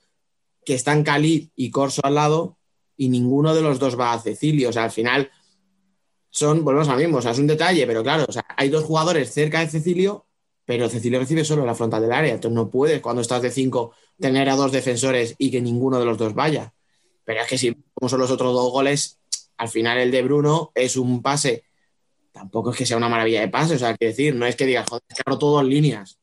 [0.71, 2.57] que están Cali y Corso al lado
[2.97, 4.69] y ninguno de los dos va a Cecilio.
[4.69, 5.29] O sea, al final
[6.31, 8.69] son, volvemos a lo mismo, o sea, es un detalle, pero claro, o sea, hay
[8.69, 10.29] dos jugadores cerca de Cecilio,
[10.65, 12.35] pero Cecilio recibe solo la frontal del área.
[12.35, 16.05] Entonces no puedes, cuando estás de 5, tener a dos defensores y que ninguno de
[16.05, 16.73] los dos vaya.
[17.25, 19.19] Pero es que si como son los otros dos goles,
[19.57, 21.65] al final el de Bruno es un pase.
[22.31, 24.67] Tampoco es que sea una maravilla de pase, o sea, que decir, no es que
[24.67, 26.20] digas, joder, abro todo en líneas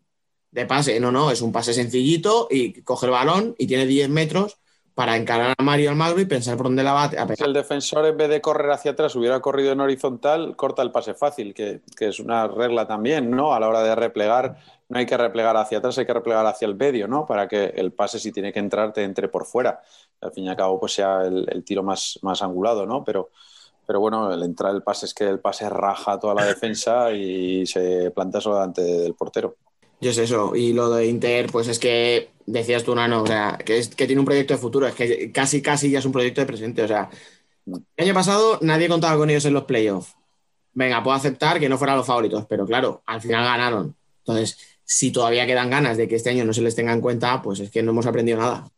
[0.58, 1.00] de pase.
[1.00, 4.58] No, no, es un pase sencillito y coge el balón y tiene 10 metros
[4.96, 8.18] para encarar a Mario Almagro y pensar por dónde la va a el defensor en
[8.18, 12.08] vez de correr hacia atrás hubiera corrido en horizontal, corta el pase fácil, que, que
[12.08, 13.54] es una regla también, ¿no?
[13.54, 14.58] A la hora de replegar,
[14.90, 17.28] no hay que replegar hacia atrás, hay que replegar hacia el medio, ¿no?
[17.28, 19.80] Para que el pase, si tiene que entrar, te entre por fuera.
[20.20, 23.04] Al fin y al cabo, pues sea el, el tiro más, más angulado, ¿no?
[23.04, 23.30] Pero,
[23.86, 27.68] pero bueno, el entrar el pase es que el pase raja toda la defensa y
[27.68, 29.58] se planta solo delante del portero.
[30.00, 30.56] Yo es eso.
[30.56, 34.06] Y lo de Inter, pues es que decías tú, Nano, o sea, que, es, que
[34.06, 36.84] tiene un proyecto de futuro, es que casi, casi ya es un proyecto de presente.
[36.84, 37.10] O sea,
[37.66, 40.16] el año pasado nadie contaba con ellos en los playoffs.
[40.74, 43.96] Venga, puedo aceptar que no fueran los favoritos, pero claro, al final ganaron.
[44.20, 44.58] Entonces,
[44.90, 47.60] si todavía quedan ganas de que este año no se les tenga en cuenta, pues
[47.60, 48.72] es que no hemos aprendido nada.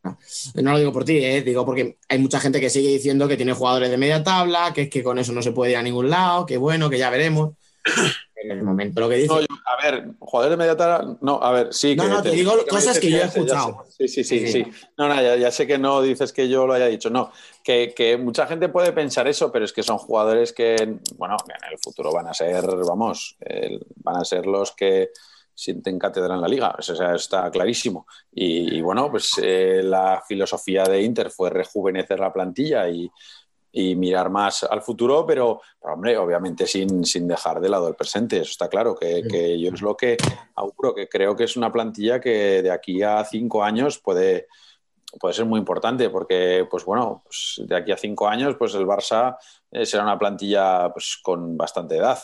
[0.56, 1.44] No lo digo por ti, ¿eh?
[1.44, 4.84] digo porque hay mucha gente que sigue diciendo que tiene jugadores de media tabla, que
[4.84, 7.10] es que con eso no se puede ir a ningún lado, que bueno, que ya
[7.12, 7.52] veremos.
[8.41, 9.28] En el momento lo que dice.
[9.28, 11.95] No, yo- a ver, jugadores de media tabla, no, a ver, sí.
[11.95, 13.86] No, no, te digo cosas que yo he escuchado.
[13.90, 14.07] sé.
[14.07, 14.66] Sí, sí, sí, Sí.
[14.98, 17.32] No, no, ya, ya sé que no dices que yo lo haya dicho, no.
[17.64, 21.52] Que, que mucha gente puede pensar eso, pero es que son jugadores que, bueno, que
[21.53, 23.38] en el futuro van a ser, vamos,
[23.98, 25.10] van a ser los que
[25.53, 28.07] sienten cátedra en la liga, eso sea, está clarísimo.
[28.32, 33.11] Y, y bueno, pues eh, la filosofía de Inter fue rejuvenecer la plantilla y,
[33.72, 37.96] y mirar más al futuro, pero, pero, hombre, obviamente sin, sin dejar de lado el
[37.96, 40.18] presente, eso está claro, que, que yo es lo que
[40.56, 44.48] auguro, que creo que es una plantilla que de aquí a cinco años puede,
[45.20, 48.86] puede ser muy importante, porque, pues bueno, pues de aquí a cinco años, pues el
[48.86, 49.38] Barça
[49.72, 52.20] eh, será una plantilla pues, con bastante edad.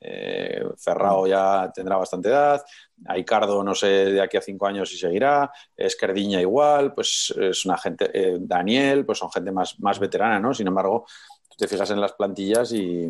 [0.00, 2.64] Eh, Ferrao ya tendrá bastante edad.
[3.06, 5.50] Aicardo, no sé de aquí a cinco años si seguirá.
[5.76, 6.94] Esquerdiña igual.
[6.94, 8.10] Pues es una gente.
[8.12, 10.54] eh, Daniel, pues son gente más, más veterana, ¿no?
[10.54, 11.06] Sin embargo,
[11.48, 13.08] tú te fijas en las plantillas y.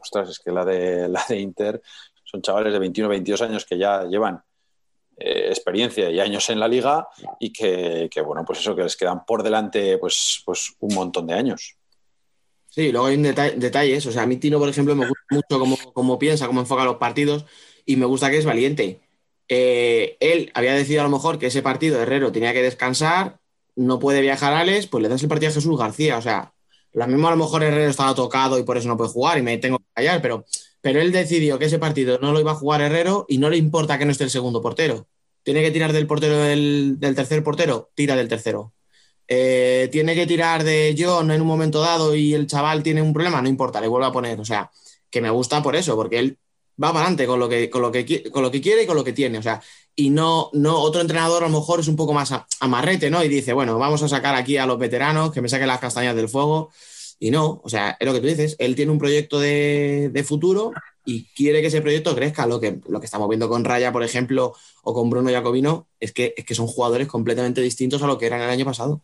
[0.00, 1.82] Ostras, es que la de, la de Inter
[2.24, 4.40] son chavales de 21, 22 años que ya llevan
[5.16, 7.08] eh, experiencia y años en la liga
[7.40, 11.26] y que, que, bueno, pues eso, que les quedan por delante pues, pues un montón
[11.26, 11.77] de años.
[12.78, 14.06] Sí, luego hay un deta- detalles.
[14.06, 16.84] O sea, a mí Tino, por ejemplo, me gusta mucho cómo, cómo piensa, cómo enfoca
[16.84, 17.44] los partidos
[17.84, 19.00] y me gusta que es valiente.
[19.48, 23.40] Eh, él había decidido a lo mejor que ese partido Herrero tenía que descansar,
[23.74, 26.18] no puede viajar Alex, pues le das el partido a Jesús García.
[26.18, 26.52] O sea,
[26.92, 29.42] lo mismo a lo mejor Herrero estaba tocado y por eso no puede jugar y
[29.42, 30.44] me tengo que callar, pero,
[30.80, 33.56] pero él decidió que ese partido no lo iba a jugar Herrero y no le
[33.56, 35.08] importa que no esté el segundo portero.
[35.42, 38.72] Tiene que tirar del portero del, del tercer portero, tira del tercero.
[39.28, 43.12] Eh, tiene que tirar de John en un momento dado y el chaval tiene un
[43.12, 44.40] problema, no importa, le vuelvo a poner.
[44.40, 44.70] O sea,
[45.10, 46.38] que me gusta por eso, porque él
[46.82, 48.96] va para adelante con lo que, con lo que, con lo que quiere y con
[48.96, 49.38] lo que tiene.
[49.38, 49.60] O sea,
[49.94, 53.22] y no, no, otro entrenador a lo mejor es un poco más amarrete, ¿no?
[53.22, 56.16] Y dice, bueno, vamos a sacar aquí a los veteranos, que me saquen las castañas
[56.16, 56.70] del fuego.
[57.20, 60.24] Y no, o sea, es lo que tú dices, él tiene un proyecto de, de
[60.24, 60.72] futuro
[61.04, 62.46] y quiere que ese proyecto crezca.
[62.46, 66.12] Lo que, lo que estamos viendo con Raya, por ejemplo, o con Bruno Jacobino, es
[66.12, 69.02] que, es que son jugadores completamente distintos a lo que eran el año pasado.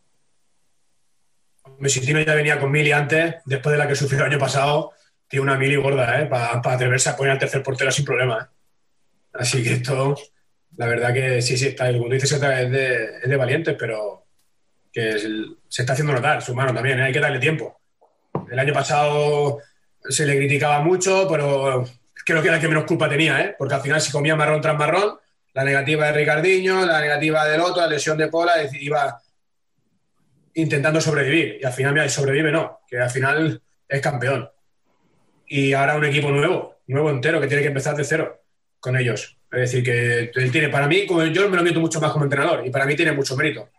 [1.79, 4.93] Mesitino ya venía con Mili antes, después de la que sufrió el año pasado,
[5.29, 6.27] tiene una Mili gorda, ¿eh?
[6.27, 8.55] Para atreverse a poner al tercer portero sin problema, ¿eh?
[9.35, 10.17] Así que esto,
[10.77, 14.27] la verdad que sí, sí, está, como tú dices, es de, es de valientes, pero
[14.93, 17.05] que el- se está haciendo notar su mano también, ¿eh?
[17.05, 17.81] Hay que darle tiempo.
[18.51, 19.59] El año pasado
[20.09, 21.85] se le criticaba mucho, pero
[22.25, 23.55] creo que era el que menos culpa tenía, ¿eh?
[23.59, 25.19] Porque al final se comía marrón tras marrón,
[25.53, 29.21] la negativa de Ricardiño, la negativa del otro, la lesión de Pola, iba
[30.55, 31.59] intentando sobrevivir.
[31.61, 34.49] Y al final, sobrevive no, que al final es campeón.
[35.47, 38.43] Y ahora un equipo nuevo, nuevo entero, que tiene que empezar de cero
[38.81, 39.39] con ellos.
[39.51, 42.67] Es decir, que él tiene, para mí, yo me lo meto mucho más como entrenador,
[42.67, 43.71] y para mí tiene mucho mérito.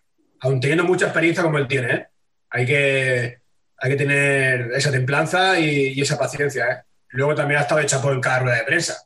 [0.41, 2.07] Aun teniendo mucha experiencia como él tiene, ¿eh?
[2.49, 3.39] hay, que,
[3.77, 6.65] hay que tener esa templanza y, y esa paciencia.
[6.71, 6.77] ¿eh?
[7.09, 8.97] Luego también ha estado de chapó en cada rueda de prensa.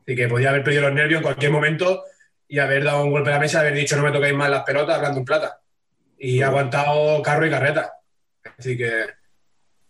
[0.00, 2.04] Así que podía haber perdido los nervios en cualquier momento
[2.46, 4.62] y haber dado un golpe a la mesa, haber dicho no me toquéis más las
[4.64, 5.60] pelotas hablando en plata.
[6.26, 7.92] Y ha aguantado carro y carreta.
[8.58, 8.90] Así que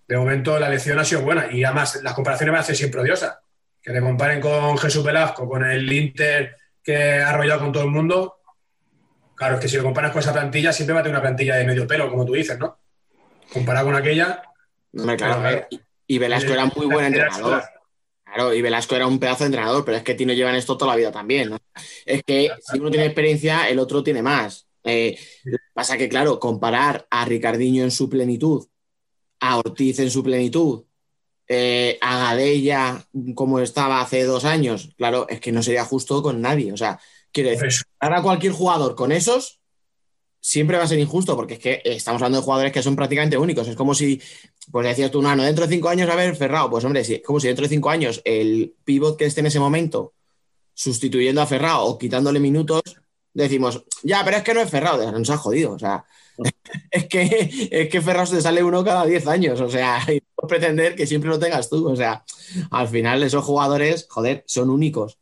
[0.08, 1.46] de momento la lección ha sido buena.
[1.52, 3.38] Y además las comparaciones van a ser siempre odiosas.
[3.80, 7.90] Que le comparen con Jesús Velasco, con el Inter que ha arrollado con todo el
[7.90, 8.40] mundo.
[9.36, 11.54] Claro, es que si lo comparas con esa plantilla, siempre va a tener una plantilla
[11.56, 12.78] de medio pelo, como tú dices, ¿no?
[13.52, 14.42] Comparado con aquella.
[14.96, 15.66] Hombre, claro, Claro,
[16.06, 17.62] y- Velasco era muy buen entrenador.
[18.24, 20.76] Claro, y Velasco era un pedazo de entrenador, pero es que Tino lleva en esto
[20.76, 21.50] toda la vida también.
[21.50, 21.58] ¿no?
[22.04, 24.66] Es que si uno tiene experiencia, el otro tiene más.
[24.84, 25.18] Eh,
[25.72, 28.66] pasa que, claro, comparar a Ricardiño en su plenitud,
[29.40, 30.84] a Ortiz en su plenitud,
[31.48, 36.40] eh, a Gadella como estaba hace dos años, claro, es que no sería justo con
[36.40, 36.72] nadie.
[36.72, 37.00] O sea,
[37.32, 39.60] quiero decir, ahora cualquier jugador con esos
[40.40, 43.38] siempre va a ser injusto, porque es que estamos hablando de jugadores que son prácticamente
[43.38, 43.66] únicos.
[43.66, 44.20] Es como si,
[44.70, 47.22] pues decías tú, Nano, dentro de cinco años, a ver, Ferrao, pues hombre, sí, es
[47.22, 50.12] como si dentro de cinco años el pivot que esté en ese momento
[50.74, 52.82] sustituyendo a Ferrao o quitándole minutos,
[53.42, 56.04] decimos, ya, pero es que no es Ferrao, no nos ha jodido, o sea,
[56.90, 60.48] es que, es que Ferrao te sale uno cada 10 años, o sea, y no
[60.48, 62.24] pretender que siempre lo tengas tú, o sea,
[62.70, 65.18] al final esos jugadores, joder, son únicos.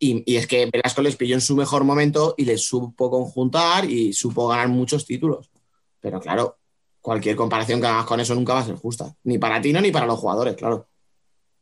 [0.00, 3.84] Y, y es que Velasco les pilló en su mejor momento y les supo conjuntar
[3.84, 5.50] y supo ganar muchos títulos.
[6.00, 6.58] Pero claro,
[7.00, 9.12] cualquier comparación que hagas con eso nunca va a ser justa.
[9.24, 10.86] Ni para Tino ni para los jugadores, claro.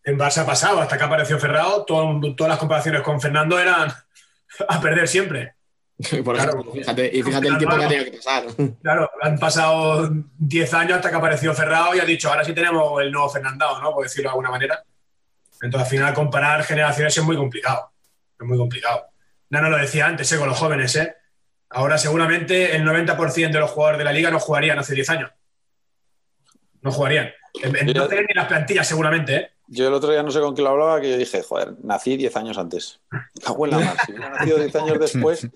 [0.05, 3.91] En Barça ha pasado, hasta que apareció Ferrao, todo- todas las comparaciones con Fernando eran
[4.69, 5.55] a perder siempre.
[6.25, 8.45] Por ejemplo, fíjate, y fíjate el tiempo que ha tenido que pasar.
[8.83, 13.01] Claro, han pasado 10 años hasta que apareció Ferrao y ha dicho, ahora sí tenemos
[13.01, 13.93] el nuevo Fernandao, ¿no?
[13.93, 14.83] Por decirlo de alguna manera.
[15.63, 17.93] Entonces, al final, comparar generaciones es muy complicado.
[18.39, 19.07] Es muy complicado.
[19.49, 20.39] Nano lo decía antes, ¿eh?
[20.39, 21.15] con los jóvenes, ¿eh?
[21.71, 25.31] Ahora seguramente el 90% de los jugadores de la liga no jugarían hace 10 años.
[26.83, 27.33] No jugarían.
[27.95, 29.51] No tienen ni las plantillas seguramente, ¿eh?
[29.69, 32.17] Yo el otro día no sé con quién lo hablaba, que yo dije, joder, nací
[32.17, 33.01] 10 años antes.
[33.11, 33.97] Me cago en la mar.
[34.07, 35.49] Si hubiera nacido 10 años después,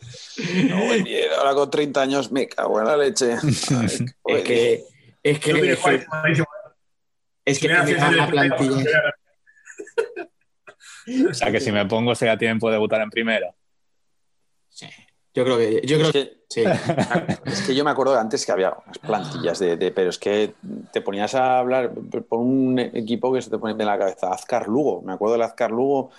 [0.69, 3.37] no, ahora con 30 años, me cago en la leche.
[3.43, 3.87] Ay,
[4.27, 4.85] Es que,
[5.23, 5.79] es que, mire,
[7.45, 8.85] es que, la plantilla.
[11.31, 13.53] O sea que si me pongo sería tiempo de debutar en primera.
[15.35, 16.65] Yo creo que, yo creo es que, sí.
[17.47, 20.19] es que yo me acuerdo de antes que había unas plantillas de, de- pero es
[20.19, 20.55] que
[20.93, 21.93] te ponías a hablar
[22.29, 25.43] por un equipo que se te pone en la cabeza, Azcar Lugo, me acuerdo del
[25.43, 26.11] Azcar Lugo,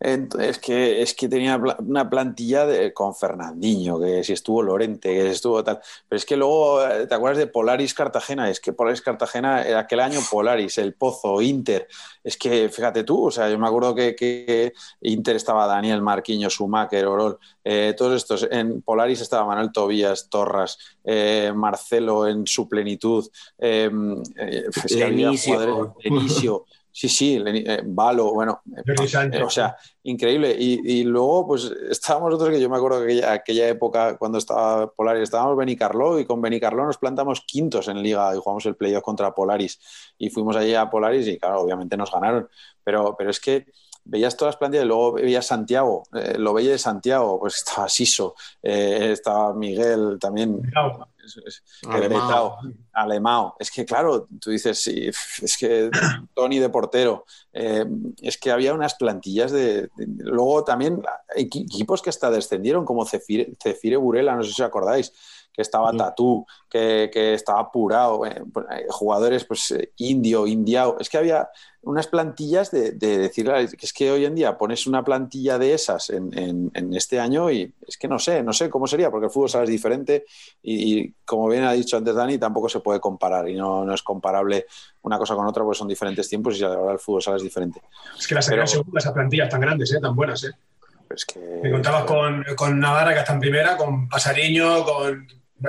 [0.00, 5.22] Es que, es que tenía una plantilla de- con Fernandinho, que si estuvo Lorente, que
[5.22, 5.80] si estuvo tal.
[6.08, 8.50] Pero es que luego, eh, ¿te acuerdas de Polaris Cartagena?
[8.50, 11.88] Es que Polaris Cartagena, aquel año Polaris, el Pozo, Inter.
[12.22, 16.54] Es que fíjate tú, o sea, yo me acuerdo que, que Inter estaba Daniel Marquinhos,
[16.54, 18.46] Schumacher, Orol, eh, todos estos.
[18.50, 23.28] En Polaris estaba Manuel Tobías, Torras, eh, Marcelo en su plenitud.
[23.58, 23.90] eh,
[24.36, 24.64] eh,
[26.96, 28.82] Sí, sí, eh, Valo, bueno, eh,
[29.30, 30.56] eh, o sea, increíble.
[30.58, 34.38] Y, y luego, pues estábamos nosotros, que yo me acuerdo que aquella, aquella época, cuando
[34.38, 38.76] estaba Polaris, estábamos Benicarló y con Benicarló nos plantamos quintos en Liga y jugamos el
[38.76, 39.78] playoff contra Polaris.
[40.16, 42.48] Y fuimos allí a Polaris y, claro, obviamente nos ganaron.
[42.82, 43.66] Pero, pero es que
[44.02, 47.90] veías todas las plantillas y luego veías Santiago, eh, lo veía de Santiago, pues estaba
[47.90, 50.62] Siso, eh, estaba Miguel también.
[51.26, 51.62] Es- es-
[53.70, 55.08] que, claro, tú dices, sí,
[55.42, 55.90] es que
[56.34, 57.24] Tony de portero.
[57.52, 57.84] eh,
[58.20, 59.82] es que había unas plantillas de.
[59.96, 61.02] de- luego también
[61.36, 65.12] equi- equipos que hasta descendieron, como Cefire, Cefire Burela, no sé si os acordáis,
[65.56, 65.90] que estaba.
[65.96, 70.98] Tatú, que, que estaba Purao, eh, pues, eh, jugadores, pues eh, Indio, Indiao.
[71.00, 71.48] Es que había
[71.82, 73.46] unas plantillas de, de decir
[73.78, 77.20] que es que hoy en día pones una plantilla de esas en, en- en este
[77.20, 80.24] año y es que no sé, no sé cómo sería, porque el fútbol es diferente
[80.62, 83.94] y, y como bien ha dicho antes Dani, tampoco se puede comparar y no, no
[83.94, 84.66] es comparable
[85.02, 87.80] una cosa con otra porque son diferentes tiempos y ahora el fútbol sala es diferente.
[88.18, 88.64] Es que las Pero-
[89.14, 90.00] plantillas tan grandes, ¿eh?
[90.00, 90.42] tan buenas.
[90.42, 90.50] ¿eh?
[91.32, 95.28] Que, Me contabas con, con Navarra, que está en primera, con Pasariño, con.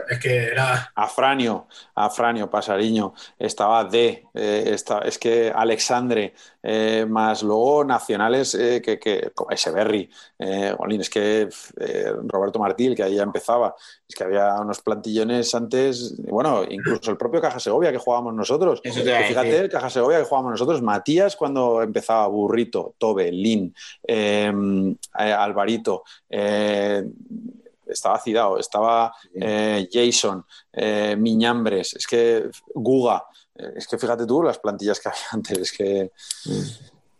[0.10, 0.92] Es que era.
[0.96, 8.82] Afranio, Afranio, Pasariño, estaba D, eh, está- es que Alexandre, eh, más luego nacionales eh,
[8.82, 10.10] que, que como Echeverry,
[10.40, 11.48] eh, es que
[11.80, 13.76] eh, Roberto Martí, que ahí ya empezaba,
[14.08, 18.82] es que había unos plantillones antes, bueno, incluso el propio Caja Segovia que jugábamos nosotros.
[18.84, 19.64] Eso te fíjate, decir.
[19.64, 23.74] el Caja Segovia que jugábamos nosotros, Matías cuando empezaba Burrito, Tobe, Lin,
[25.14, 27.04] Alvarito, eh,
[27.90, 34.44] estaba Cidao, estaba eh, Jason, eh, Miñambres, es que Guga, eh, es que fíjate tú
[34.44, 36.12] las plantillas que había antes, es que...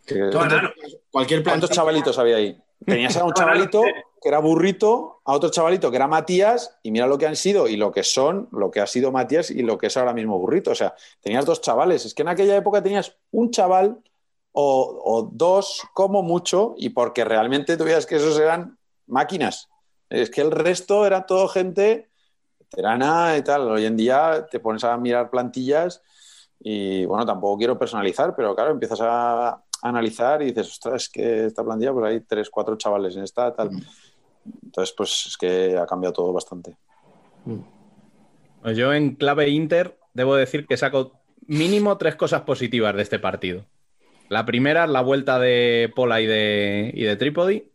[0.06, 0.70] que- Todo enano.
[1.10, 2.60] Cualquier ¿Cuántos chavalitos había ahí?
[2.86, 3.82] Tenías a un chavalito
[4.22, 7.66] que era burrito, a otro chavalito que era Matías, y mira lo que han sido
[7.66, 10.38] y lo que son, lo que ha sido Matías y lo que es ahora mismo
[10.38, 10.70] burrito.
[10.70, 12.04] O sea, tenías dos chavales.
[12.04, 13.98] Es que en aquella época tenías un chaval
[14.52, 19.68] o, o dos como mucho, y porque realmente tú veías que esos eran máquinas.
[20.10, 22.08] Es que el resto era todo gente
[22.58, 23.62] veterana y tal.
[23.70, 26.02] Hoy en día te pones a mirar plantillas
[26.60, 31.46] y bueno, tampoco quiero personalizar, pero claro, empiezas a analizar y dices, ostras, es que
[31.46, 33.70] esta plantilla, pues hay tres, cuatro chavales en esta, tal.
[34.64, 36.76] Entonces, pues es que ha cambiado todo bastante.
[38.62, 43.18] Pues yo en clave Inter debo decir que saco mínimo tres cosas positivas de este
[43.18, 43.66] partido.
[44.28, 47.70] La primera es la vuelta de Pola y de, y de Trípodi,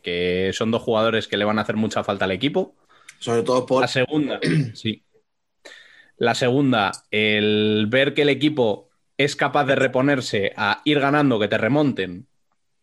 [0.00, 2.74] que son dos jugadores que le van a hacer mucha falta al equipo.
[3.18, 3.82] Sobre todo por.
[3.82, 4.40] La segunda,
[4.74, 5.04] sí.
[6.16, 11.48] La segunda, el ver que el equipo es capaz de reponerse a ir ganando, que
[11.48, 12.26] te remonten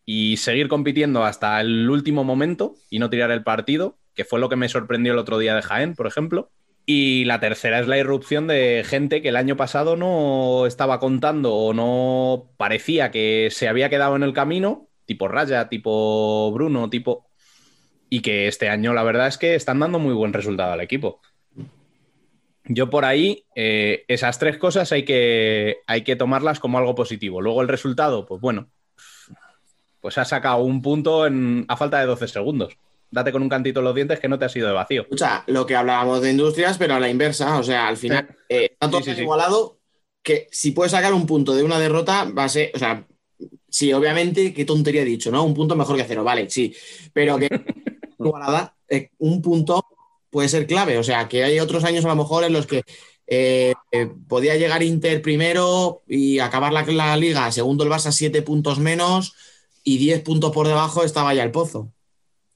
[0.04, 4.48] y seguir compitiendo hasta el último momento y no tirar el partido, que fue lo
[4.48, 6.50] que me sorprendió el otro día de Jaén, por ejemplo.
[6.86, 11.54] Y la tercera es la irrupción de gente que el año pasado no estaba contando
[11.54, 17.26] o no parecía que se había quedado en el camino, tipo Raya, tipo Bruno, tipo...
[18.10, 21.20] Y que este año la verdad es que están dando muy buen resultado al equipo.
[22.64, 27.40] Yo por ahí, eh, esas tres cosas hay que, hay que tomarlas como algo positivo.
[27.42, 28.70] Luego el resultado, pues bueno,
[30.00, 32.78] pues has sacado un punto en, a falta de 12 segundos.
[33.10, 35.02] Date con un cantito en los dientes que no te ha sido de vacío.
[35.02, 37.58] Escucha, lo que hablábamos de industrias, pero a la inversa.
[37.58, 39.22] O sea, al final eh, está todo Sí, sí, tan sí.
[39.22, 39.78] igualado
[40.22, 42.70] que si puedes sacar un punto de una derrota, va a ser.
[42.74, 43.06] O sea,
[43.68, 45.44] sí, obviamente, qué tontería he dicho, ¿no?
[45.44, 46.74] Un punto mejor que cero, vale, sí.
[47.12, 47.48] Pero que
[48.88, 49.84] eh, un punto
[50.30, 50.98] puede ser clave.
[50.98, 52.82] O sea, que hay otros años a lo mejor en los que
[53.26, 58.42] eh, eh, podía llegar Inter primero y acabar la, la liga, segundo el Barça, siete
[58.42, 59.34] puntos menos
[59.84, 61.92] y diez puntos por debajo estaba ya el pozo.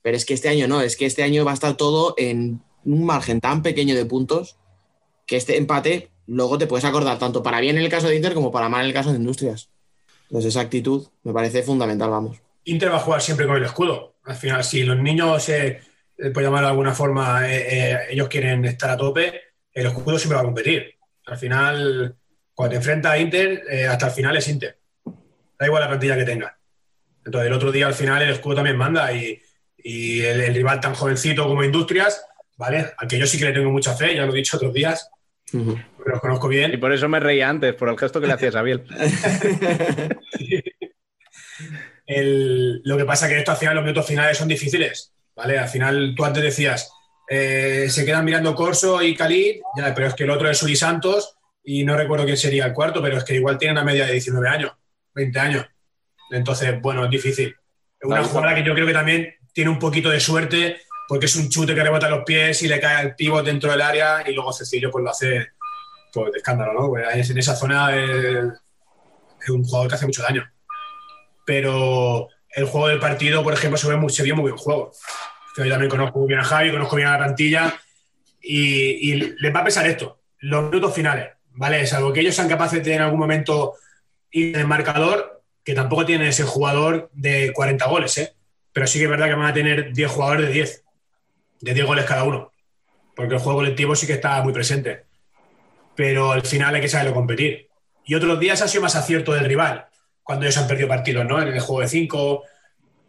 [0.02, 2.62] Pero es que este año no, es que este año va a estar todo en
[2.84, 4.56] un margen tan pequeño de puntos
[5.26, 8.34] que este empate luego te puedes acordar tanto para bien en el caso de Inter
[8.34, 9.71] como para mal en el caso de Industrias.
[10.32, 12.40] Entonces esa actitud me parece fundamental, vamos.
[12.64, 14.14] Inter va a jugar siempre con el escudo.
[14.24, 15.78] Al final, si los niños, eh,
[16.32, 20.36] por llamarlo de alguna forma, eh, eh, ellos quieren estar a tope, el escudo siempre
[20.36, 20.94] va a competir.
[21.26, 22.16] Al final,
[22.54, 24.78] cuando te enfrentas a Inter, hasta el final es Inter.
[25.58, 26.58] Da igual la plantilla que tenga.
[27.26, 29.38] Entonces, el otro día, al final, el escudo también manda y,
[29.76, 32.24] y el, el rival tan jovencito como Industrias,
[32.56, 32.86] ¿vale?
[32.96, 35.10] Al que yo sí que le tengo mucha fe, ya lo he dicho otros días,
[35.96, 36.72] porque los conozco bien.
[36.72, 38.82] Y por eso me reía antes, por el gesto que le hacías a Biel.
[42.06, 45.58] El- lo que pasa que esto al final, los minutos finales son difíciles, ¿vale?
[45.58, 46.90] Al final, tú antes decías,
[47.28, 50.76] eh, se quedan mirando Corso y Khalid, ya, pero es que el otro es Uri
[50.76, 54.06] Santos y no recuerdo quién sería el cuarto, pero es que igual tiene una media
[54.06, 54.72] de 19 años,
[55.14, 55.66] 20 años.
[56.30, 57.48] Entonces, bueno, es difícil.
[58.00, 61.36] Es una jugadora que yo creo que también tiene un poquito de suerte porque es
[61.36, 64.32] un chute que rebota los pies y le cae al pivot dentro del área y
[64.32, 65.48] luego Cecilio pues lo hace
[66.12, 66.88] pues, de escándalo, ¿no?
[66.88, 70.50] Pues en esa zona es un jugador que hace mucho daño.
[71.44, 74.92] Pero el juego del partido, por ejemplo, se, ve muy, se vio muy buen juego.
[75.56, 77.74] Yo también conozco bien a Javi, conozco bien a la plantilla
[78.40, 81.86] y, y les va a pesar esto, los minutos finales, ¿vale?
[81.86, 83.74] Salvo que ellos sean capaces de en algún momento
[84.30, 88.34] ir en el marcador, que tampoco tienen ese jugador de 40 goles, ¿eh?
[88.72, 90.81] Pero sí que es verdad que van a tener 10 jugadores de 10,
[91.62, 92.52] de 10 goles cada uno,
[93.14, 95.04] porque el juego colectivo sí que está muy presente.
[95.94, 97.68] Pero al final hay que saberlo competir.
[98.04, 99.86] Y otros días ha sido más acierto del rival,
[100.22, 101.40] cuando ellos han perdido partidos, ¿no?
[101.40, 102.42] En el juego de 5.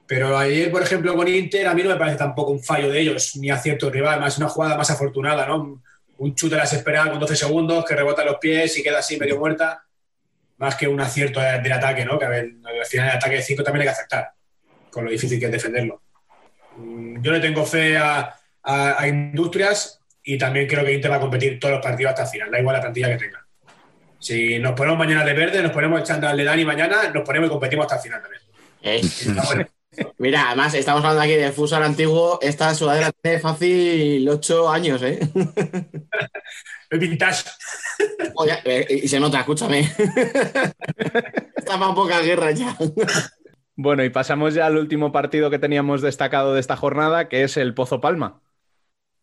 [0.05, 2.99] Pero ayer, por ejemplo, con Inter, a mí no me parece tampoco un fallo de
[2.99, 5.81] ellos, ni acierto del rival, más una jugada más afortunada, ¿no?
[6.17, 9.17] Un chute a las esperadas con 12 segundos, que rebota los pies y queda así
[9.17, 9.83] medio muerta,
[10.57, 12.19] más que un acierto del ataque, ¿no?
[12.19, 14.31] Que a ver, al final el ataque de 5 también hay que aceptar,
[14.91, 16.01] con lo difícil que es defenderlo.
[16.77, 21.17] Mm, Yo le tengo fe a, a- a Industrias y también creo que Inter va
[21.17, 23.45] a competir todos los partidos hasta el final, da igual la plantilla que tenga.
[24.19, 27.47] Si nos ponemos mañana de verde, nos ponemos el chándal de Dani mañana, nos ponemos
[27.47, 29.43] y competimos hasta el final también.
[29.45, 29.65] Bueno.
[30.17, 32.39] Mira, además, estamos hablando aquí del futsal antiguo.
[32.41, 35.19] Esta sudadera tiene fácil 8 años, ¿eh?
[36.89, 37.43] El vintage.
[38.35, 39.81] Oye, eh, y se nota, escúchame.
[41.55, 42.75] Está para poca guerra ya.
[43.75, 47.57] Bueno, y pasamos ya al último partido que teníamos destacado de esta jornada, que es
[47.57, 48.41] el Pozo Palma.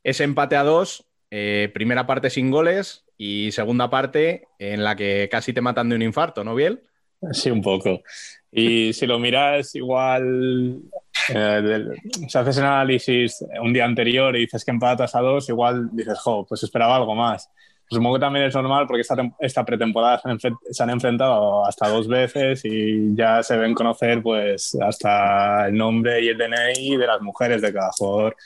[0.03, 5.29] Ese empate a dos, eh, primera parte sin goles y segunda parte en la que
[5.31, 6.83] casi te matan de un infarto, ¿no, Biel?
[7.33, 8.03] Sí, un poco.
[8.51, 10.81] Y si lo miras igual,
[11.29, 11.97] eh, del-
[12.29, 16.19] si haces el análisis un día anterior y dices que empatas a dos, igual dices,
[16.19, 17.51] jo, pues esperaba algo más.
[17.93, 21.67] Supongo que también es normal porque esta, esta pretemporada se han, enfren- se han enfrentado
[21.67, 26.97] hasta dos veces y ya se ven conocer pues hasta el nombre y el DNI
[26.97, 28.37] de las mujeres de cada jugador.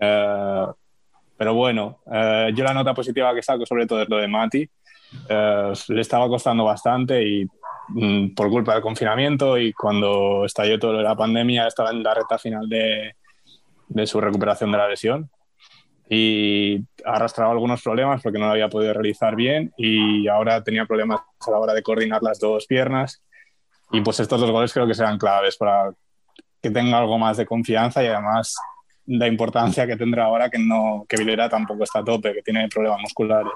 [0.00, 0.66] Eh,
[1.36, 4.68] pero bueno, eh, yo la nota positiva que saco sobre todo es lo de Mati.
[5.28, 7.46] Eh, le estaba costando bastante y
[7.88, 12.38] mm, por culpa del confinamiento y cuando estalló de la pandemia estaba en la recta
[12.38, 13.14] final de,
[13.88, 15.30] de su recuperación de la lesión
[16.08, 21.20] y arrastraba algunos problemas porque no lo había podido realizar bien y ahora tenía problemas
[21.46, 23.22] a la hora de coordinar las dos piernas
[23.90, 25.92] y pues estos dos goles creo que serán claves para
[26.62, 28.56] que tenga algo más de confianza y además
[29.06, 32.68] la importancia que tendrá ahora que no que Vilera tampoco está a tope, que tiene
[32.68, 33.52] problemas musculares.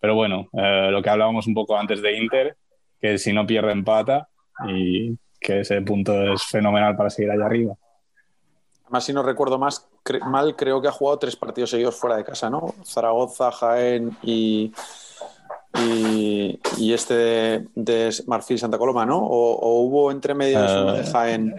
[0.00, 2.56] Pero bueno, eh, lo que hablábamos un poco antes de Inter,
[3.00, 4.28] que si no pierde empata
[4.68, 7.74] y que ese punto es fenomenal para seguir allá arriba.
[8.84, 12.16] Además, si no recuerdo más, cre- mal, creo que ha jugado tres partidos seguidos fuera
[12.16, 12.74] de casa, ¿no?
[12.84, 14.72] Zaragoza, Jaén y,
[15.80, 19.18] y, y este de, de Marfil Santa Coloma, ¿no?
[19.18, 21.54] O, o hubo entre medias Eh, uno de Jaén.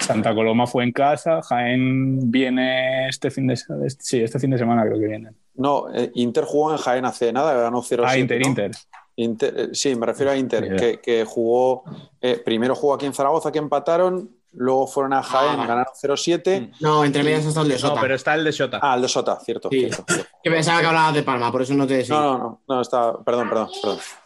[0.00, 4.58] Santa Coloma fue en casa, Jaén viene este fin de semana, sí, este fin de
[4.58, 5.30] semana creo que viene.
[5.54, 8.04] No, eh, Inter jugó en Jaén hace nada, ganó 0-7.
[8.06, 8.48] Ah, Inter, ¿no?
[8.48, 8.70] Inter.
[9.16, 11.84] Inter, eh, sí, me refiero a Inter, que, que jugó,
[12.20, 15.66] eh, primero jugó aquí en Zaragoza, que empataron, luego fueron a Jaén, Ah.
[15.66, 16.70] ganaron 0-7.
[16.80, 17.94] No, entre medias está el de Sota.
[17.94, 18.80] No, pero está el de Sota.
[18.82, 19.68] Ah, el de Sota, cierto.
[19.70, 19.78] Sí.
[19.80, 20.30] cierto, cierto.
[20.42, 22.14] Que pensaba que hablabas de Palma, por eso no te decía.
[22.16, 23.68] No, no, no, no, está, perdón, perdón,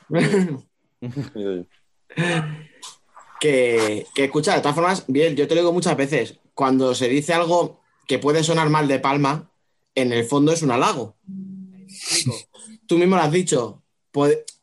[0.09, 0.67] perdón.
[3.41, 7.09] que, que escucha, de todas formas, bien, yo te lo digo muchas veces, cuando se
[7.09, 9.51] dice algo que puede sonar mal de Palma,
[9.95, 11.17] en el fondo es un halago.
[12.87, 13.83] Tú mismo lo has dicho.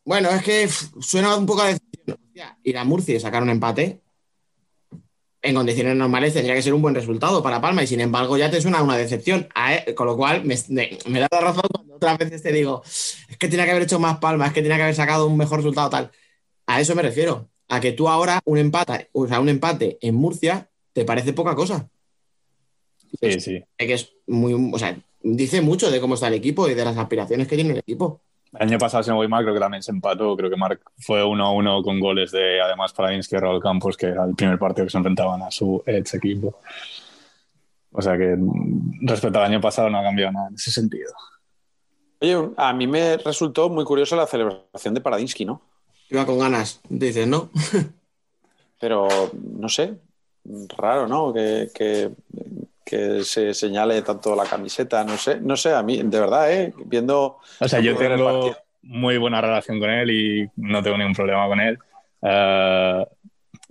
[0.04, 0.68] Bueno, es que
[1.00, 1.70] suena un poco a.
[1.70, 4.00] Hostia, Ir a Murcia y sacar un empate,
[5.42, 8.50] en condiciones normales tendría que ser un buen resultado para Palma y sin embargo ya
[8.50, 9.48] te suena una decepción.
[9.94, 13.36] Con lo cual me, me- me da la razón cuando otras veces te digo, es
[13.38, 15.58] que tenía que haber hecho más Palma, es que tenía que haber sacado un mejor
[15.58, 16.10] resultado tal.
[16.66, 17.48] A eso me refiero.
[17.68, 21.54] A que tú ahora un empate, o sea, un empate en Murcia te parece poca
[21.54, 21.88] cosa.
[23.20, 23.64] Sí, sí.
[23.76, 26.84] Es que es muy, o sea, dice mucho de cómo está el equipo y de
[26.84, 28.20] las aspiraciones que tiene el equipo.
[28.52, 30.36] El año pasado, si no voy mal, creo que también se empató.
[30.36, 34.24] Creo que Marc fue 1-1 con goles de, además, para Insky Raúl Campos, que era
[34.24, 36.58] el primer partido que se enfrentaban a su ex equipo.
[37.92, 41.12] O sea que mm, respecto al año pasado no ha cambiado nada en ese sentido.
[42.20, 45.60] Oye, a mí me resultó muy curiosa la celebración de Paradinsky, ¿no?
[46.10, 47.50] Iba con ganas, dices, ¿no?
[48.80, 49.08] Pero,
[49.58, 49.94] no sé,
[50.76, 51.32] raro, ¿no?
[51.32, 52.10] Que, que-
[52.84, 56.72] que se señale tanto la camiseta, no sé, no sé, a mí, de verdad, ¿eh?
[56.84, 57.38] Viendo...
[57.58, 61.58] O sea, yo tengo muy buena relación con él y no tengo ningún problema con
[61.58, 61.76] él.
[62.22, 63.06] Eh,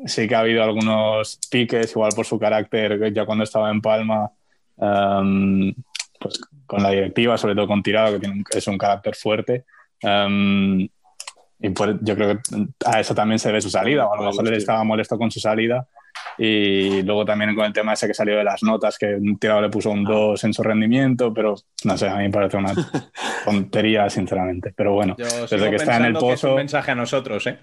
[0.05, 4.29] sí que ha habido algunos piques, igual por su carácter, ya cuando estaba en Palma,
[4.77, 5.73] em,
[6.19, 9.63] pues con la directiva, sobre todo con Tirado, que tiene un- es un carácter fuerte.
[10.01, 10.89] em,
[11.59, 12.41] y por- yo creo que
[12.85, 15.31] a eso también se debe su salida, o a lo mejor él estaba molesto con
[15.31, 15.87] su salida.
[16.37, 19.61] Y luego también con el tema ese que salió de las notas, que un tirado
[19.61, 22.73] le puso un 2 en su rendimiento, pero no sé, a mí me parece una
[23.45, 24.73] tontería, sinceramente.
[24.75, 26.55] Pero bueno, Yo desde que está en el que es un pozo.
[26.55, 27.59] mensaje a nosotros, ¿eh?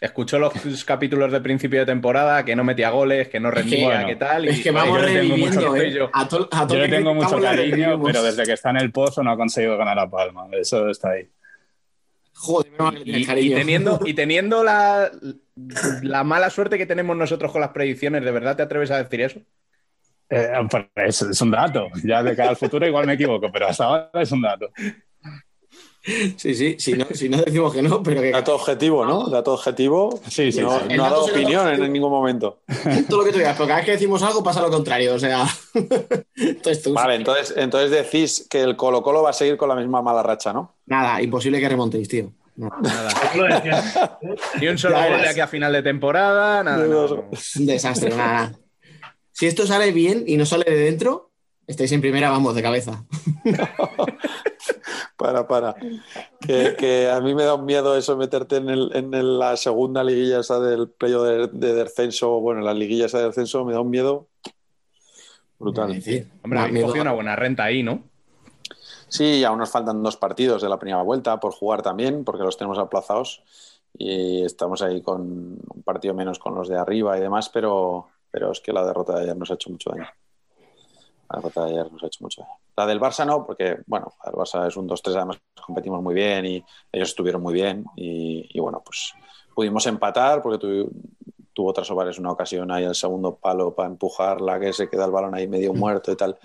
[0.00, 0.52] Escuchó los
[0.86, 4.46] capítulos de principio de temporada, que no metía goles, que no rendía, Bueno, que tal.
[4.48, 5.78] es y, que joder, vamos yo le tengo reviviendo, mucho ¿eh?
[5.78, 6.10] cariño.
[6.12, 8.52] A to- a todo Yo le que tengo mucho criticamos la cariño, pero desde que
[8.52, 10.46] está en el pozo no ha conseguido ganar a Palma.
[10.52, 11.28] Eso está ahí.
[12.42, 12.72] Joder,
[13.04, 15.10] Y, y teniendo, y teniendo la,
[16.02, 19.20] la mala suerte que tenemos nosotros con las predicciones, ¿de verdad te atreves a decir
[19.20, 19.40] eso?
[20.28, 21.88] Eh, pues es, es un dato.
[22.04, 24.70] Ya de cara al futuro igual me equivoco, pero hasta ahora es un dato.
[26.04, 29.28] Sí, sí, si no, si no decimos que no, pero que Dato objetivo, ¿no?
[29.28, 30.20] Dato objetivo.
[30.28, 30.96] Sí, sí, no, sí.
[30.96, 32.60] No ha dado opinión en ningún momento.
[33.08, 35.18] todo lo que tú digas, pero cada vez que decimos algo pasa lo contrario, o
[35.18, 35.46] sea.
[36.34, 39.76] Entonces tú, Vale, entonces, entonces decís que el Colo Colo va a seguir con la
[39.76, 40.74] misma mala racha, ¿no?
[40.86, 42.32] Nada, imposible que remontéis, tío.
[42.56, 42.68] No.
[42.82, 44.18] Nada.
[44.60, 46.86] Ni un solo gol de aquí a final de temporada, nada.
[46.86, 47.30] nada, no.
[47.56, 48.52] Un desastre, nada.
[49.30, 51.31] Si esto sale bien y no sale de dentro,
[51.66, 53.04] estáis en primera, vamos, de cabeza.
[55.16, 55.74] Para, para.
[56.40, 59.56] Que, que a mí me da un miedo eso meterte en, el- en el- la
[59.56, 63.72] segunda liguilla esa del playo de, de descenso, bueno, la liguilla esa de descenso me
[63.72, 64.26] da un miedo
[65.60, 66.00] brutal.
[66.02, 66.26] Sí.
[66.42, 66.86] Hombre, habéis miedo.
[66.88, 68.02] cogido una buena renta ahí, ¿no?
[69.08, 72.56] Sí, aún nos faltan dos partidos de la primera vuelta por jugar también, porque los
[72.56, 73.42] tenemos aplazados
[73.96, 78.50] y estamos ahí con un partido menos con los de arriba y demás, pero, pero
[78.50, 80.08] es que la derrota de ayer nos ha hecho mucho daño.
[82.76, 86.44] La del Barça no, porque, bueno, el Barça es un 2-3, además competimos muy bien
[86.46, 89.12] y ellos estuvieron muy bien y, bueno, pues
[89.54, 90.90] pudimos empatar porque tu-
[91.54, 95.10] tuvo tras Ovares una ocasión ahí al segundo palo para empujarla, que se queda el
[95.10, 96.38] balón ahí medio muerto y tal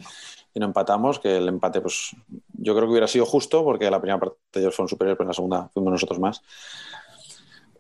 [0.53, 2.15] y no empatamos, que el empate, pues
[2.53, 5.29] yo creo que hubiera sido justo porque la primera parte ellos fueron superiores, pero en
[5.29, 6.41] la segunda fuimos nosotros más.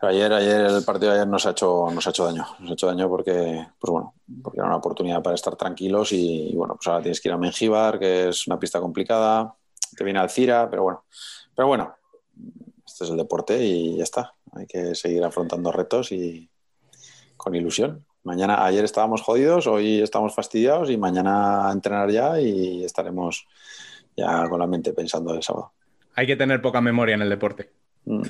[0.01, 2.73] Ayer, ayer el partido de ayer nos ha hecho, nos ha hecho daño, nos ha
[2.73, 4.13] hecho daño porque, pues bueno,
[4.43, 7.37] porque era una oportunidad para estar tranquilos y, bueno, pues ahora tienes que ir a
[7.37, 9.55] Mengíbar, que es una pista complicada,
[9.95, 11.05] te viene Alcira, pero bueno,
[11.55, 11.95] pero bueno,
[12.85, 14.33] este es el deporte y ya está.
[14.53, 16.47] Hay que seguir afrontando retos y
[17.35, 18.05] con ilusión.
[18.23, 23.47] Mañana, ayer estábamos jodidos, hoy estamos fastidiados y mañana a entrenar ya y estaremos
[24.15, 25.71] ya con la mente pensando el sábado.
[26.15, 27.71] Hay que tener poca memoria en el deporte.
[28.05, 28.21] Mm.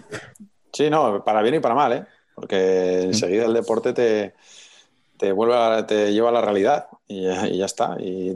[0.77, 2.05] Sí, no, para bien y para mal, ¿eh?
[2.35, 4.35] Porque enseguida el deporte te,
[5.17, 7.97] te vuelve a- te lleva a la realidad y, ya- y ya está.
[7.99, 8.35] Y,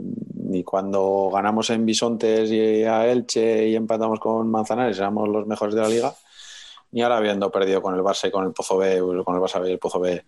[0.50, 5.76] y cuando ganamos en Bisontes y a Elche y empatamos con Manzanares, éramos los mejores
[5.76, 6.14] de la liga.
[6.90, 9.60] Y ahora habiendo perdido con el Barça y con el Pozo B, con el Barça
[9.60, 10.24] B y el Pozo B,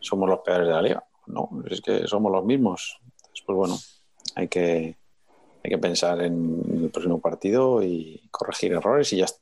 [0.00, 1.04] somos los peores de la liga.
[1.26, 2.98] No, es que somos los mismos.
[3.16, 3.78] Entonces, pues bueno,
[4.34, 4.96] hay que,
[5.62, 9.39] hay que pensar en el próximo partido y corregir errores y ya está.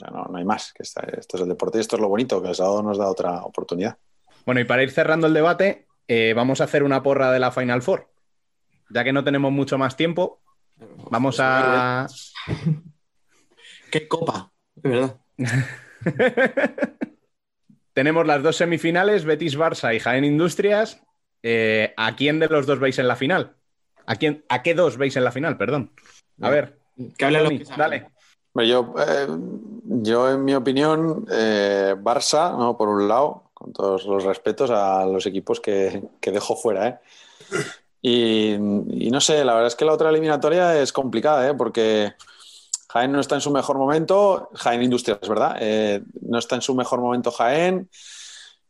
[0.00, 0.72] O sea, no, no hay más.
[0.72, 2.96] Que esta- esto es el deporte y esto es lo bonito, que el sábado nos
[2.96, 3.98] da otra oportunidad.
[4.46, 7.52] Bueno, y para ir cerrando el debate, eh, vamos a hacer una porra de la
[7.52, 8.08] Final Four.
[8.88, 10.40] Ya que no tenemos mucho más tiempo,
[11.10, 12.06] vamos a.
[13.90, 14.50] ¡Qué copa!
[14.74, 15.16] De verdad.
[17.92, 21.02] Tenemos las dos semifinales, Betis Barça y Jaén Industrias.
[21.42, 23.56] Eh, ¿A quién de los dos veis en la final?
[24.06, 25.56] ¿A, quién, ¿A qué dos veis en la final?
[25.58, 25.92] Perdón.
[26.40, 26.78] A ver.
[27.18, 27.78] Que hablen los Tony, que saben.
[27.80, 28.10] dale.
[28.54, 29.28] Yo, eh,
[29.84, 32.76] yo, en mi opinión, eh, Barça, ¿no?
[32.76, 36.88] por un lado, con todos los respetos a los equipos que, que dejo fuera.
[36.88, 36.98] ¿eh?
[38.02, 41.54] Y, y no sé, la verdad es que la otra eliminatoria es complicada, ¿eh?
[41.54, 42.12] porque
[42.88, 45.56] Jaén no está en su mejor momento, Jaén Industrias, ¿verdad?
[46.22, 47.88] No está en su mejor momento Jaén.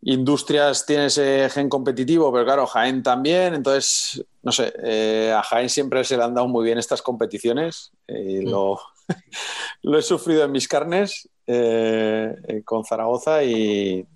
[0.03, 3.55] Industrias tiene ese gen competitivo, pero claro, Jaén también.
[3.55, 8.43] Entonces, no sé, a Jaén siempre se le han dado muy bien estas competiciones y
[8.43, 8.79] lo,
[9.83, 14.07] lo he sufrido en mis carnes eh, eh, con Zaragoza y,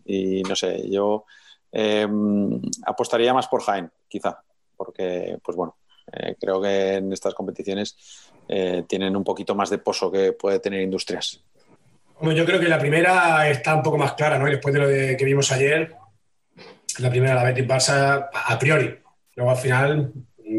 [0.49, 1.25] no sé, yo
[1.73, 2.07] eh,
[2.87, 4.43] apostaría más por Jaén, quizá,
[4.77, 5.77] porque, pues bueno,
[6.13, 7.97] eh, creo que en estas competiciones
[8.87, 11.43] tienen un poquito más de pozo que puede tener Industrias.
[12.21, 14.45] Bueno, yo creo que la primera está un poco más clara, ¿no?
[14.45, 15.97] Después de lo que vimos ayer,
[16.99, 18.99] la primera, la Betis Barça, a priori.
[19.35, 20.13] Luego al final,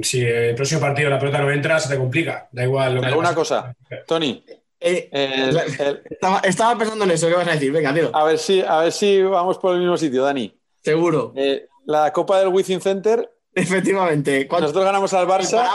[0.03, 2.47] si el próximo partido la pelota no entra, se te complica.
[2.51, 3.35] Da igual lo que ¿Alguna pase.
[3.39, 3.75] cosa?
[4.07, 4.43] Tony,
[4.79, 7.71] Eh, el- el- estaba, estaba pensando en eso, ¿qué vas a decir?
[7.71, 8.11] Venga, tío.
[8.13, 10.53] a, ver si, a ver si vamos por el mismo sitio, Dani.
[10.83, 11.33] Seguro.
[11.35, 14.47] Eh, la Copa del Wizzing Center, Efectivamente.
[14.47, 15.65] ¿Cuántos nosotros ganamos al Barça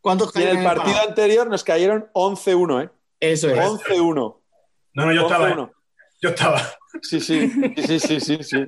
[0.00, 2.90] ¿Cuántos y en el partido anterior nos cayeron 11-1, ¿eh?
[3.20, 3.56] Eso es.
[3.58, 4.36] 11-1.
[4.94, 5.48] No, no, yo estaba.
[5.48, 5.52] ¿eh?
[5.54, 5.70] 11-1.
[6.22, 6.60] Yo estaba.
[7.02, 7.48] Sí, sí,
[7.86, 8.64] sí, sí, sí, sí.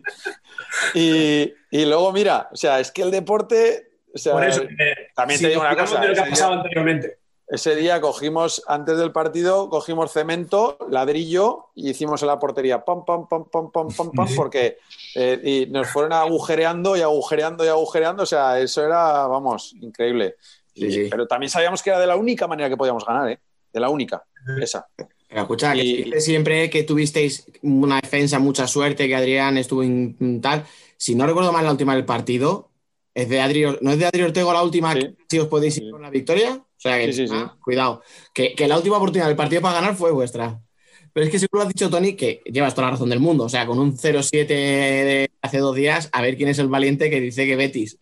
[0.94, 3.90] Y, y luego, mira, o sea, es que el deporte.
[4.14, 6.00] O sea, Por eso, eh, también si te digo una cosa.
[6.00, 7.18] de lo que ese ha pasado día- anteriormente.
[7.48, 13.04] Ese día cogimos, antes del partido, cogimos cemento, ladrillo y hicimos en la portería pam,
[13.04, 14.78] pam, pam, pam, pam, pam, pam, porque
[15.14, 18.22] eh, y nos fueron agujereando y agujereando y agujereando.
[18.22, 20.36] O sea, eso era, vamos, increíble.
[20.74, 23.38] Y- Pero también sabíamos que era de la única manera que podíamos ganar, ¿eh?
[23.70, 24.24] De la única,
[24.58, 24.86] esa.
[24.96, 30.40] Pero escucha, que dijiste siempre que tuvisteis una defensa, mucha suerte, que Adrián estuvo en
[30.40, 30.64] tal.
[30.96, 32.70] Si no recuerdo mal la última del partido,
[33.14, 35.90] es de Adri, ¿no es de Adri Ortego la última que si os podéis ir
[35.90, 36.54] con la victoria?
[36.54, 37.34] O sea, que Sí, sí, sí.
[37.36, 38.02] ah, cuidado.
[38.34, 40.60] Que, que la última oportunidad del partido para ganar fue vuestra.
[41.12, 43.44] Pero es que seguro lo has dicho, Tony, que llevas toda la razón del mundo.
[43.44, 47.10] O sea, con un 0-7 de hace dos días, a ver quién es el valiente
[47.10, 47.98] que dice que Betis.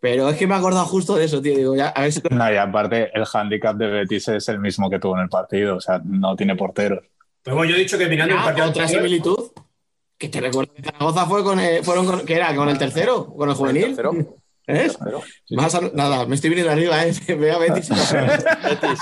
[0.00, 1.56] Pero es que me he acordado justo de eso, tío.
[1.56, 4.90] Digo, ya, a ver si No, y aparte, el handicap de Betis es el mismo
[4.90, 7.04] que tuvo en el partido, o sea, no tiene porteros.
[7.42, 9.50] Pero bueno, yo he dicho que mirando el Ah, partido otra anterior- similitud.
[10.18, 12.54] Que te recuerdo que Zaragoza fue con, eh, fueron con, ¿qué era?
[12.54, 13.26] ¿Con el tercero?
[13.26, 13.96] ¿Con el juvenil?
[14.66, 14.96] ¿Es?
[15.50, 17.12] Más a- nada, me estoy viniendo arriba, ¿eh?
[17.38, 17.88] Veo a Betis.
[18.64, 18.98] Betis.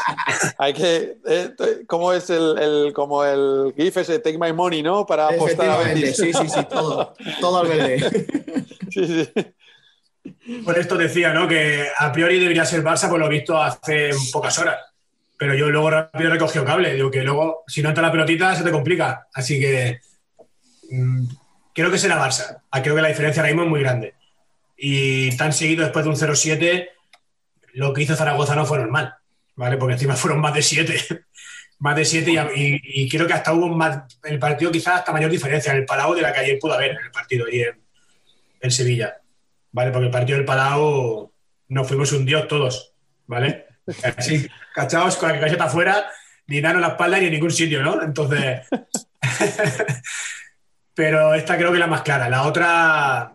[0.58, 1.18] Hay que.
[1.28, 1.50] eh,
[1.86, 5.06] ¿Cómo es el, el- como el GIF ese Take My Money, ¿no?
[5.06, 6.16] Para apostar a Betis.
[6.16, 7.14] sí, sí, sí, todo.
[7.40, 8.26] Todo al verde.
[8.90, 10.62] Sí, sí.
[10.66, 11.48] Por esto decía, ¿no?
[11.48, 14.76] Que a priori debería ser Barça, por lo visto, hace pocas horas.
[15.38, 16.92] Pero yo luego rápido he recogido cable.
[16.92, 19.28] Digo que luego, si no entra la pelotita, se te complica.
[19.32, 20.00] Así que
[21.72, 22.62] creo que será Barça.
[22.70, 24.14] Ah, Creo que la diferencia ahora mismo es muy grande.
[24.76, 26.88] Y tan seguido después de un 0-7,
[27.74, 29.14] lo que hizo Zaragoza no fue normal.
[29.54, 29.76] ¿Vale?
[29.76, 31.24] Porque encima fueron más de 7.
[31.78, 35.30] más de 7 y, creo que hasta hubo más, en el partido quizás hasta mayor
[35.30, 37.80] diferencia en el Palau de la que ayer pudo haber en el partido y en,
[38.60, 39.16] en Sevilla.
[39.72, 39.90] ¿vale?
[39.90, 41.32] Porque el partido del Palau
[41.68, 42.94] nos fuimos un dios todos,
[43.26, 43.66] ¿vale?
[44.16, 46.06] Así, cachados con la camiseta afuera,
[46.46, 48.02] ni nada en la espalda ni en ningún sitio, ¿no?
[48.02, 48.60] Entonces.
[51.02, 52.28] Pero esta creo que es la más clara.
[52.28, 53.34] La otra.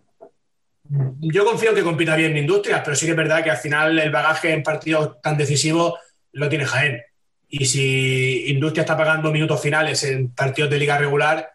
[1.19, 3.57] Yo confío en que compita bien en Industrias, pero sí que es verdad que al
[3.57, 5.95] final el bagaje en partidos tan decisivos
[6.31, 7.03] lo tiene Jaén.
[7.49, 11.51] Y si Industria está pagando minutos finales en partidos de liga regular,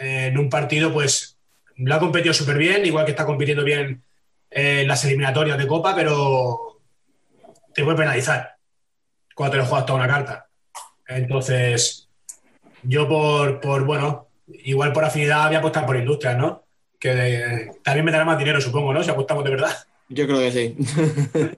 [0.00, 1.38] eh, en un partido, pues
[1.76, 4.02] lo ha competido súper bien, igual que está compitiendo bien
[4.50, 6.80] en las eliminatorias de Copa, pero
[7.72, 8.56] te puede penalizar
[9.36, 10.48] cuando te lo juegas toda una carta.
[11.06, 12.08] Entonces,
[12.82, 16.64] yo por, por, bueno, igual por afinidad voy a apostar por Industrias, ¿no?
[16.98, 19.02] Que de- también me dará más dinero, supongo, ¿no?
[19.02, 19.76] Si apostamos de verdad.
[20.08, 20.76] Yo creo que sí.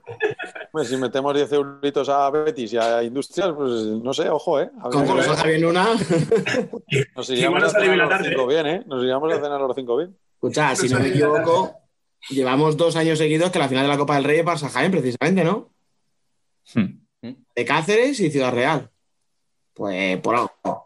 [0.71, 4.69] Pues si metemos 10 euritos a Betis y a Industrias, pues no sé, ojo, ¿eh?
[4.81, 5.85] A ver, Como nos salga bien una.
[7.15, 8.83] Nos iríamos a cenar los tarde, cinco bien, ¿eh?
[8.85, 10.17] Nos iríamos a cenar los cinco bien.
[10.33, 11.77] Escucha, si no me equivoco,
[12.29, 14.91] llevamos dos años seguidos que la final de la Copa del Rey es Barça Jaén,
[14.91, 15.71] precisamente, ¿no?
[17.55, 18.89] De Cáceres y Ciudad Real.
[19.73, 20.84] Pues por algo.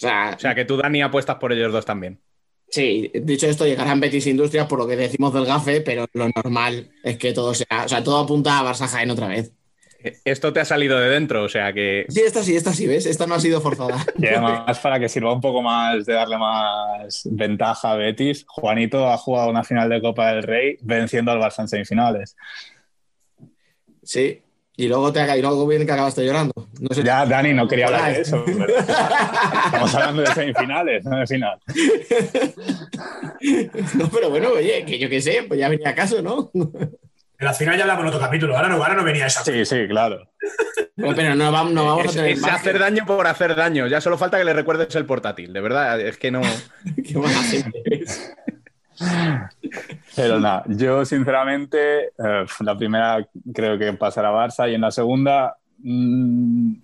[0.00, 2.20] O sea, O sea, que tú, Dani, apuestas por ellos dos también.
[2.68, 6.90] sí, dicho esto, llegarán Betis Industrias por lo que decimos del gafe, pero lo normal
[7.02, 7.84] es que todo sea.
[7.84, 9.52] O sea, todo apunta a Barça Jaén otra vez.
[10.24, 12.06] Esto te ha salido de dentro, o sea que.
[12.08, 13.04] Sí, esta sí, esta sí, ¿ves?
[13.04, 13.98] Esta no ha sido forzada.
[14.18, 19.06] Y además, para que sirva un poco más de darle más ventaja a Betis, Juanito
[19.10, 22.34] ha jugado una final de Copa del Rey venciendo al Barça en semifinales.
[24.02, 24.40] Sí.
[24.80, 26.54] Y luego, te, y luego viene que acabaste llorando.
[26.80, 27.02] No sé.
[27.02, 28.42] Ya, Dani, no quería hablar de eso.
[28.46, 31.58] pero Estamos hablando de semifinales, no de final.
[33.94, 36.50] No, pero bueno, oye, que yo qué sé, pues ya venía a caso, ¿no?
[36.54, 39.42] En la final ya hablamos en otro capítulo, ahora no, ahora no venía esa.
[39.42, 40.30] Sí, sí, claro.
[40.96, 42.52] Pero, pero no, vamos, no vamos es, a tener es más.
[42.52, 43.86] hacer daño por hacer daño.
[43.86, 46.00] Ya solo falta que le recuerdes el portátil, de verdad.
[46.00, 46.42] Es que no.
[47.06, 47.82] Qué mala gente.
[50.16, 55.56] Pero nada, yo sinceramente, eh, la primera creo que pasará Barça y en la segunda
[55.78, 56.74] mm,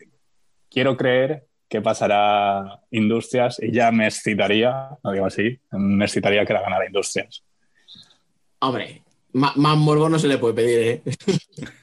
[0.70, 6.52] quiero creer que pasará Industrias y ya me excitaría, no digo así, me excitaría que
[6.52, 7.43] la ganara Industrias.
[8.60, 9.02] Hombre,
[9.32, 11.02] más morbo no se le puede pedir, ¿eh?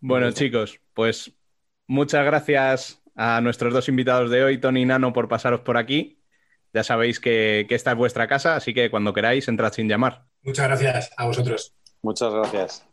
[0.00, 1.32] Bueno, chicos, pues
[1.86, 6.18] muchas gracias a nuestros dos invitados de hoy, Tony y Nano, por pasaros por aquí.
[6.74, 10.24] Ya sabéis que, que esta es vuestra casa, así que cuando queráis, entrad sin llamar.
[10.42, 11.74] Muchas gracias a vosotros.
[12.02, 12.86] Muchas gracias.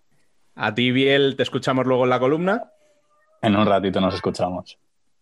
[0.55, 2.71] A ti, Biel, te escuchamos luego en la columna.
[3.41, 4.77] En un ratito nos escuchamos.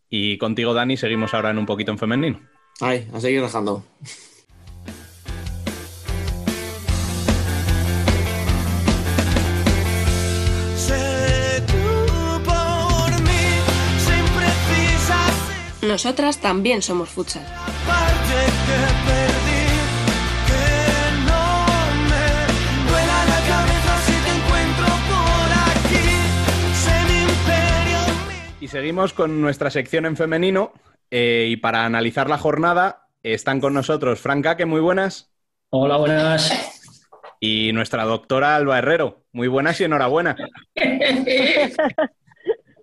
[0.10, 2.42] Y contigo, Dani, seguimos ahora en un poquito en femenino.
[2.82, 3.64] Ay, a seguir precisas
[15.84, 17.46] Nosotras también somos futsal.
[28.60, 30.74] Y seguimos con nuestra sección en femenino.
[31.10, 35.34] eh, y para analizar la jornada, Están con nosotros Franca, que muy buenas.
[35.70, 37.10] Hola, buenas.
[37.40, 39.24] Y nuestra doctora Alba Herrero.
[39.32, 40.36] Muy buenas y enhorabuena.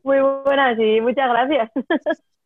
[0.03, 1.71] Muy buenas y muchas gracias.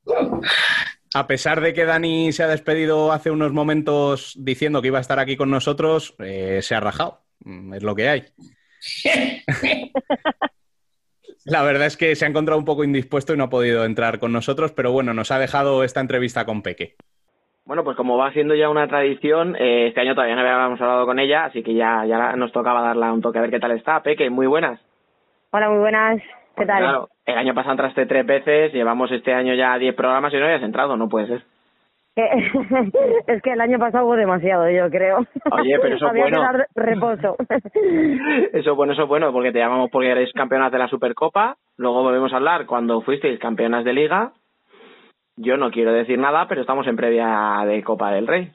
[1.15, 5.01] A pesar de que Dani se ha despedido hace unos momentos diciendo que iba a
[5.03, 7.21] estar aquí con nosotros, eh, se ha rajado.
[7.45, 8.25] Mm, Es lo que hay.
[11.45, 14.19] La verdad es que se ha encontrado un poco indispuesto y no ha podido entrar
[14.19, 16.97] con nosotros, pero bueno, nos ha dejado esta entrevista con Peque.
[17.65, 21.07] Bueno, pues como va siendo ya una tradición, eh, este año todavía no habíamos hablado
[21.07, 23.73] con ella, así que ya, ya nos tocaba darle un toque a ver qué tal
[23.73, 24.03] está.
[24.03, 24.81] Peque, muy buenas.
[25.51, 26.21] Hola, muy buenas.
[26.57, 26.79] ¿Qué tal?
[26.83, 30.45] Claro, el año pasado entraste tres veces, llevamos este año ya diez programas y no
[30.47, 31.43] habías entrado, no puede ser.
[33.29, 35.19] es que el año pasado hubo demasiado, yo creo.
[35.53, 36.41] Oye, pero eso es Había bueno.
[36.41, 37.37] que dar reposo.
[38.53, 41.57] Eso es bueno, eso es bueno, porque te llamamos porque eres campeonas de la Supercopa,
[41.77, 44.33] luego volvemos a hablar cuando fuisteis campeonas de Liga.
[45.37, 48.51] Yo no quiero decir nada, pero estamos en previa de Copa del Rey.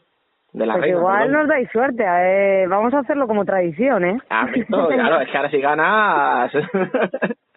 [0.51, 1.39] De la Pues Reina, igual perdón.
[1.39, 2.03] nos dais suerte.
[2.05, 4.17] eh, vamos a hacerlo como tradición, ¿eh?
[4.29, 6.51] Ah, claro, es que ahora si ganas...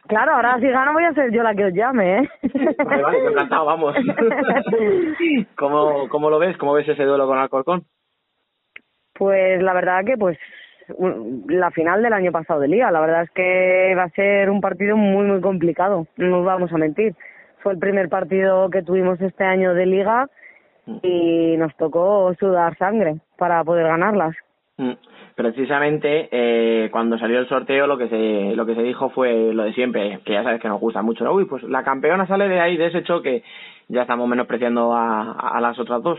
[0.08, 2.28] Claro, ahora si gano voy a ser yo la que os llame, ¿eh?
[2.84, 3.96] Vale, vale, encantado, vamos.
[5.56, 6.56] ¿Cómo, ¿Cómo lo ves?
[6.58, 7.84] ¿Cómo ves ese duelo con Alcorcón?
[9.14, 10.38] Pues la verdad que pues
[11.48, 14.60] la final del año pasado de Liga, la verdad es que va a ser un
[14.60, 17.14] partido muy muy complicado, no nos vamos a mentir.
[17.58, 20.28] Fue el primer partido que tuvimos este año de Liga
[21.02, 24.36] y nos tocó sudar sangre para poder ganarlas.
[25.36, 29.64] Precisamente eh, cuando salió el sorteo lo que se lo que se dijo fue lo
[29.64, 31.24] de siempre, que ya sabes que nos gusta mucho.
[31.24, 31.34] ¿no?
[31.34, 33.42] Uy, pues la campeona sale de ahí, de ese choque.
[33.88, 36.18] Ya estamos menospreciando a, a las otras dos.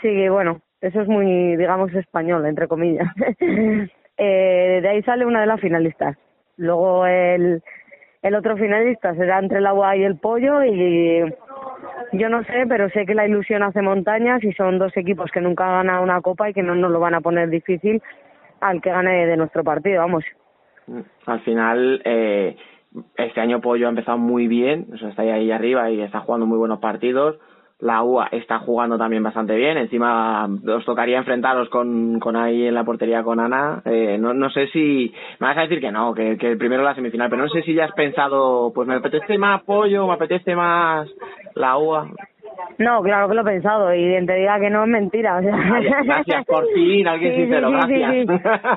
[0.00, 3.08] Sí, bueno, eso es muy, digamos, español, entre comillas.
[3.40, 6.16] eh, de ahí sale una de las finalistas.
[6.56, 7.62] Luego el,
[8.22, 11.24] el otro finalista será entre el agua y el pollo y
[12.12, 15.42] yo no sé, pero sé que la ilusión hace montañas y son dos equipos que
[15.42, 18.02] nunca han ganado una copa y que no nos lo van a poner difícil
[18.60, 20.24] al que gane de nuestro partido, vamos.
[21.26, 22.56] Al final, eh,
[23.16, 26.46] este año Pollo ha empezado muy bien, o sea, está ahí, arriba y está jugando
[26.46, 27.36] muy buenos partidos.
[27.78, 29.78] La UA está jugando también bastante bien.
[29.78, 33.80] Encima os tocaría enfrentaros con, con ahí en la portería con Ana.
[33.86, 35.10] Eh, no, no sé si.
[35.38, 37.72] Me vas a decir que no, que, que primero la semifinal, pero no sé si
[37.72, 41.08] ya has pensado, pues me apetece más Pollo, me apetece más
[41.54, 42.10] la UA.
[42.78, 45.36] No, claro que lo he pensado y te diga que no es mentira.
[45.36, 45.56] o sea.
[45.56, 48.70] Gracias, gracias, por fin, alguien Sí, sincero, sí, sí, gracias.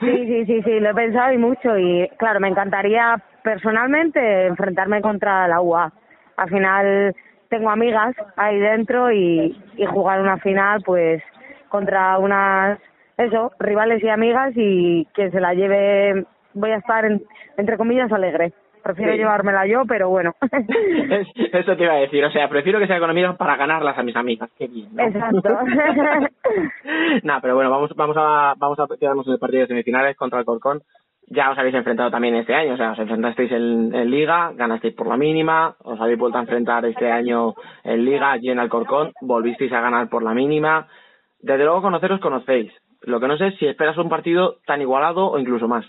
[0.00, 5.00] Sí, sí, sí, sí, lo he pensado y mucho y claro, me encantaría personalmente enfrentarme
[5.00, 5.92] contra la UA.
[6.36, 7.14] Al final
[7.48, 11.22] tengo amigas ahí dentro y, y jugar una final pues
[11.68, 12.78] contra unas,
[13.18, 16.24] eso, rivales y amigas y quien se la lleve
[16.54, 17.22] voy a estar en-
[17.56, 18.52] entre comillas alegre.
[18.84, 19.18] Prefiero Sí.
[19.18, 20.32] llevármela yo, pero bueno.
[21.10, 23.96] Es- Eso te iba a decir, o sea, prefiero que sea con amigos para ganarlas
[23.98, 24.50] a mis amigas.
[24.58, 24.88] Qué bien.
[24.94, 25.02] ¿no?
[25.02, 25.58] Exacto.
[27.22, 30.38] No, pero bueno, vamos, vamos a, vamos a quedarnos en el partido de semifinales contra
[30.38, 30.82] el Corcón.
[31.28, 34.94] Ya os habéis enfrentado también este año, o sea, os enfrentasteis en, en Liga, ganasteis
[34.94, 39.12] por la mínima, os habéis vuelto a enfrentar este año en Liga, allí en Alcorcón,
[39.22, 40.86] volvisteis a ganar por la mínima.
[41.40, 42.70] Desde luego conoceros conocéis.
[43.02, 45.86] Lo que no sé es si esperas un partido tan igualado o incluso más.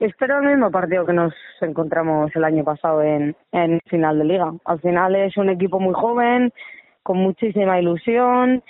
[0.00, 4.50] Espero el mismo partido que nos encontramos el año pasado en, en final de liga.
[4.64, 6.54] Al final es un equipo muy joven,
[7.02, 8.62] con muchísima ilusión,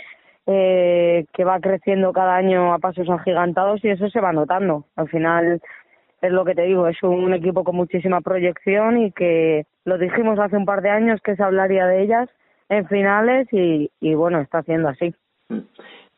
[0.47, 4.87] eh, que va creciendo cada año a pasos agigantados y eso se va notando.
[4.97, 5.61] Al final
[6.21, 10.37] es lo que te digo, es un equipo con muchísima proyección y que lo dijimos
[10.41, 12.29] hace un par de años que se hablaría de ellas
[12.69, 15.15] en finales y, bueno, está haciendo así.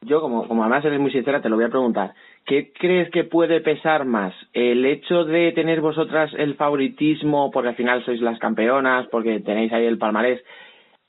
[0.00, 2.14] Yo, como, como además eres muy sincera, te lo voy a preguntar.
[2.44, 4.34] ¿Qué crees que puede pesar más?
[4.52, 9.72] ¿El hecho de tener vosotras el favoritismo porque al final sois las campeonas, porque tenéis
[9.72, 10.42] ahí el palmarés?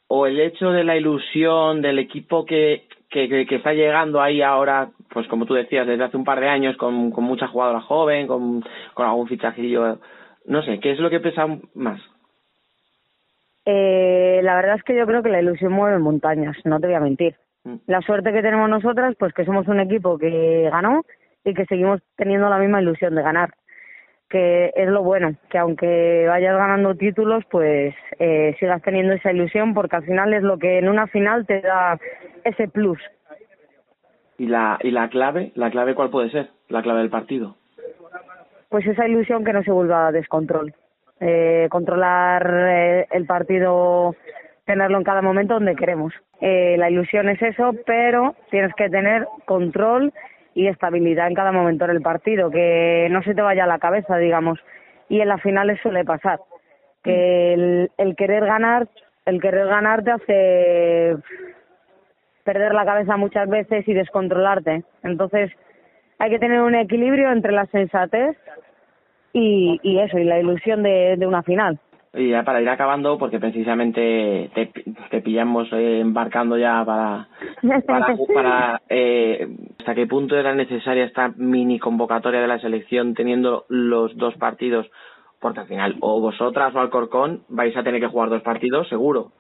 [0.08, 4.42] ¿O el hecho de la ilusión del equipo que, que, que- que está llegando ahí
[4.44, 7.82] ahora, pues como tú decías, desde hace un par de años, con, con mucha jugadora
[7.82, 9.98] joven, con, con algún fichajillo?
[10.46, 12.00] No sé, ¿qué es lo que pesa más?
[13.66, 16.96] Eh, la verdad es que yo creo que la ilusión mueve montañas, no te voy
[16.96, 17.36] a mentir.
[17.88, 21.04] La suerte que tenemos nosotras, pues que somos un equipo que ganó
[21.44, 23.54] y que seguimos teniendo la misma ilusión de ganar.
[24.30, 29.74] Que es lo bueno, que aunque vayas ganando títulos, pues eh, sigas teniendo esa ilusión,
[29.74, 32.00] porque al final es lo que en una final te da
[32.44, 33.00] ese plus.
[34.38, 35.52] ¿Y la, y la clave?
[35.56, 36.50] ¿La clave cuál puede ser?
[36.70, 37.56] La clave del partido.
[38.70, 40.74] Pues esa ilusión que no se vuelva a descontrol.
[41.20, 44.16] Eh, controlar eh, el partido,
[44.66, 46.14] tenerlo en cada momento donde queremos.
[46.42, 50.12] Eh, la ilusión es eso, pero tienes que tener control
[50.56, 53.80] y estabilidad en cada momento en el partido, que no se te vaya a la
[53.80, 54.60] cabeza, digamos.
[55.10, 56.40] Y en las finales suele pasar,
[57.04, 58.88] que el, el querer ganar,
[59.26, 61.16] el querer ganar te hace
[62.44, 64.84] perder la cabeza muchas veces y descontrolarte.
[65.04, 65.52] Entonces,
[66.20, 68.38] hay que tener un equilibrio entre la sensatez
[69.34, 71.80] y, y eso, y la ilusión de una final.
[72.16, 74.72] Y ya para ir acabando, porque precisamente te,
[75.10, 77.28] te pillamos eh, embarcando ya para,
[77.88, 79.48] para, para eh,
[79.80, 84.86] hasta qué punto era necesaria esta mini convocatoria de la selección teniendo los dos partidos,
[85.40, 89.32] porque al final o vosotras o Alcorcón vais a tener que jugar dos partidos seguro.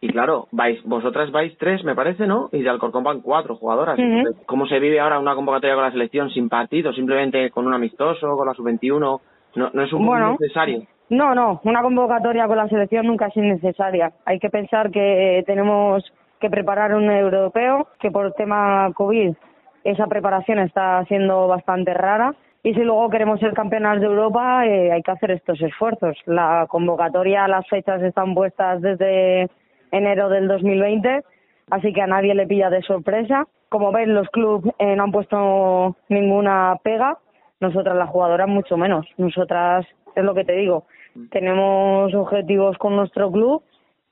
[0.00, 2.48] Y claro, vais, vosotras vais tres, me parece, ¿no?
[2.52, 3.98] Y de Alcorcón van cuatro jugadoras.
[3.98, 4.06] Ujú.
[4.08, 7.74] Entonces, ¿Cómo se vive ahora una convocatoria con la selección sin partido, simplemente con un
[7.74, 9.20] amistoso, con la sub-21?
[9.56, 10.36] No, no es un Bueno.
[10.40, 10.86] necesario.
[11.10, 14.12] No, no, una convocatoria con la selección nunca es innecesaria.
[14.24, 16.04] Hay que pensar que tenemos
[16.38, 19.34] que preparar un europeo, que por tema COVID
[19.82, 22.34] esa preparación está siendo bastante rara.
[22.62, 26.16] Y si luego queremos ser campeonas de Europa, eh, hay que hacer estos esfuerzos.
[26.26, 29.48] La convocatoria, las fechas están puestas desde
[29.90, 31.24] enero del 2020,
[31.70, 33.48] así que a nadie le pilla de sorpresa.
[33.68, 37.18] Como ven, los clubes eh, no han puesto ninguna pega,
[37.58, 39.06] nosotras las jugadoras mucho menos.
[39.16, 39.84] Nosotras,
[40.14, 40.84] es lo que te digo,
[41.30, 43.62] tenemos objetivos con nuestro club,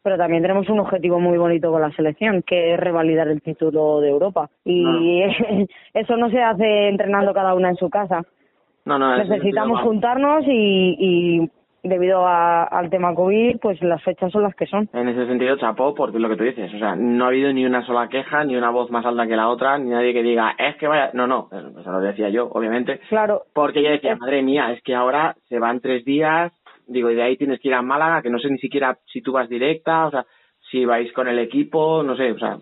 [0.02, 4.00] pero también tenemos un objetivo muy bonito con la selección, que es revalidar el título
[4.00, 4.48] de Europa.
[4.64, 5.22] Y
[5.94, 8.22] eso no se hace entrenando cada una en su casa.
[8.84, 11.50] No, no, Necesitamos juntarnos y, y
[11.82, 14.88] debido a- al tema COVID, pues las fechas son las que son.
[14.94, 16.72] En ese sentido, chapó, porque es lo que tú dices.
[16.72, 19.36] O sea, no ha habido ni una sola queja, ni una voz más alta que
[19.36, 21.10] la otra, ni nadie que diga, es que vaya.
[21.12, 23.00] No, no, eso lo decía yo, obviamente.
[23.10, 23.42] Claro.
[23.52, 26.50] Porque yo decía, madre mía, es que ahora se van tres días,
[26.88, 29.22] digo, y de ahí tienes que ir a Málaga, que no sé ni siquiera si
[29.22, 30.26] tú vas directa, o sea,
[30.70, 32.58] si vais con el equipo, no sé, o sea,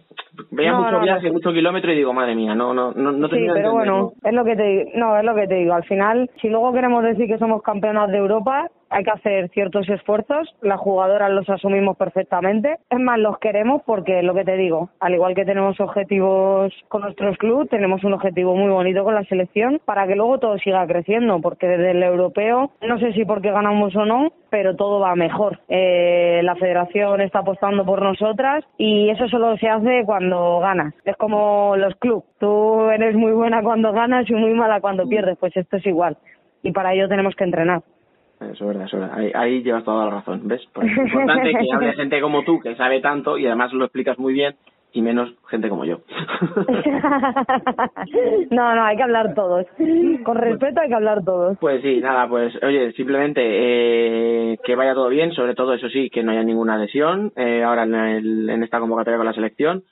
[0.52, 1.32] veía No, mucho no, viaje, no.
[1.34, 4.44] mucho kilómetro y digo, madre mía, no, no, no, no sí, pero bueno, es lo
[4.44, 4.90] que te digo.
[4.94, 5.74] No, es lo que te digo.
[5.74, 9.86] Al final, si luego queremos decir que somos campeonas de Europa, hay que hacer ciertos
[9.90, 10.54] esfuerzos.
[10.62, 12.78] Las jugadoras los asumimos perfectamente.
[12.88, 17.02] Es más, los queremos porque, lo que te digo, al igual que tenemos objetivos con
[17.02, 20.86] nuestros clubes, tenemos un objetivo muy bonito con la selección para que luego todo siga
[20.86, 21.42] creciendo.
[21.42, 25.60] Porque desde el europeo, no sé si porque ganamos o no, pero todo va mejor.
[25.68, 30.94] Eh, la federación está apostando por nosotras y eso solo se hace cuando ganas.
[31.04, 32.24] Es como los clubes.
[32.40, 35.36] Tú eres muy buena cuando ganas y muy mala cuando pierdes.
[35.36, 36.16] Pues esto es igual.
[36.62, 37.82] Y para ello tenemos que entrenar.
[38.40, 39.18] Eso es verdad, eso es verdad.
[39.18, 40.60] Ahí, ahí llevas toda la razón, ¿ves?
[40.60, 44.34] Es importante que hable gente como tú, que sabe tanto y además lo explicas muy
[44.34, 44.54] bien,
[44.92, 46.00] y menos gente como yo.
[48.50, 49.66] no, no, hay que hablar todos.
[50.24, 51.56] Con respeto hay que hablar todos.
[51.58, 56.10] Pues sí, nada, pues oye, simplemente eh, que vaya todo bien, sobre todo eso sí,
[56.10, 59.82] que no haya ninguna lesión eh, ahora en, el- en esta convocatoria con la selección,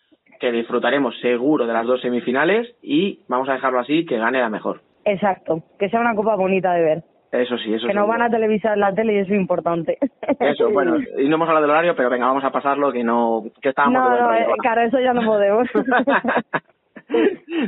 [0.40, 4.48] que disfrutaremos seguro de las dos semifinales y vamos a dejarlo así, que gane la
[4.48, 4.80] mejor.
[5.04, 5.62] Exacto.
[5.78, 7.02] Que sea una copa bonita de ver.
[7.34, 8.06] Eso sí, eso que nos seguro.
[8.06, 9.98] van a televisar en la tele y eso es importante.
[10.38, 13.42] Eso, bueno, y no hemos hablado del horario, pero venga, vamos a pasarlo, que no,
[13.60, 15.68] que estábamos No, no, rollo, eh, claro, eso ya no podemos.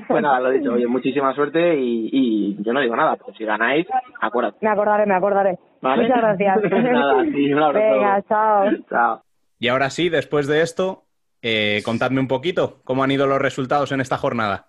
[0.08, 3.44] Pues nada, lo dicho, oye, muchísima suerte y, y yo no digo nada, pero si
[3.44, 3.86] ganáis,
[4.20, 4.56] acuérdate.
[4.62, 5.58] me acordaré, me acordaré.
[5.82, 6.02] Vale.
[6.02, 6.62] Muchas gracias.
[6.72, 7.94] Nada, sí, un abrazo.
[7.94, 8.64] Venga, chao.
[8.88, 9.22] Chao.
[9.60, 11.04] Y ahora sí, después de esto,
[11.42, 14.66] eh, contadme un poquito cómo han ido los resultados en esta jornada.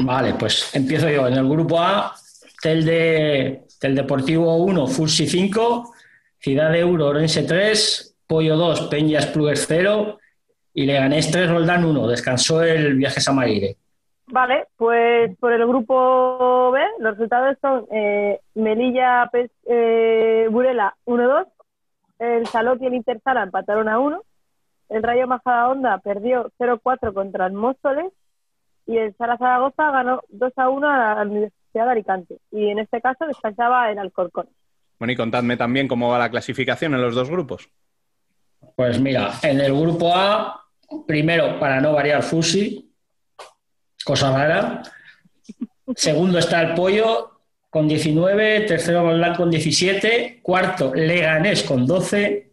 [0.00, 1.26] Vale, pues empiezo yo.
[1.28, 2.12] En el grupo A,
[2.60, 2.84] Tel,
[3.80, 5.92] de, Tel Deportivo 1, Fursi 5,
[6.38, 10.18] Ciudad de Euro, Orense 3, Pollo 2, Peñas Plugues 0
[10.74, 12.06] y Leganés 3, Roldán 1.
[12.08, 13.76] Descansó el viaje a Maguire.
[14.30, 21.46] Vale, pues por el grupo B, los resultados son eh, Melilla, Pes- eh, Burela 1-2,
[22.18, 24.22] el Salot y el Intersala empataron a 1,
[24.90, 28.12] el Rayo Majadahonda perdió 0-4 contra el Móstoles
[28.86, 31.24] y el Sara Zaragoza ganó 2-1 a la
[31.68, 32.38] Universidad de Alicante.
[32.50, 34.48] Y en este caso descansaba el Alcorcón.
[34.98, 37.68] Bueno, y contadme también cómo va la clasificación en los dos grupos.
[38.74, 40.64] Pues mira, en el grupo A,
[41.06, 42.92] primero, para no variar, Fusi,
[44.04, 44.82] cosa rara.
[45.94, 47.40] Segundo está el Pollo
[47.70, 52.52] con 19, tercero Roldán con 17, cuarto Leganés con 12.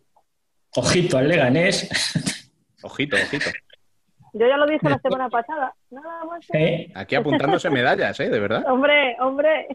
[0.75, 1.89] Ojito al Leganés.
[2.83, 3.49] Ojito, ojito.
[4.37, 5.73] Yo ya lo dije la semana pasada.
[5.89, 6.45] Nada más.
[6.51, 6.91] ¿eh?
[6.93, 8.29] Aquí apuntándose medallas, ¿eh?
[8.29, 8.65] De verdad.
[8.69, 9.67] Hombre, hombre.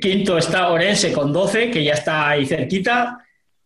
[0.00, 3.24] Quinto está Orense con 12, que ya está ahí cerquita.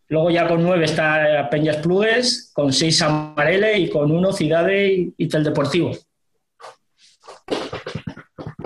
[0.09, 5.13] Luego ya con 9 está Peñas Plugues, con 6 Amarele y con 1 Cidade y,
[5.17, 5.89] y Tel Deportivo.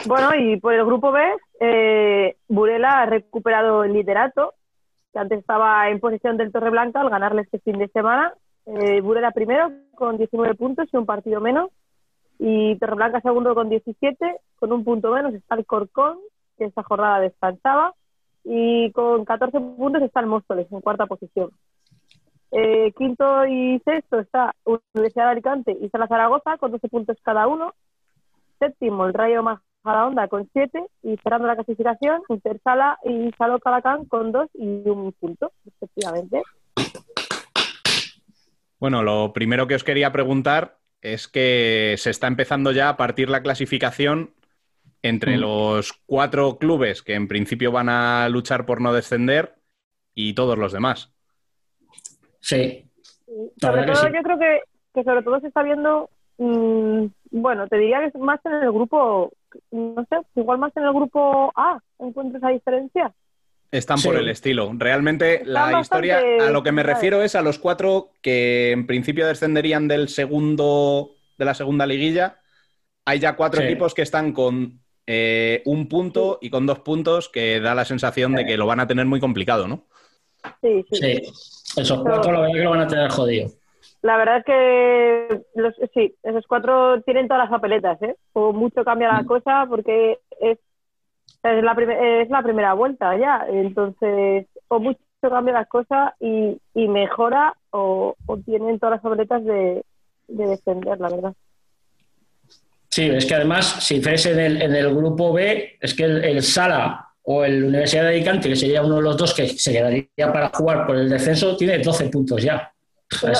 [0.06, 1.22] Bueno, y por el grupo B,
[1.62, 4.56] eh, Burela ha recuperado el liderato,
[5.14, 8.34] que antes estaba en posesión del Torreblanca al ganarle este fin de semana.
[8.66, 11.72] Eh, Burela primero con 19 puntos y un partido menos.
[12.40, 16.19] Y Torreblanca segundo con 17, con un punto menos está el Corcón,
[16.57, 17.94] que esta jornada descansaba.
[18.44, 21.49] Y con 14 puntos está el Móstoles en cuarta posición.
[22.52, 27.48] Eh, quinto y sexto está Universidad de Alicante y Sala Zaragoza con 12 puntos cada
[27.48, 27.74] uno.
[28.60, 34.32] Séptimo, el Rayo Majadahonda con 7 y cerrando la clasificación, Intersala y Saló Calacán con
[34.32, 36.44] 2 y un punto, respectivamente.
[38.80, 43.30] Bueno, lo primero que os quería preguntar es que se está empezando ya a partir
[43.30, 44.34] la clasificación
[45.02, 45.41] entre Mm.
[45.41, 49.56] los cuatro clubes que en principio van a luchar por no descender
[50.14, 51.14] y todos los demás.
[52.40, 52.86] Sí.
[53.60, 54.08] Sobre todo, sí.
[54.16, 54.62] yo creo que,
[54.94, 58.72] que sobre todo se está viendo, mm, bueno, te diría que es más en el
[58.72, 59.32] grupo,
[59.72, 63.14] no sé, igual más en el grupo A, encuentro esa diferencia.
[63.72, 64.07] Están Sí.
[64.07, 64.72] por el estilo.
[64.77, 68.88] Realmente la bastante historia, a lo que me refiero es a los cuatro que en
[68.88, 72.39] principio descenderían del segundo, de la segunda liguilla.
[73.06, 73.68] Hay ya cuatro Sí.
[73.68, 74.80] equipos que están con
[75.10, 78.81] eh, un punto y con dos puntos que da la sensación de que lo van
[78.81, 79.85] a tener muy complicado, ¿no?
[80.61, 80.99] Sí, sí.
[81.02, 81.81] Sí.
[81.81, 83.49] Esos cuatro, la verdad que lo van a tener jodido.
[84.02, 88.15] La verdad es que los, sí, esos cuatro tienen todas las papeletas, ¿eh?
[88.34, 90.57] O mucho cambia la cosa porque es,
[91.44, 93.45] es, la, es la primera vuelta ya.
[93.49, 99.44] Entonces, o mucho cambia las cosas y, y mejora o, o tienen todas las papeletas
[99.44, 99.84] de,
[100.28, 101.34] de descender, la verdad.
[102.90, 106.24] Sí, es que además, si fuese en el, en el grupo B, es que el,
[106.24, 109.74] el Sala o el Universidad de Alicante, que sería uno de los dos que se
[109.74, 112.72] quedaría para jugar por el descenso, tiene 12 puntos ya.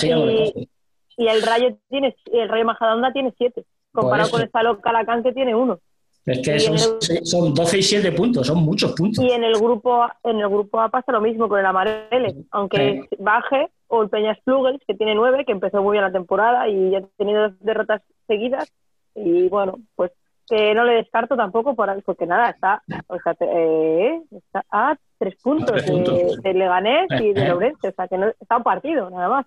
[0.04, 5.24] Y, el Rayo tiene el Rayo Majadahonda tiene siete, comparado Por con el Salón Calacán
[5.24, 5.80] que tiene uno.
[6.28, 9.24] Es que son, el- son 12 y 7 puntos, son muchos puntos.
[9.24, 13.08] Y en el grupo en el grupo A pasa lo mismo con el Amarele, aunque
[13.18, 16.92] baje, o el Peñas Plugels, que tiene nueve, que empezó muy bien la temporada y
[16.92, 18.70] ya ha tenido dos derrotas seguidas.
[19.16, 20.12] Y bueno, pues
[20.50, 25.36] que no le descarto tampoco, por- porque nada, está, o sea, eh, está a tres
[25.42, 26.42] puntos, tres puntos.
[26.42, 27.50] de, de Leganés y de Eh, eh.
[27.50, 29.46] Lourenço, o sea, que no, está un partido, nada más.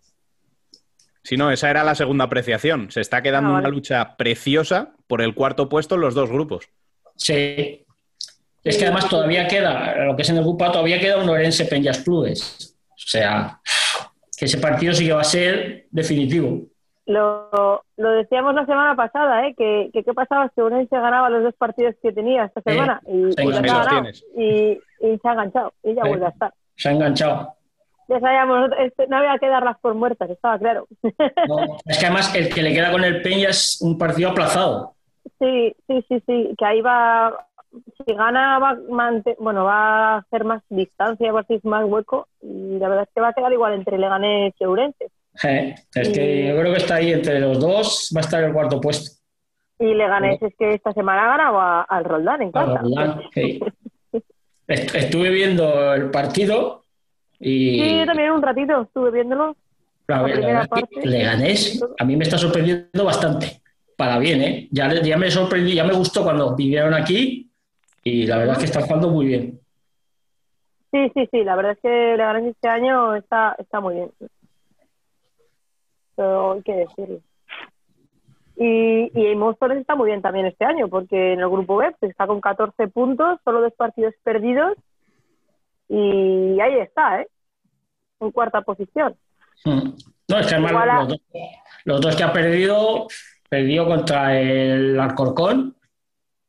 [1.31, 2.91] Si no, esa era la segunda apreciación.
[2.91, 3.67] Se está quedando Ah, vale.
[3.69, 6.69] una lucha preciosa por el cuarto puesto en los dos grupos.
[7.15, 7.87] Sí.
[8.65, 11.29] Es que además todavía queda, lo que es en el grupo A, todavía queda un
[11.29, 12.77] Orense Peñas Clubes.
[12.89, 13.61] O sea,
[14.37, 16.63] que ese partido sí que va a ser definitivo.
[17.07, 19.55] Lo, lo decíamos la semana pasada, ¿eh?
[19.57, 23.01] que, que qué pasaba si Orense ganaba los dos partidos que tenía esta Eh, semana
[23.07, 24.09] y, se y ha ganado.
[24.37, 26.09] Y se ha enganchado y ya Eh.
[26.09, 26.53] vuelve a estar.
[26.75, 27.55] Se ha enganchado.
[28.11, 30.87] Ya sabíamos, este, no había que darlas por muertas, estaba claro.
[31.87, 34.95] Es que además el que le queda con el Peña es un partido aplazado.
[35.39, 37.47] Sí, sí, sí, sí, que ahí va,
[38.07, 38.77] si gana va
[39.39, 43.15] bueno, va a hacer más distancia, va a hacer más hueco y la verdad es
[43.15, 45.09] que va a quedar igual entre Leganés y Ourense.
[45.45, 48.53] Eh, Es que yo creo que está ahí entre los dos, va a estar el
[48.53, 49.19] cuarto puesto.
[49.79, 52.79] Y Leganés es que esta semana ha ganado a- al Roldán en casa.
[52.83, 53.61] Roldán, sí.
[54.67, 56.85] Est- Estuve viendo el partido
[57.41, 59.57] y Sí, yo también un ratito estuve viéndolo.
[60.07, 61.01] la, la ver- la parte.
[61.07, 63.61] Leganés a mí me está sorprendiendo bastante.
[63.97, 64.69] Para bien, ¿eh?
[64.71, 67.51] Ya, ya me sorprendí, ya me gustó cuando vinieron aquí
[68.05, 69.61] y la verdad es que están jugando muy bien.
[70.91, 74.11] Sí, sí, sí, la verdad es que Leganés este año está, está muy bien.
[76.17, 77.21] Pero hay que decirlo.
[78.57, 82.11] Y, y Móstoles está muy bien también este año, porque en el grupo B pues,
[82.11, 84.77] está con 14 puntos, solo dos partidos perdidos,
[85.93, 87.29] y ahí está, ¿eh?
[88.21, 89.17] En cuarta posición.
[89.65, 89.91] Mm.
[90.29, 91.21] No, es que además los, dos,
[91.85, 93.09] los dos que ha perdido,
[93.49, 95.77] perdió contra el Alcorcón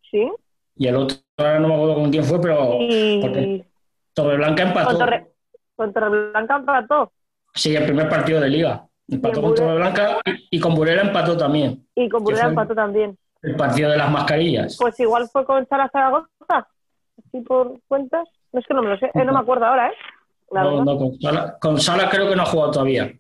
[0.10, 0.30] Sí.
[0.76, 2.78] y el otro, ahora no me acuerdo con quién fue, pero
[3.22, 3.66] porque
[4.14, 4.98] Torreblanca empató.
[4.98, 5.32] Torre,
[5.76, 7.12] con Torreblanca empató,
[7.56, 8.86] Sí, el primer partido de liga.
[9.08, 11.86] Empató Y con Torreblanca y, y con Burela empató también.
[11.96, 13.18] y con Burela empató también.
[13.42, 14.78] El partido de las mascarillas.
[14.80, 16.28] Pues igual fue con Sara Zaragoza,
[17.18, 18.28] así por cuentas.
[18.54, 19.94] No es que no me lo sé, eh, no me acuerdo ahora, ¿eh?
[20.52, 23.12] La No, no, con, Sala, con Sala creo que no ha jugado todavía.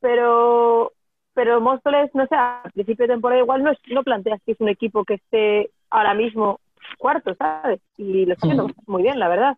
[0.00, 0.92] Pero,
[1.34, 4.60] pero Móstoles, no sé, al principio de temporada igual no, es- no planteas que es
[4.60, 6.58] un equipo que esté ahora mismo
[6.98, 7.80] cuarto, ¿sabes?
[7.96, 9.56] Y lo está haciendo muy bien, la verdad.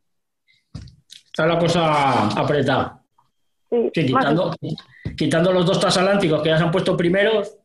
[1.27, 3.01] Está la cosa apretada.
[3.71, 4.55] Sí, Sí, quitando,
[5.17, 7.57] quitando los dos transatlánticos que ya se han puesto primeros,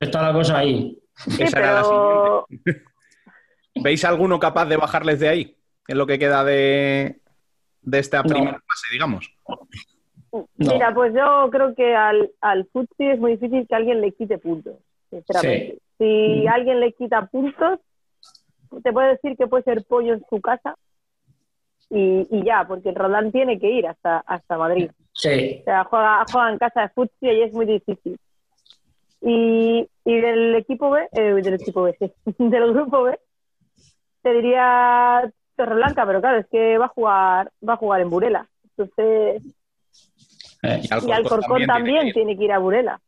[0.00, 0.98] está la cosa ahí.
[1.16, 2.46] sí, Esa era la pero
[3.82, 5.56] ¿Veis alguno capaz de bajarles de ahí?
[5.88, 7.20] En lo que queda de,
[7.82, 9.30] de esta primera fase, digamos.
[10.56, 14.38] mira, pues yo creo que al, al Futsi es muy difícil que alguien le quite
[14.38, 14.76] puntos,
[15.10, 15.78] sinceramente.
[15.98, 17.80] Si alguien le quita puntos,
[18.82, 20.76] te puedo decir que puede ser pollo en su casa
[21.90, 24.90] y, y ya, porque el Roland tiene que ir hasta, hasta Madrid.
[25.12, 25.58] Sí.
[25.60, 28.18] O sea, juega, juega en casa de fútbol y es muy difícil.
[29.20, 33.18] Y, y del equipo B, eh, del equipo B, sí, del grupo B,
[34.22, 35.30] te diría
[35.64, 38.48] Torreblanca, pero claro, es que va a jugar, va a jugar en Burela.
[38.76, 39.42] Entonces,
[40.62, 43.00] Eh, Y Alcorcón también, tiene que ir a Burela.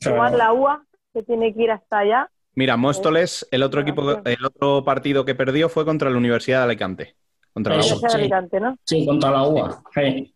[0.00, 0.16] Claro.
[0.16, 2.30] Igual la UA, que tiene que ir hasta allá.
[2.54, 6.64] Mira, Móstoles, el otro equipo, el otro partido que perdió fue contra la Universidad de
[6.64, 7.16] Alicante.
[7.52, 7.86] Contra la UA.
[7.86, 8.76] Universidad de Alicante, ¿no?
[8.84, 9.82] Sí, contra la UA.
[9.94, 10.34] Sí.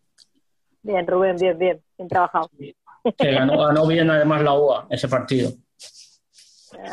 [0.81, 1.81] Bien, Rubén, bien, bien.
[1.97, 2.49] Bien trabajado.
[3.17, 5.51] Que ganó, ganó bien además la UA ese partido.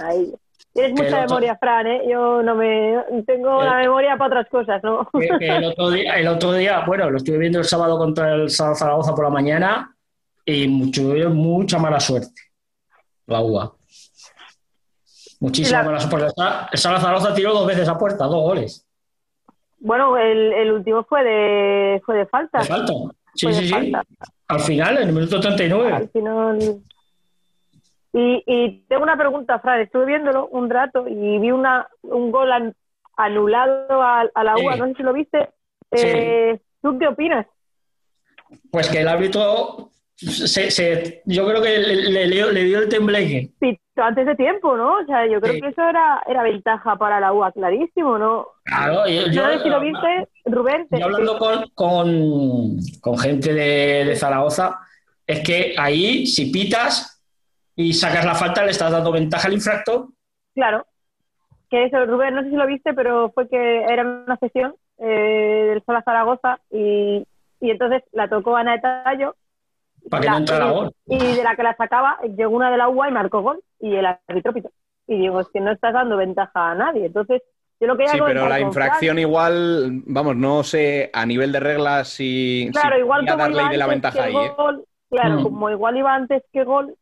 [0.02, 0.32] Ahí.
[0.74, 2.02] Tienes mucha otro- memoria, Fran, ¿eh?
[2.10, 2.96] Yo no me...
[3.26, 3.64] Tengo Eh.
[3.64, 5.08] la memoria para otras cosas, ¿no?
[5.18, 8.34] Que- que el, otro día, el otro día, bueno, lo estuve viendo el sábado contra
[8.34, 9.94] el Zaragoza por la mañana
[10.44, 12.42] y mucho, mucha mala suerte.
[13.26, 13.72] La UA.
[15.40, 16.32] Muchísima la- mala suerte.
[16.72, 18.86] el Zaragoza tiró dos veces a puerta, dos goles.
[19.78, 22.58] Bueno, el, el último fue de, fue de falta.
[22.60, 22.92] De falta.
[23.34, 23.72] Sí, Fue sí, sí.
[23.72, 24.02] falta.
[24.48, 25.92] Al final, en el minuto 39.
[25.92, 26.58] Al final...
[28.16, 29.80] Y, y tengo una pregunta, Fran.
[29.80, 32.74] Estuve viéndolo un rato y vi una, un gol an-
[33.16, 34.74] anulado a, a la UA.
[34.74, 34.78] Sí.
[34.80, 35.48] No sé si lo viste.
[35.90, 37.46] Eh, ¿Tú qué opinas?
[38.70, 43.50] Pues que el árbitro, se, se- yo creo que le, le- le- dio el tembleque.
[43.58, 44.98] Pito antes de tiempo, ¿no?
[44.98, 45.60] O sea, yo creo Sí.
[45.60, 48.46] que eso era, era ventaja para la UA, clarísimo, ¿no?
[48.64, 50.86] Claro, yo, no yo- sé si lo viste, Rubén.
[50.88, 54.78] te- yo hablando con, con, con gente de, de Zaragoza,
[55.26, 57.13] es que ahí, si pitas
[57.76, 60.08] y sacas la falta, le estás dando ventaja al infractor.
[60.54, 60.86] Claro.
[61.70, 65.66] Que eso, Rubén, no sé si lo viste, pero fue que era una sesión eh,
[65.70, 67.26] del Sola Zaragoza y,
[67.60, 69.34] y entonces la tocó Ana de Tallo.
[70.10, 70.92] Para que no entrara gol.
[71.06, 73.60] y de la que la sacaba, llegó una de la UA y marcó gol.
[73.80, 74.70] Y el árbitro pitó.
[75.06, 77.06] Y digo, es que no estás dando ventaja a nadie.
[77.06, 77.42] Entonces,
[77.80, 82.08] yo lo que Sí, pero la infracción igual, vamos, no sé a nivel de reglas
[82.08, 84.52] si, Claro, si igual como darle iba de la antes ventaja que ahí, ¿eh?
[84.56, 85.42] gol, claro, Mm.
[85.42, 86.94] como igual iba antes que gol,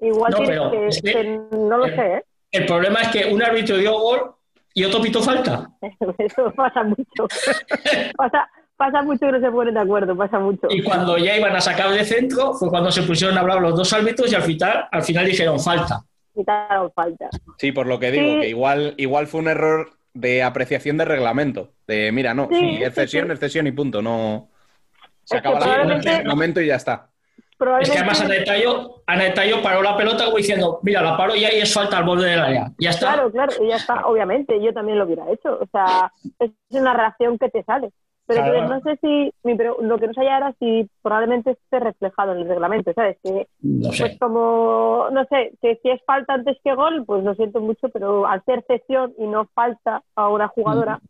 [0.00, 2.24] igual No, pero que, es que- que no lo sé, ¿eh?
[2.52, 4.32] El problema es que un árbitro dio gol
[4.74, 5.68] y otro pitó falta.
[6.18, 7.26] Eso pasa mucho.
[8.16, 10.66] pasa, pasa mucho que no se ponen de acuerdo, pasa mucho.
[10.70, 13.76] Y cuando ya iban a sacar de centro, fue cuando se pusieron a hablar los
[13.76, 16.02] dos árbitros y al final, al final dijeron falta.
[16.34, 17.28] Quitaron falta.
[17.58, 18.40] Sí, por lo que digo, Sí.
[18.40, 21.70] que igual, igual fue un error de apreciación de reglamento.
[21.86, 23.32] De, mira, no, Sí, sí, cesión, sí.
[23.32, 24.00] es cesión y punto.
[24.02, 24.48] No.
[25.24, 27.08] Se acaba la el momento y ya está.
[27.80, 31.00] Es que además Ana de Tallo, Ana de Tallo paró la pelota como diciendo, mira,
[31.02, 32.70] la paro ya y es falta al borde del área.
[32.78, 33.12] Ya está.
[33.14, 35.58] Claro, claro, y ya está, obviamente, yo también lo hubiera hecho.
[35.60, 37.90] O sea, es una reacción que te sale.
[38.26, 38.58] Pero Claro.
[38.58, 42.32] entonces no sé si, mi pre- lo que no sabía era si probablemente esté reflejado
[42.32, 43.18] en el reglamento, ¿sabes?
[43.22, 44.02] Que, No sé.
[44.06, 47.90] pues como, no sé, que si es falta antes que gol, pues lo siento mucho,
[47.90, 51.00] pero al ser cesión y no falta a una jugadora,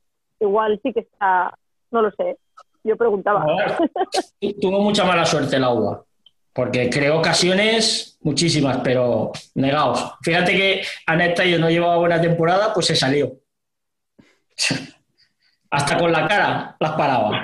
[0.40, 1.54] igual sí que está,
[1.92, 2.36] no lo sé,
[2.82, 3.46] yo preguntaba.
[4.40, 6.04] Tu- Tuvo mucha mala suerte el agua.
[6.54, 10.14] Porque creó ocasiones muchísimas, pero negados.
[10.22, 13.32] Fíjate que Ana Tallo no llevaba buena temporada, pues se salió.
[15.70, 17.42] Hasta con la cara las paraba.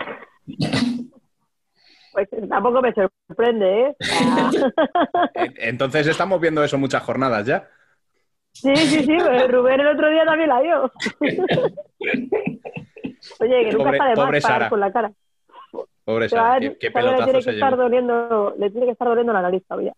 [2.12, 3.96] Pues tampoco me sorprende, ¿eh?
[5.58, 7.68] Entonces estamos viendo eso muchas jornadas ya.
[8.52, 10.92] Sí, sí, sí, pues Rubén el otro día también la vio.
[13.40, 14.68] Oye, que nunca Pobre- está de más Sara.
[14.68, 15.12] con la cara.
[16.10, 16.28] Pobre
[16.60, 17.82] qué, qué Sara le tiene pelotazo que se estar llevó.
[17.82, 19.94] doliendo, le tiene que estar doliendo la nariz todavía.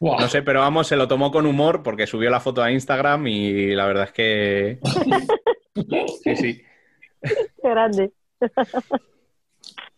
[0.00, 3.26] No sé, pero vamos, se lo tomó con humor porque subió la foto a Instagram
[3.26, 4.78] y la verdad es que.
[6.22, 6.62] Sí, sí.
[7.20, 8.12] Qué grande.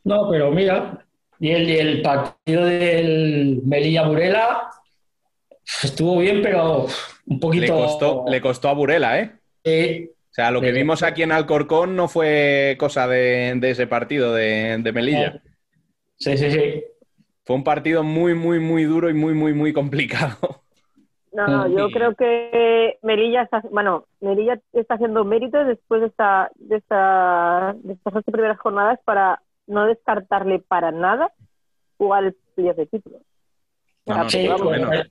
[0.05, 1.05] No, pero mira,
[1.39, 4.71] y el, y el partido del Melilla Burela
[5.83, 6.87] estuvo bien, pero
[7.27, 7.65] un poquito.
[7.65, 9.33] Le costó, le costó a Burela, ¿eh?
[9.65, 14.35] O sea, lo que vimos aquí en Alcorcón no fue cosa de, de ese partido
[14.35, 15.41] de, de Melilla.
[16.17, 16.85] Sí, sí, sí.
[17.43, 20.37] Fue un partido muy, muy, muy duro y muy, muy, muy complicado.
[21.33, 26.51] No, no, yo creo que Melilla está, bueno, Melilla está haciendo méritos después de esta,
[26.55, 31.33] de esta, de estas ocho primeras jornadas para no descartarle para nada
[31.99, 33.19] jugar el playoff de título.
[34.05, 35.11] O Sí, pues,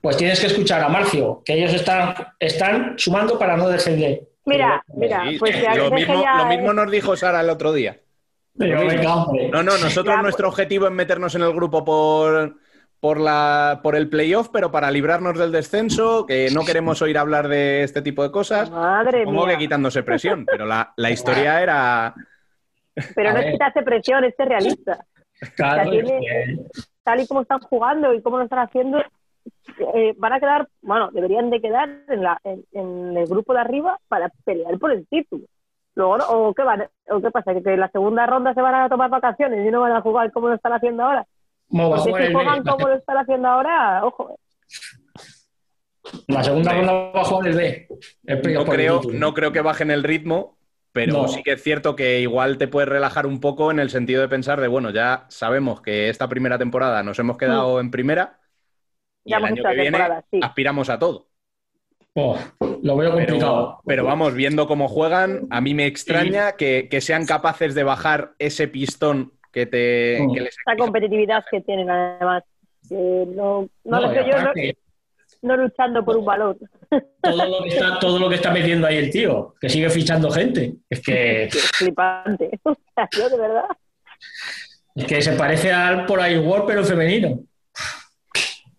[0.00, 4.29] pues tienes que escuchar a Marcio, que ellos están, están sumando para no defender.
[4.46, 7.72] Mira, mira, Sí, pues ya, lo, mismo, ya lo mismo nos dijo Sara el otro
[7.72, 7.98] día.
[8.58, 8.82] Pero.
[9.02, 12.56] No, no, nosotros Ya, nuestro objetivo es meternos en el grupo por,
[12.98, 17.48] por, la, por el playoff, pero para librarnos del descenso, que no queremos oír hablar
[17.48, 18.70] de este tipo de cosas.
[18.70, 19.54] Madre Supongo mía.
[19.56, 22.14] que quitándose presión, pero la, la historia era...
[23.14, 25.04] Pero no es hace presión, es realista.
[25.54, 26.58] Claro, O sea, tiene-
[27.02, 29.02] tal y como están jugando y cómo lo están haciendo,
[29.94, 33.60] eh, van a quedar, bueno, deberían de quedar en, la, en, en el grupo de
[33.60, 35.44] arriba para pelear por el título.
[35.94, 36.24] Luego, ¿no?
[36.28, 37.52] ¿o, qué van, ¿O qué pasa?
[37.52, 40.30] ¿Que en la segunda ronda se van a tomar vacaciones y no van a jugar
[40.32, 41.26] como lo están haciendo ahora?
[41.68, 44.36] ¿Cómo va a Porque si juegan como lo están haciendo ahora, ojo.
[46.28, 47.88] La segunda ronda va a jugar el B.
[48.24, 50.56] El No el creo, no creo que bajen el ritmo,
[50.92, 51.28] pero No.
[51.28, 54.28] sí que es cierto que igual te puedes relajar un poco en el sentido de
[54.28, 58.39] pensar de, bueno, ya sabemos que esta primera temporada nos hemos quedado en primera
[59.30, 60.40] y Ya el año que viene temporada, sí.
[60.42, 61.26] aspiramos a todo.
[62.14, 62.36] Oh,
[62.82, 63.66] lo veo complicado.
[63.66, 67.84] Pero, pero vamos, viendo cómo juegan, a mí me extraña que, que sean capaces de
[67.84, 72.42] bajar ese pistón que, te, que les Esa competitividad que tienen además.
[72.88, 74.76] que no no, No, yo no, aparte-
[75.42, 76.58] no luchando por un valor.
[77.22, 80.30] todo lo que está, todo lo que está metiendo ahí el tío, que sigue fichando
[80.32, 80.74] gente.
[80.90, 82.58] Es que, Es flipante.
[82.64, 83.64] O sea, yo de verdad.
[84.96, 87.38] es que se parece al por ahí World, pero femenino.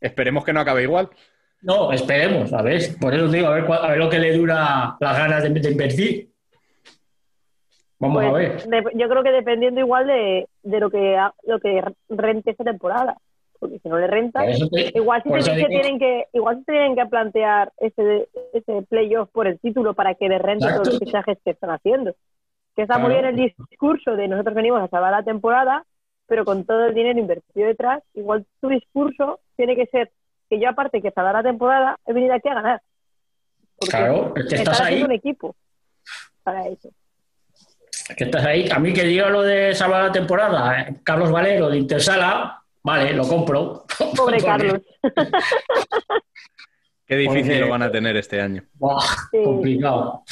[0.02, 1.10] Esperemos que no acabe igual.
[1.62, 4.96] No, esperemos, a ver, por eso digo, a ver, a ver lo que le dura
[5.00, 6.30] las ganas de, de invertir.
[8.00, 8.52] Vamos a ver.
[8.54, 12.64] Pues, de- yo creo que dependiendo igual de, de lo que lo que rente esta
[12.64, 13.18] temporada.
[13.60, 14.42] Porque si no le renta,
[14.72, 19.30] te- igual se digo- tienen que igual sí se tienen que plantear ese, ese playoff
[19.32, 22.16] por el título para que le rente todos los fichajes que están haciendo.
[22.76, 25.86] Que está muy bien el discurso de nosotros venimos a salvar la temporada,
[26.32, 30.14] pero con todo el dinero invertido detrás, igual tu discurso tiene que ser
[30.50, 32.82] que yo aparte que salvar la temporada, he venido aquí a ganar.
[33.78, 35.04] Porque Claro, es que estás ahí.
[35.04, 35.54] un equipo
[36.42, 36.88] para eso.
[38.16, 38.70] que estás ahí.
[38.74, 43.12] A mí que diga lo de salvar la temporada, eh, Carlos Valero de Intersala, vale,
[43.12, 43.84] lo compro.
[44.16, 44.80] Pobre Carlos.
[47.12, 48.64] Qué difícil Porque- lo van a tener este año.
[48.76, 49.02] Buah,
[49.32, 49.44] Sí.
[49.44, 50.24] complicado.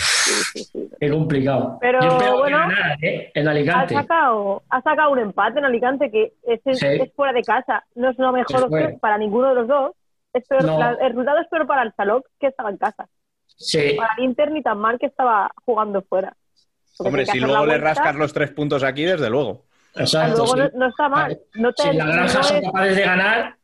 [0.97, 1.77] Qué complicado.
[1.81, 3.31] Pero, Yo bueno, ganar, ¿eh?
[3.35, 3.95] En Ha Alicante.
[3.95, 6.85] sacado, ha sacado un empate en Alicante que es, es- Sí.
[6.88, 7.84] es fuera de casa.
[7.95, 9.91] No es la mejor opción para ninguno de los dos.
[10.31, 10.80] Es peor- No.
[10.80, 13.10] la- el resultado es peor para el Salok que estaba en casa.
[13.57, 13.95] Sí.
[13.97, 16.34] Para el Inter ni tan mal que estaba jugando fuera.
[16.97, 19.65] Porque Hombre, si luego le vuelta, rascas los tres puntos aquí, desde luego.
[19.95, 20.38] Exacto.
[20.45, 20.60] luego sí.
[20.76, 21.38] no, no está mal.
[21.56, 23.56] No, te- Si la no granja son es, capaces de ganar.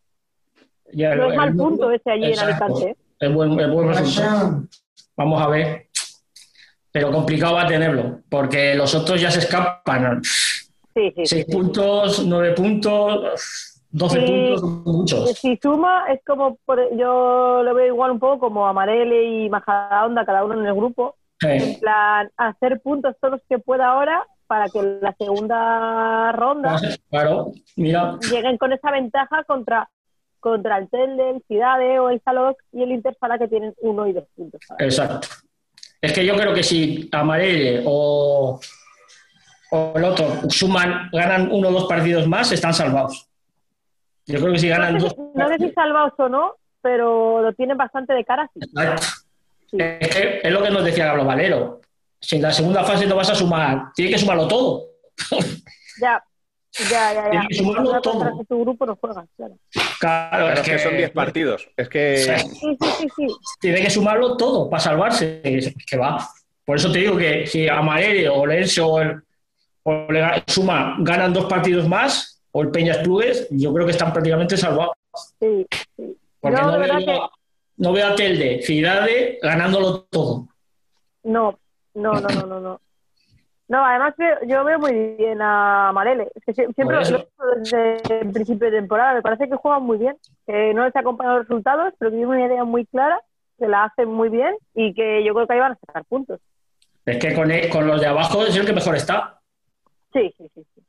[0.91, 2.65] ya no es mal punto ese allí Exacto.
[2.65, 3.04] en Alicante.
[3.19, 4.63] Es buen, es buen resultado.
[5.17, 5.87] Vamos a ver.
[6.91, 10.21] Pero complicado va a tenerlo, porque los otros ya se escapan.
[10.23, 11.25] Sí, sí.
[11.25, 11.51] Seis sí, sí.
[11.51, 14.25] puntos, nueve puntos, doce Sí.
[14.25, 15.31] puntos, son muchos.
[15.33, 20.25] Si suma, es como, por- yo lo veo igual un poco como Amarele y Majadahonda,
[20.25, 21.15] cada uno en el grupo.
[21.41, 26.79] En plan, hacer puntos todos los que pueda ahora para que en la segunda ronda
[27.09, 29.89] Claro, mira, lleguen con esa ventaja contra,
[30.45, 34.13] contra el Telde, el Cidade o el Salok y el Intersala que tienen uno y
[34.13, 34.61] dos puntos.
[34.77, 35.27] exacto.
[35.99, 38.59] Es que yo creo que si Amarelle o,
[39.71, 43.27] o el otro suman, ganan uno o dos partidos más, están salvados.
[44.27, 47.41] Yo creo que si ganan No dos sé, no sé si salvados o no, pero
[47.41, 48.47] lo tienen bastante de cara.
[48.53, 48.59] Sí.
[48.61, 49.07] Exacto.
[49.71, 51.81] Es, que es lo que nos decía Carlos Valero.
[52.21, 54.89] Si en la segunda fase no vas a sumar, tienes que sumarlo todo.
[55.99, 56.23] Ya,
[56.89, 57.13] ya, ya.
[57.13, 57.29] ya.
[57.29, 58.37] Tienes que sumarlo todo.
[58.37, 59.57] que tu grupo no juegas, claro.
[59.99, 61.69] Claro, Claro, es que son 10 partidos.
[61.77, 62.17] Es que.
[62.17, 62.77] Sí.
[62.99, 63.27] Sí, sí.
[63.59, 65.41] Tiene que sumarlo todo para salvarse.
[65.43, 66.27] Es que va.
[66.65, 69.21] Por eso te digo que si Amarelle o Lense o el
[69.83, 74.11] o le suma, ganan dos partidos más, o el Peñas Clubes, yo creo que están
[74.11, 74.95] prácticamente salvados.
[75.39, 75.65] Sí,
[75.95, 76.17] sí.
[76.39, 77.19] Porque No, no, veo, que
[77.77, 80.47] no veo a Telde, Cidade ganándolo todo.
[81.23, 81.59] no,
[81.93, 82.59] no, no, no, no.
[82.59, 82.81] no.
[83.67, 86.29] No, además veo- yo veo muy bien a Marele.
[86.35, 89.15] Es que sie- siempre lo lo- desde el principio de temporada.
[89.15, 90.15] Me parece que juegan muy bien.
[90.45, 93.19] Que no les acompañan los resultados, pero que tienen una idea muy clara,
[93.57, 96.39] que la hacen muy bien y que yo creo que ahí van a sacar puntos.
[97.05, 99.39] Es que con, con los de abajo es el que mejor está.
[100.13, 100.65] Sí, sí, sí.
[100.75, 100.81] sí.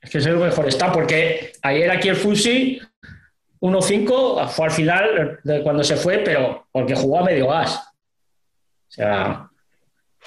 [0.00, 2.80] Es que es el que mejor está, porque ayer aquí el Fusi
[3.60, 7.76] 1-5 fue al final de cuando se fue, pero porque jugó a medio gas.
[8.88, 9.48] O sea,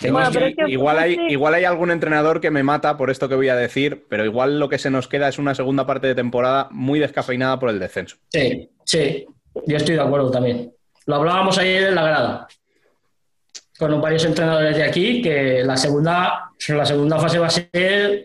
[0.02, 3.50] Bueno, pero igual, hay, igual hay algún entrenador que me mata por esto que voy
[3.50, 6.68] a decir, pero igual lo que se nos queda es una segunda parte de temporada
[6.72, 8.18] muy descafeinada por el descenso.
[8.30, 9.26] Sí, sí,
[9.66, 10.72] yo estoy de acuerdo también.
[11.08, 12.48] Lo hablábamos ayer en la grada
[13.80, 18.24] con varios entrenadores de aquí que la segunda, la segunda fase va a ser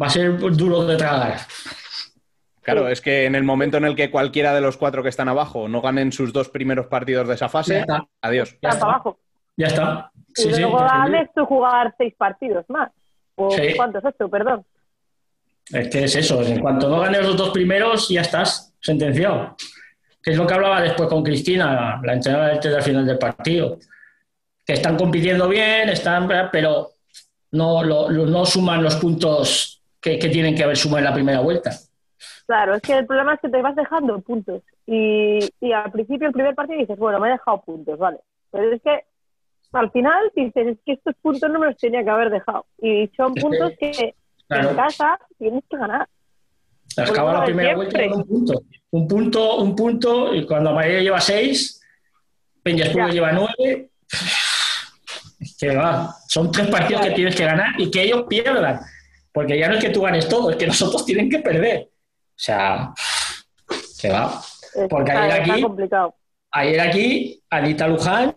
[0.00, 1.38] va a ser duro de tragar.
[2.62, 5.28] Claro, es que en el momento en el que cualquiera de los cuatro que están
[5.28, 8.06] abajo no ganen sus dos primeros partidos de esa Ya fase, está.
[8.20, 8.56] adiós.
[8.62, 8.84] Ya está.
[8.84, 9.18] abajo.
[9.56, 10.10] Ya está.
[10.14, 10.98] Y Sí, sí, luego defendido.
[11.12, 12.90] ganes tú jugar seis partidos más.
[13.34, 13.74] ¿O Sí.
[13.76, 14.04] cuántos?
[14.04, 14.64] Ocho, perdón.
[15.72, 19.56] Es que es eso, en cuanto no ganes los dos primeros, ya estás sentenciado.
[20.22, 23.78] Que es lo que hablaba después con Cristina, la entrenadora del al final del partido.
[24.64, 26.90] Que están compitiendo bien, están, pero
[27.52, 31.40] no, lo- no suman los puntos que, que tienen que haber sumado en la primera
[31.40, 31.70] vuelta.
[32.46, 34.62] Claro, es que el problema es que te vas dejando puntos.
[34.86, 38.18] Y, y al principio, el primer partido, dices, bueno, me he dejado puntos, vale.
[38.50, 39.04] Pero es que
[39.72, 42.66] al final dices, es que estos puntos no me los tenía que haber dejado.
[42.80, 44.14] Y son puntos que
[44.48, 44.70] Claro.
[44.70, 46.06] en casa tienes que ganar.
[46.96, 48.62] Acaba la primera vuelta con un punto.
[48.90, 51.80] Un punto, un punto, y cuando María lleva seis,
[52.62, 53.12] Peñas Clubes Ya.
[53.14, 53.90] lleva nueve.
[55.40, 56.14] Es Que va.
[56.28, 58.80] Son tres partidos que tienes que ganar y que ellos pierdan.
[59.32, 61.88] Porque ya no es que tú ganes todo, es que nosotros tienen que perder.
[61.88, 62.92] O sea,
[64.00, 64.40] que va.
[64.90, 65.66] Porque ayer aquí,
[66.50, 68.36] ayer aquí, Anita Luján,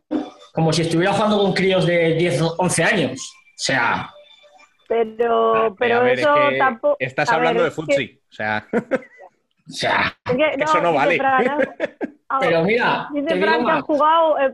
[0.56, 3.32] como si estuviera jugando con críos de 10, 11 años.
[3.32, 4.10] O sea,
[4.88, 6.95] Pero, pero ver, eso es que tampoco.
[6.99, 8.19] Estás a ver, hablando de es que- futsi.
[8.32, 11.18] O sea, o sea, es que, Eso no vale.
[11.18, 11.57] Fran, ¿no?
[12.27, 14.40] Ah, Pero mira, dice Fran que has jugado.
[14.40, 14.52] eh,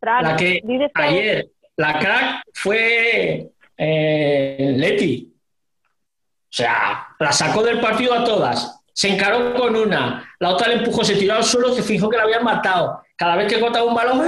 [0.00, 0.62] Fran, la que-
[0.94, 1.46] ayer,
[1.76, 5.30] la crack fue eh, Leti.
[5.30, 8.80] O sea, la sacó del partido a todas.
[8.94, 12.16] Se encaró con una, la otra le empujó, se tiró al suelo, se fijó que
[12.16, 13.02] la habían matado.
[13.24, 14.22] Cada vez que cortaba un balón,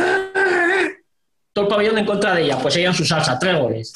[1.52, 2.56] todo el pabellón en contra de ella.
[2.62, 3.93] Pues ella en su salsa, tres goles.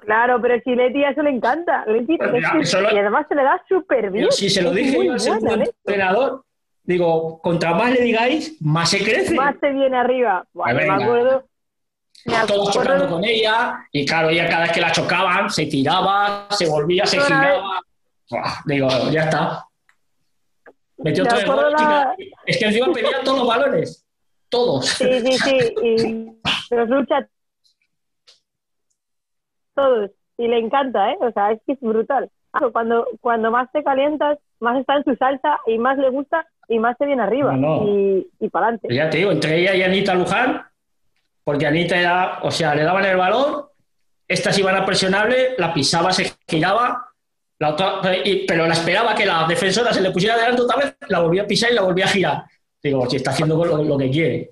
[0.00, 1.84] Claro, pero si Leti a eso le encanta.
[1.86, 4.32] Leti, Pero es ya, que- eso lo- y además se le da súper bien.
[4.32, 5.70] Si se lo dije yo al segundo ¿eh?
[5.86, 6.44] entrenador,
[6.82, 9.32] digo, contra más le digáis, más se crece.
[9.36, 10.44] Más se viene arriba.
[10.52, 11.04] Pues yo me venga.
[11.04, 11.44] acuerdo.
[12.24, 16.48] Me Todos chocando con ella, y claro, ella cada vez que la chocaban, se tiraba,
[16.50, 17.80] se volvía, se giraba.
[18.28, 19.64] Buah, digo, ya está.
[20.98, 22.14] Metió Me tres goles, la-.
[22.44, 24.01] Es que encima pedía todos los balones.
[24.52, 24.86] Todos.
[24.86, 25.74] Sí, sí, sí.
[25.82, 27.26] Y los lucha
[29.74, 30.10] todos.
[30.36, 31.16] Y le encanta, ¿eh?
[31.20, 32.30] O sea, es que es brutal.
[32.52, 36.46] Ah, Cuando, cuando más te calientas, más está en su salsa y más le gusta
[36.68, 37.52] y más se viene arriba.
[37.56, 37.88] No, no.
[37.88, 38.88] Y, y para adelante.
[38.94, 40.62] Ya te digo, entre ella y Anita Luján,
[41.44, 43.64] porque Anita era, o sea, le daban el balón,
[44.28, 47.06] estas iban a presionarle, la pisaba, se giraba,
[47.58, 50.96] la otra, y- pero la esperaba que la defensora se le pusiera delante otra vez,
[51.08, 52.44] la volvía a pisar y la volvía a girar.
[52.82, 54.50] Digo, si está haciendo lo, lo que quiere.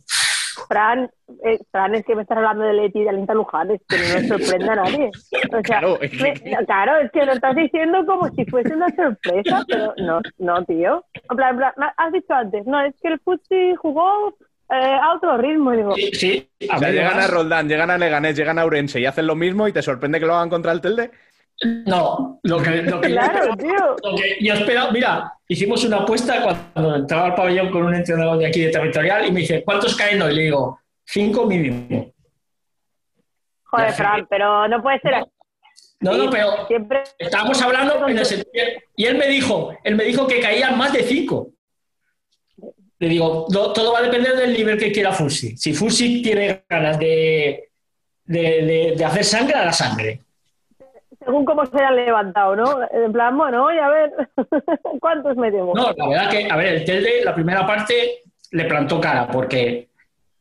[0.68, 1.10] Fran,
[1.44, 3.96] eh, Fran, es que me estás hablando de Leti y de Alinta Luján, es que
[3.96, 5.08] no nos sorprende a nadie.
[5.08, 8.74] O sea, Claro, es que- me- claro, es que lo estás diciendo como si fuese
[8.74, 11.04] una sorpresa, pero no, no, tío.
[11.28, 14.36] En plan, en plan, me has dicho antes, no, es que el Futsi jugó
[14.72, 15.72] eh, a otro ritmo.
[15.72, 19.26] Digo, Sí, o sea, llegan a Roldán, llegan a Leganés, llegan a Urense y hacen
[19.26, 21.10] lo mismo y te sorprende que lo hagan contra el Telde.
[21.86, 23.96] No, lo que, lo que Claro, tío.
[24.02, 28.38] Lo que yo esperaba, mira, hicimos una apuesta cuando entraba al pabellón con un entrenador
[28.38, 30.34] de aquí de territorial y me dice, ¿cuántos caen hoy?
[30.34, 32.12] Le digo, cinco mínimo.
[33.64, 33.92] joder.
[33.92, 35.30] Fran, pero no puede ser así.
[36.00, 38.64] No, no, pero Siempre estábamos hablando en el sentido-
[38.96, 41.50] y él me dijo, él me dijo que caían más de cinco.
[42.98, 45.56] Le digo, no, todo va a depender del nivel que quiera Fusi.
[45.58, 47.70] Si Fusi tiene ganas de,
[48.24, 50.20] de, de- de hacer sangre, hará sangre.
[51.24, 52.78] Según cómo se han levantado, ¿no?
[52.90, 54.12] En plan, bueno, oye, a ver,
[55.00, 55.74] ¿cuántos metemos?
[55.74, 58.20] No, la verdad que, a ver, el Telde, la primera parte
[58.52, 59.88] le plantó cara, porque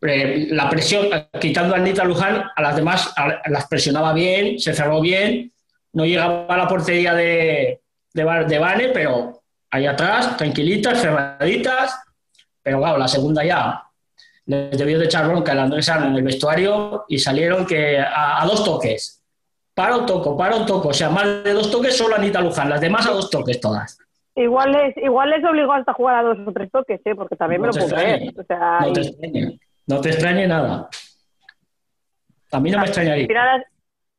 [0.01, 1.07] eh, la presión,
[1.39, 5.51] quitando a Anita Luján, a las demás a- las presionaba bien, se cerró bien,
[5.93, 7.81] no llegaba a la portería de,
[8.13, 9.41] de, de Vane, pero
[9.71, 11.99] ahí atrás, tranquilitas, cerraditas,
[12.63, 13.83] pero claro, la segunda ya
[14.45, 18.45] les debió de echar bronca el Andrés en el vestuario y salieron que a, a
[18.45, 19.18] dos toques.
[19.79, 22.69] Para un toco, para un toco, o sea, más de dos toques solo Anita Luján,
[22.69, 23.97] las demás a dos toques todas.
[24.35, 27.15] Igual les, igual les obligó hasta a jugar a dos o tres toques, ¿eh?
[27.15, 28.17] Porque también No me lo te puedo extrañe.
[28.17, 28.39] creer.
[28.41, 30.89] O sea, No te y- extrañe, no te extrañe nada.
[32.51, 33.25] A mí no me al extrañaría.
[33.27, 33.65] final,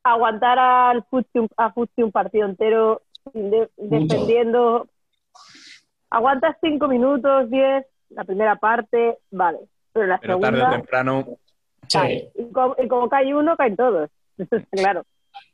[0.03, 3.03] aguantar al Futsi un, a Futsi un partido entero
[3.35, 4.89] de- defendiendo.
[6.09, 9.59] Aguantas cinco minutos, diez, la primera parte, vale.
[9.93, 11.27] Pero la Pero tarde o segunda, temprano.
[11.93, 12.31] cae.
[12.35, 14.09] Y como, y como cae uno, caen todos.
[14.39, 15.05] Eso está claro.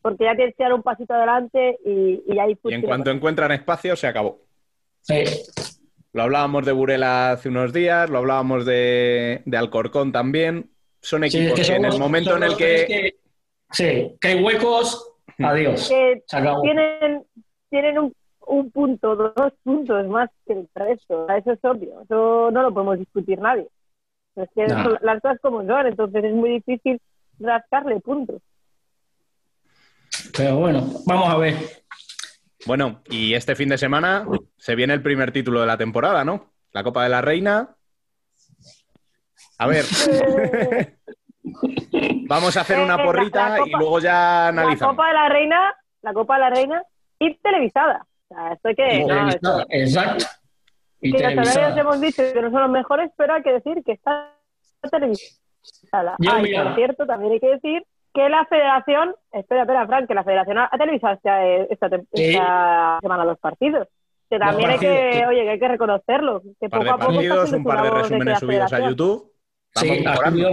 [0.06, 3.50] Porque ya tienes que dar un pasito adelante y, y ahí Y en cuanto encuentran
[3.50, 4.38] espacio, se acabó.
[5.00, 5.24] Sí.
[6.12, 10.70] Lo hablábamos de Burela hace unos días, lo hablábamos de, de Alcorcón también.
[11.00, 13.16] Son Sí, equipos es que que en el momento en el que...
[13.72, 15.88] Sí, que hay huecos, adiós.
[15.88, 16.62] que Se acabó.
[16.62, 17.24] tienen,
[17.68, 18.14] tienen un,
[18.46, 21.28] un punto, dos puntos más que el resto.
[21.30, 22.00] Eso es obvio.
[22.02, 23.66] Eso no lo podemos discutir nadie.
[24.36, 24.84] Es que No.
[24.84, 27.00] son las cosas como son, entonces es muy difícil
[27.40, 28.40] rascarle puntos.
[30.36, 31.55] Pero bueno, vamos a ver.
[32.66, 34.26] Bueno, y este fin de semana
[34.56, 36.52] se viene el primer título de la temporada, ¿no?
[36.72, 37.74] La Copa de la Reina.
[39.59, 39.84] A ver,
[42.28, 44.94] vamos a hacer Eh, una eh, la- porrita la y Copa- luego ya La analizamos.
[44.97, 46.82] Copa de la Reina, la Copa de la Reina
[47.18, 48.06] y televisada.
[48.28, 50.24] O sea, esto hay que, Y no, televisada, esto- Exacto.
[51.01, 53.93] Y que los hemos dicho que no son los mejores, pero hay que decir que
[53.93, 54.32] está
[54.90, 56.16] televisada.
[56.18, 57.82] Yo, Ah, y por cierto, también hay que decir
[58.16, 62.24] que la federación, espera, espera, Frank, que la federación ha televisado esta, esta, tem- Sí.
[62.30, 63.86] esta semana los partidos.
[64.28, 65.22] Que también hay que, sí.
[65.24, 66.43] oye, que hay que reconocerlo.
[66.60, 68.88] Que poco de a poco partidos, un par de resúmenes la subidos a.
[68.88, 69.32] YouTube.
[69.76, 70.05] Sí,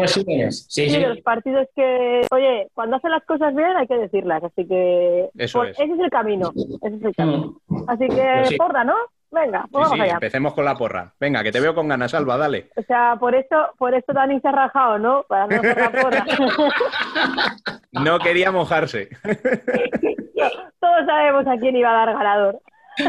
[0.01, 0.65] resúmenes.
[0.69, 0.99] Sí, Sí, sí.
[0.99, 5.59] los partidos que, oye, cuando hacen las cosas bien hay que decirlas, así que Eso
[5.59, 5.79] por- es.
[5.79, 7.55] ese es el camino, ese es el camino.
[7.67, 7.83] Mm.
[7.87, 8.57] Así que Pues sí.
[8.57, 8.95] porra, ¿no?
[9.33, 10.13] Venga, Sí, pues vamos sí, allá.
[10.13, 11.11] empecemos con la porra.
[11.19, 12.69] Venga, que te veo con ganas, Alba, dale.
[12.75, 15.23] O sea, por eso, por eso Dani se ha rajado, ¿no?
[15.23, 16.25] Para no hacer la porra.
[17.93, 19.07] No quería mojarse.
[20.79, 22.59] Todos sabemos a quién iba a dar ganador.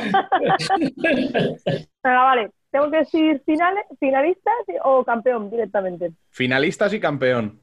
[2.02, 2.50] Venga, vale.
[2.70, 6.12] ¿Tengo que decir finales, finalistas o campeón directamente?
[6.30, 7.60] Finalistas y campeón.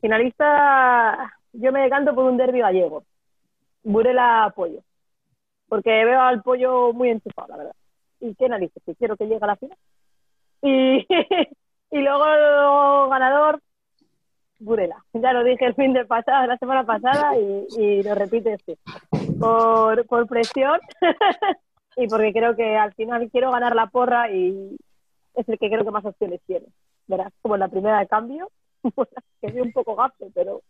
[0.00, 3.04] Finalista, yo me decanto por un derbi gallego.
[3.82, 4.80] Burela Pollo.
[5.68, 7.75] Porque veo al pollo muy enchufado, la verdad.
[8.20, 8.82] ¿Y qué narices?
[8.84, 9.78] Que quiero que llegue a la final.
[10.62, 11.06] Y,
[11.90, 13.60] y luego ganador,
[14.58, 15.04] Burela.
[15.12, 18.78] Ya lo dije el fin de pasado, la semana pasada y, y lo repite este.
[19.38, 20.80] Por, por presión
[21.96, 24.76] y porque creo que al final quiero ganar la porra y
[25.34, 26.66] es el que creo que más opciones tiene.
[27.06, 28.50] Verás, como en la primera de cambio,
[29.40, 30.62] que soy un poco gafe, pero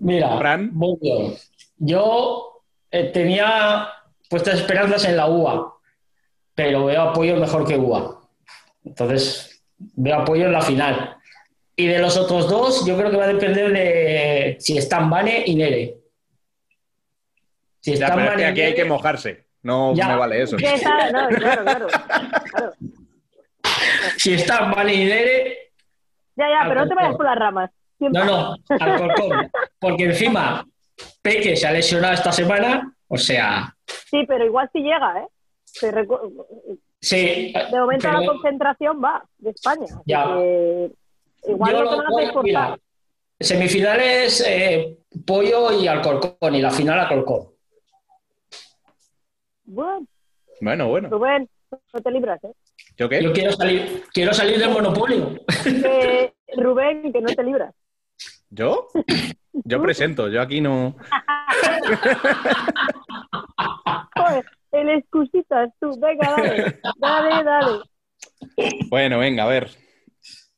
[0.00, 0.98] Mira, voy
[1.78, 2.53] yo.
[2.96, 3.88] Eh, tenía
[4.30, 5.74] puestas esperanzas en la UA,
[6.54, 8.20] pero veo apoyo mejor que UA.
[8.84, 11.16] Entonces, veo apoyo en la final.
[11.74, 15.42] Y de los otros dos, yo creo que va a depender de si están Vane
[15.44, 15.96] y Nere.
[17.80, 19.44] Si Ya, están pero es que Vane y aquí hay que mojarse.
[19.62, 20.06] No Ya.
[20.08, 20.56] me vale eso.
[20.56, 21.88] no, claro, claro.
[24.18, 25.58] si están Vane y Nere,
[26.36, 27.70] Ya, ya, pero no te vayas por las ramas.
[27.98, 28.22] Siempre.
[28.24, 29.50] no, no, al Corcón.
[29.80, 30.64] Porque encima,
[31.22, 35.26] Peque se ha lesionado esta semana, o sea, Sí, pero igual sí llega, ¿eh?
[35.64, 37.52] Se recu- sí.
[37.52, 39.86] De momento pero- la concentración va de España.
[40.06, 40.24] Ya.
[40.36, 40.90] que
[41.48, 42.78] igual Yo no lo te van a cortar.
[43.40, 47.48] Semifinales, eh, Pollo y Alcorcón, y la final Alcorcón.
[49.64, 50.06] Bueno,
[50.60, 51.08] Bueno, bueno.
[51.10, 51.48] Rubén,
[51.92, 52.52] no te libras, ¿eh?
[52.96, 53.22] ¿Yo qué?
[53.22, 55.40] Yo quiero salir, quiero salir del monopolio.
[55.64, 57.74] Que, Rubén, que no te libras.
[58.50, 58.88] ¿Yo?
[59.62, 60.96] Yo presento, yo aquí no.
[64.16, 65.96] Joder, el excusitas tú.
[66.00, 66.80] Venga, dale.
[66.98, 67.82] Dale, dale.
[68.88, 69.70] Bueno, venga, a ver.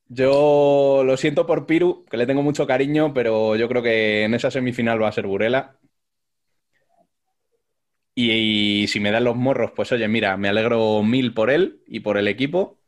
[0.09, 4.35] Yo lo siento por Piru, que le tengo mucho cariño, pero yo creo que en
[4.35, 5.77] esa semifinal va a ser Burela.
[8.14, 8.31] Y,
[8.82, 12.01] y si me dan los morros, pues oye, mira, me alegro mil por él y
[12.01, 12.78] por el equipo.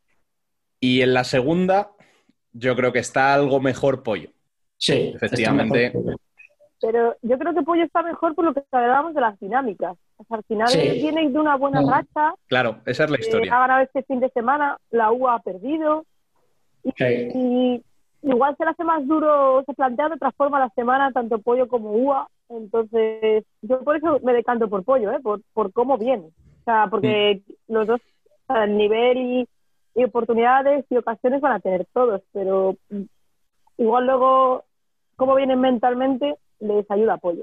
[0.80, 1.90] Y en la segunda,
[2.52, 4.30] yo creo que está algo mejor Pollo.
[4.78, 5.92] Sí, efectivamente.
[6.80, 9.96] Pero yo creo que Pollo está mejor por lo que hablábamos de las dinámicas.
[10.16, 10.78] O sea, al final Sí.
[11.00, 11.90] viene de una buena Mm.
[11.90, 12.34] racha.
[12.46, 13.56] Claro, esa es la eh, historia.
[13.56, 16.04] ha ganado este fin de semana, la U ha perdido.
[16.84, 17.82] Y, y
[18.22, 21.66] igual se le hace más duro, se plantea de otra forma la semana, tanto Pollo
[21.66, 22.28] como UA.
[22.50, 25.18] Entonces, yo por eso me decanto por Pollo, ¿eh?
[25.20, 26.26] por, por cómo viene.
[26.26, 28.00] O sea, porque los dos,
[28.46, 29.48] o sea, el nivel y,
[29.96, 33.02] y oportunidades y ocasiones van a tener todos, pero mm,
[33.78, 34.64] igual luego,
[35.18, 37.42] cómo vienen mentalmente, les ayuda Pollo.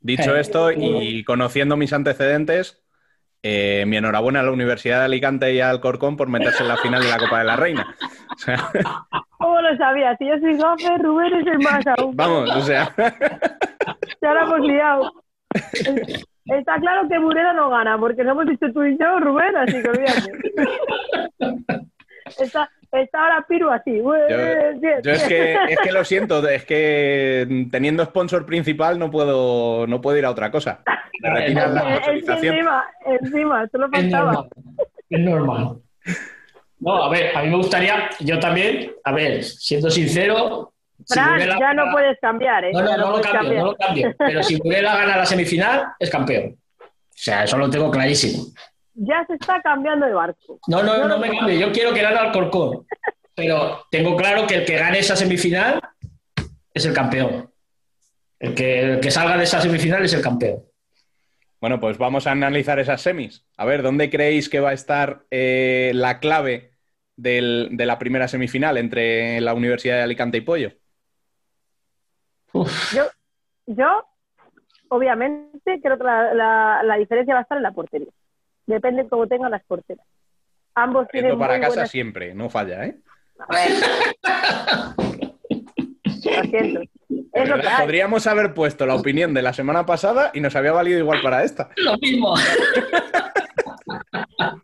[0.00, 2.80] Dicho Eh, esto y conociendo mis antecedentes,
[3.42, 6.76] eh, mi enhorabuena a la Universidad de Alicante y al Corcón por meterse en la
[6.76, 7.94] final de la Copa de la Reina.
[8.32, 8.70] O sea,
[9.38, 10.16] ¿Cómo lo sabías?
[10.18, 12.12] Si yo soy gafe, Rubén es el más aún.
[12.16, 12.94] vamos, o sea,
[14.22, 15.12] Ya la hemos liado.
[16.46, 19.82] Está claro que Burela no gana, porque lo hemos dicho tú y yo, Rubén, así
[19.82, 20.32] que olvídate.
[22.38, 23.96] Está, está ahora Piru así.
[23.98, 24.12] yo,
[25.02, 30.00] yo es, que, es que lo siento, es que teniendo sponsor principal no puedo, no
[30.00, 30.80] puedo ir a otra cosa.
[31.22, 32.54] Me retiran la Es que sponsorización.
[32.54, 34.32] encima, encima, solo Es faltaba.
[34.32, 34.48] normal.
[35.10, 35.76] Es normal.
[36.80, 40.72] No, a ver, a mí me gustaría, yo también, a ver, siendo sincero.
[41.04, 42.70] si Fran, ya no puedes cambiar, ¿eh?
[42.72, 43.58] No, no, no, lo cambio, cambiar.
[43.62, 44.14] no lo cambio.
[44.18, 46.56] Pero si Burela gana la semifinal, es campeón.
[46.80, 48.44] O sea, eso lo tengo clarísimo.
[48.94, 50.58] Ya se está cambiando de barco.
[50.66, 51.54] No, no, no me cambio.
[51.58, 52.86] Yo quiero que gane Alcorcón.
[53.34, 55.80] Pero tengo claro que el que gane esa semifinal
[56.74, 57.50] es el campeón.
[58.38, 60.62] El que, el que salga de esa semifinal es el campeón.
[61.60, 63.46] Bueno, pues vamos a analizar esas semis.
[63.56, 66.72] A ver, ¿dónde creéis que va a estar eh, la clave
[67.16, 70.72] del- de la primera semifinal entre la Universidad de Alicante y Pollo?
[72.94, 73.04] Yo,
[73.66, 74.04] yo,
[74.88, 78.08] obviamente, creo que la, la- la diferencia va a estar en la portería.
[78.70, 80.06] Depende de cómo tengan las porteras.
[80.76, 81.90] Ambos tienen para muy casa buenas...
[81.90, 82.96] siempre, no falla, ¿eh?
[83.40, 83.70] A ver.
[86.14, 86.80] Lo siento.
[87.32, 87.82] Es lo que hay.
[87.82, 91.42] Podríamos haber puesto la opinión de la semana pasada y nos había valido igual para
[91.42, 91.70] esta.
[91.76, 92.34] Lo mismo.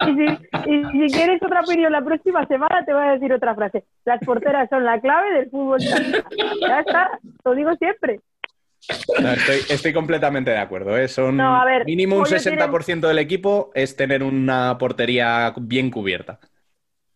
[0.07, 0.25] Y si,
[0.70, 3.85] y si quieres otra opinión la próxima semana, te voy a decir otra frase.
[4.05, 5.81] Las porteras son la clave del fútbol.
[5.81, 8.20] Ya está, lo digo siempre.
[9.20, 10.97] No, estoy, estoy completamente de acuerdo.
[10.97, 11.08] ¿eh?
[11.08, 15.90] Son No, a ver, mínimo un Pollo 60% del equipo es tener una portería bien
[15.90, 16.39] cubierta.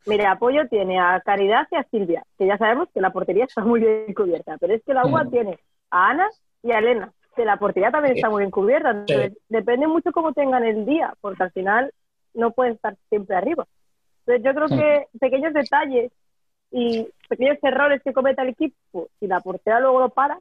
[0.06, 3.62] Mira, apoyo tiene a Caridad y a Silvia, que ya sabemos que la portería está
[3.62, 5.30] muy bien cubierta, pero es que la UA Mm.
[5.30, 5.58] tiene
[5.90, 6.28] a Ana
[6.62, 8.90] y a Elena, de la portería también está muy bien cubierta.
[8.90, 11.92] Entonces, depende mucho cómo tengan el día, porque al final
[12.34, 13.66] no pueden estar siempre arriba.
[14.26, 14.76] Entonces, yo creo Sí.
[14.76, 16.10] que pequeños detalles
[16.72, 20.38] y pequeños errores que cometa el equipo, si la portera luego lo para,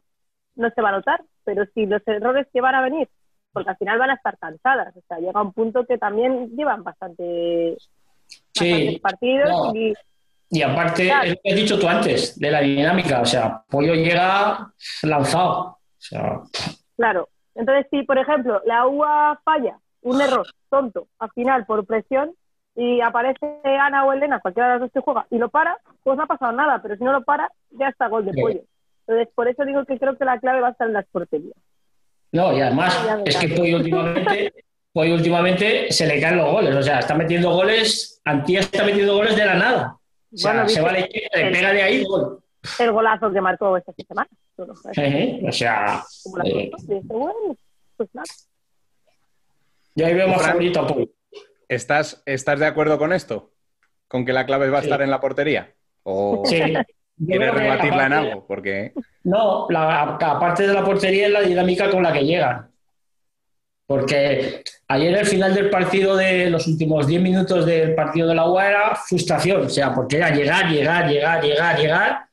[0.60, 1.22] no se va a notar.
[1.44, 3.08] Pero si los errores que van a venir,
[3.52, 6.84] porque al final van a estar cansadas, o sea, llega un punto que también llevan
[6.84, 7.78] bastante
[8.54, 9.76] Sí, bastantes partidos no.
[9.76, 9.94] y
[10.52, 11.24] Y aparte, Claro.
[11.24, 13.22] es lo que has dicho tú antes, de la dinámica.
[13.22, 14.72] O sea, Pollo llega
[15.04, 15.60] lanzado.
[15.60, 16.40] O sea,
[16.96, 17.30] Claro.
[17.56, 22.32] Entonces, si por ejemplo la UA falla un error tonto al final por presión
[22.76, 26.16] y aparece Ana o Elena, cualquiera de las dos que juega, y lo para, pues
[26.18, 28.62] no ha pasado nada, pero si no lo para, ya está gol de pollo.
[29.10, 31.56] Entonces, por eso digo que creo que la clave va a estar en las porterías.
[32.32, 33.48] no, y además, Ya es que.
[33.50, 34.54] Pollo últimamente,
[34.94, 36.76] Pollo últimamente se le caen los goles.
[36.76, 39.98] O sea, está metiendo goles, Antía está metiendo goles de la nada.
[40.32, 42.44] O sea, Bueno, se va a la izquierda, le el- pega de ahí gol.
[42.78, 44.28] El golazo que marcó esta semana.
[44.58, 46.72] O sea, Como la eh,
[47.98, 48.26] pues nada.
[50.06, 51.08] ahí veo más Fran, favorito a Pollo.
[51.68, 53.52] ¿Estás, ¿Estás de acuerdo con esto?
[54.08, 54.88] ¿Con que la clave va a Sí.
[54.88, 55.74] estar en la portería?
[56.04, 56.60] ¿O Sí.
[57.26, 58.46] Quieres rebatirla en algo?
[58.48, 62.70] Porque No, la, aparte de la portería es la dinámica con la que llegan.
[63.86, 68.48] Porque ayer el final del partido de los últimos 10 minutos del partido de la
[68.48, 72.26] UA era frustración, o sea, porque era llegar, llegar, llegar, llegar, llegar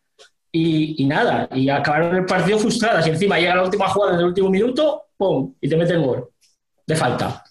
[0.52, 4.20] y, y nada, y acabaron el partido frustradas y encima llega la última jugada en
[4.20, 5.54] el último minuto, ¡pum!
[5.60, 6.28] y te meten gol
[6.86, 7.42] de falta.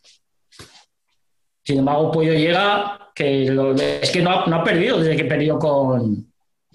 [1.63, 5.25] Sin embargo, Pollo llega, que lo- es que no ha, no ha perdido desde que
[5.25, 6.24] perdió con,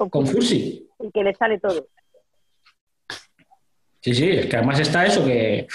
[0.09, 0.89] con Fursi.
[0.99, 1.87] Y que le sale todo.
[4.01, 5.67] Sí, sí, es que además está eso que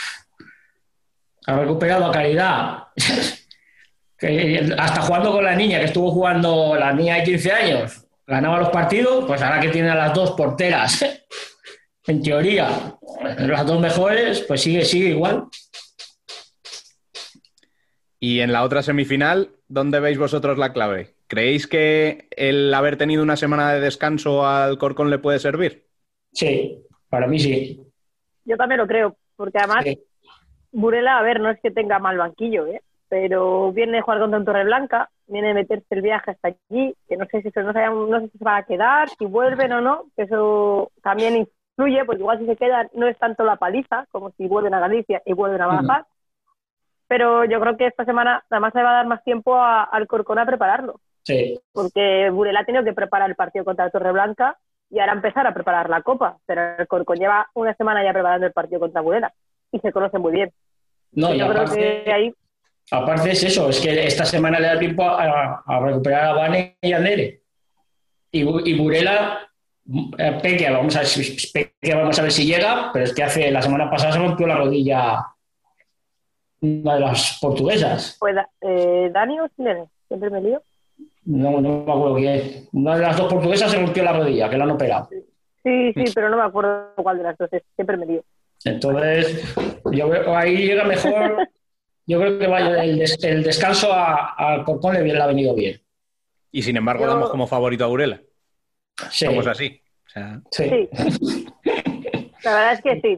[1.45, 2.88] ha recuperado a Caridad.
[4.18, 8.60] que hasta jugando con la niña, que estuvo jugando la niña de 15 años, ganaba
[8.60, 11.06] los partidos, pues ahora que tiene a las dos porteras,
[12.08, 12.98] en teoría,
[13.38, 15.45] las dos mejores, pues sigue, sigue igual.
[18.20, 21.15] Y en la otra semifinal, ¿dónde veis vosotros la clave?
[21.28, 25.86] ¿Creéis que el haber tenido una semana de descanso al Corcón le puede servir?
[26.32, 27.82] Sí, para mí sí.
[28.45, 30.00] Yo también lo creo, porque además Sí.
[30.72, 32.82] Burela, a ver, no es que tenga mal banquillo, ¿eh?
[33.08, 37.16] pero viene a jugar contra un Torreblanca, viene a meterse el viaje hasta allí, que
[37.18, 39.72] no sé si se, no sabemos- no sé si se van a quedar, si vuelven
[39.74, 43.56] o no, que eso también influye, porque igual si se quedan no es tanto la
[43.56, 46.06] paliza como si vuelven a Galicia y vuelven a bajar.
[47.08, 50.40] Pero yo creo que esta semana además le va a dar más tiempo al Corcón
[50.40, 51.60] a prepararlo, Sí.
[51.74, 54.58] porque Burela ha tenido que preparar el partido contra el Torreblanca
[54.92, 58.45] y ahora empezar a preparar la Copa, pero el Corcón lleva una semana ya preparando
[58.45, 59.34] el partido contra Burela
[59.72, 60.52] y se conocen muy bien.
[61.14, 62.34] No, y yo creo aparte- que ahí
[62.92, 66.78] Aparte es eso, es que esta semana le da tiempo a, a recuperar a Vane
[66.80, 67.42] y a Nere.
[68.32, 69.40] Y, Bu- y Burela,
[70.20, 73.24] eh, Peque, vamos a, ver si- Peque, vamos a ver si llega, pero es que
[73.24, 75.26] hace la semana pasada se rompió la rodilla
[76.62, 78.18] una de las portuguesas.
[78.20, 80.62] Pues eh, Dani o Silene, siempre me lío.
[81.26, 82.68] No, no me acuerdo quién.
[82.74, 85.10] Una de las dos portuguesas se rompió la rodilla, que la han operado.
[85.64, 88.24] Sí, sí, pero no me acuerdo cuál de las dos es, siempre me lío.
[88.64, 89.56] Entonces,
[89.92, 91.48] yo creo ahí llega mejor.
[92.08, 95.56] Yo creo que vaya, el, des- el descanso a- al Corcón le, le ha venido
[95.56, 95.82] bien.
[96.52, 98.22] Y sin embargo, Yo- damos como favorito a Burela.
[99.10, 99.26] Sí.
[99.26, 99.82] Somos así.
[100.06, 100.90] O sea, Sí.
[102.44, 103.18] La verdad es que sí.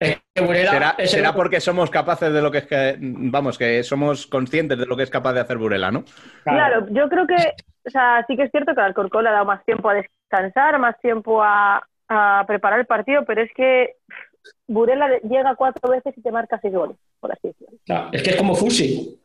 [0.00, 4.26] Será, es el- será porque somos capaces de lo que es que, vamos, que somos
[4.26, 6.04] conscientes de lo que es capaz de hacer Burela, ¿no?
[6.44, 7.34] Claro, yo creo que,
[7.86, 9.94] o sea, sí que es cierto que al Alcorcón le ha dado más tiempo a
[9.94, 13.96] descansar, más tiempo a, a preparar el partido, pero es que
[14.66, 17.76] Burela llega cuatro veces y te marca seis goles, por así decirlo.
[17.84, 19.19] Claro, es que es como Fusi.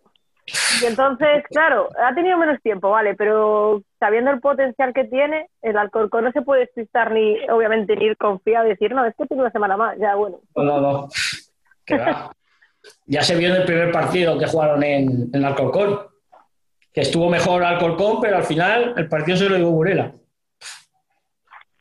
[0.82, 5.75] Y entonces, claro, ha tenido menos tiempo, vale, pero sabiendo el potencial que tiene, el
[5.75, 9.25] Alcorcón no se puede despistar ni, obviamente, ni ir confiado y decir, no, es que
[9.25, 10.40] tiene una semana más, ya bueno.
[10.56, 11.09] No, no, no.
[11.83, 12.32] Que va.
[13.07, 15.99] Ya se vio en el primer partido que jugaron en, en Alcorcón.
[16.93, 20.14] Que estuvo mejor Alcorcón, pero al final el partido se lo llevó Burela.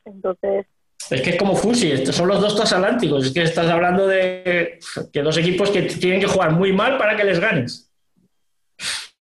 [0.03, 0.65] Entonces,
[1.09, 3.27] Es que es como Fusi, estos son los dos transatlánticos.
[3.27, 4.79] Es que estás hablando de
[5.13, 7.84] que dos equipos que tienen que jugar muy mal para que les ganes.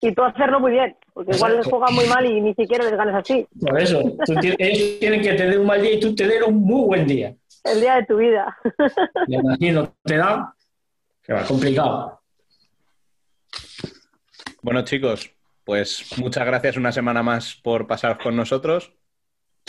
[0.02, 2.96] Y tú hacerlo muy bien, porque igual les juegan muy mal y ni siquiera les
[2.96, 3.46] ganas así.
[3.60, 6.86] Por eso, tú ellos tienen que tener un mal día y tú tener un muy
[6.86, 7.36] buen día.
[7.64, 8.58] El día de tu vida.
[9.28, 10.54] Y aún así no te da,
[11.22, 12.22] que va complicado.
[14.62, 15.32] Bueno, chicos,
[15.66, 18.94] pues muchas gracias una semana más por pasar con nosotros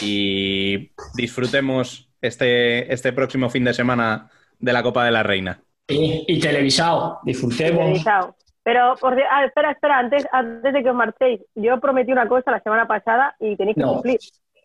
[0.01, 5.61] y disfrutemos este, este próximo fin de semana de la Copa de la Reina.
[5.89, 7.85] Y, y televisado, disfrutemos.
[7.85, 8.37] Televisado.
[8.63, 12.51] Pero, por ah, espera, espera, antes, antes de que os marchéis, yo prometí una cosa
[12.51, 13.95] la semana pasada y tenéis que No.
[13.95, 14.19] cumplir.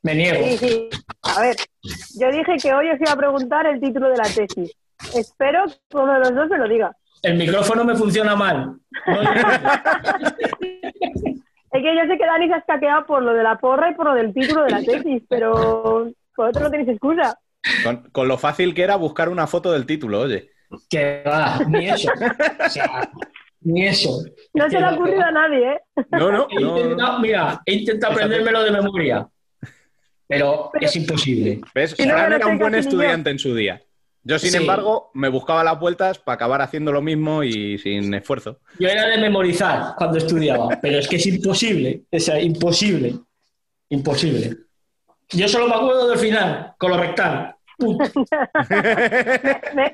[0.04, 0.44] Me niego.
[0.44, 0.90] Sí, sí.
[1.24, 1.56] A ver,
[2.20, 4.76] yo dije que hoy os iba a preguntar el título de la tesis.
[5.16, 6.96] Espero que uno de los dos me lo diga.
[7.24, 8.76] El micrófono me funciona mal.
[11.72, 13.96] Es que yo sé que Dani se ha escaqueado por lo de la porra y
[13.96, 17.38] por lo del título de la tesis, pero por otro no tenéis excusa.
[17.84, 20.52] Con, con lo fácil que era buscar una foto del título, oye.
[20.90, 22.10] Que va, ni eso.
[22.66, 23.10] O sea,
[23.66, 24.22] ni eso.
[24.54, 25.82] No se le ha ocurrido a nadie, ¿eh?
[26.12, 29.28] No, no, He intentado- mira, he intentado aprendérmelo de memoria,
[30.28, 31.60] pero es imposible.
[31.74, 31.96] ¿Ves?
[32.00, 33.82] No Fran era un buen estudiante en su día.
[34.28, 34.58] Yo, sin Sí.
[34.58, 38.60] embargo, me buscaba las vueltas para acabar haciendo lo mismo y sin esfuerzo.
[38.80, 42.02] Yo era de memorizar cuando estudiaba, pero es que es imposible.
[42.12, 43.14] O sea, imposible.
[43.90, 44.56] Imposible.
[45.30, 47.56] Yo solo me acuerdo del final, con lo rectal.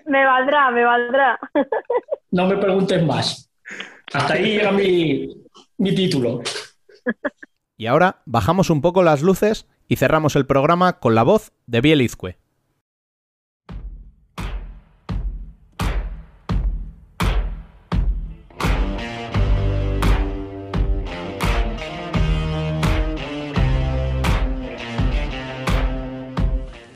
[0.06, 1.40] Me valdrá, me valdrá.
[2.32, 3.51] No me preguntes más.
[4.14, 5.30] Hasta ahí llega mi,
[5.78, 6.42] mi título.
[7.78, 11.82] Y ahora bajamos un poco las luces y cerramos el programa con la voz de
[11.82, 12.38] Biel Izcue.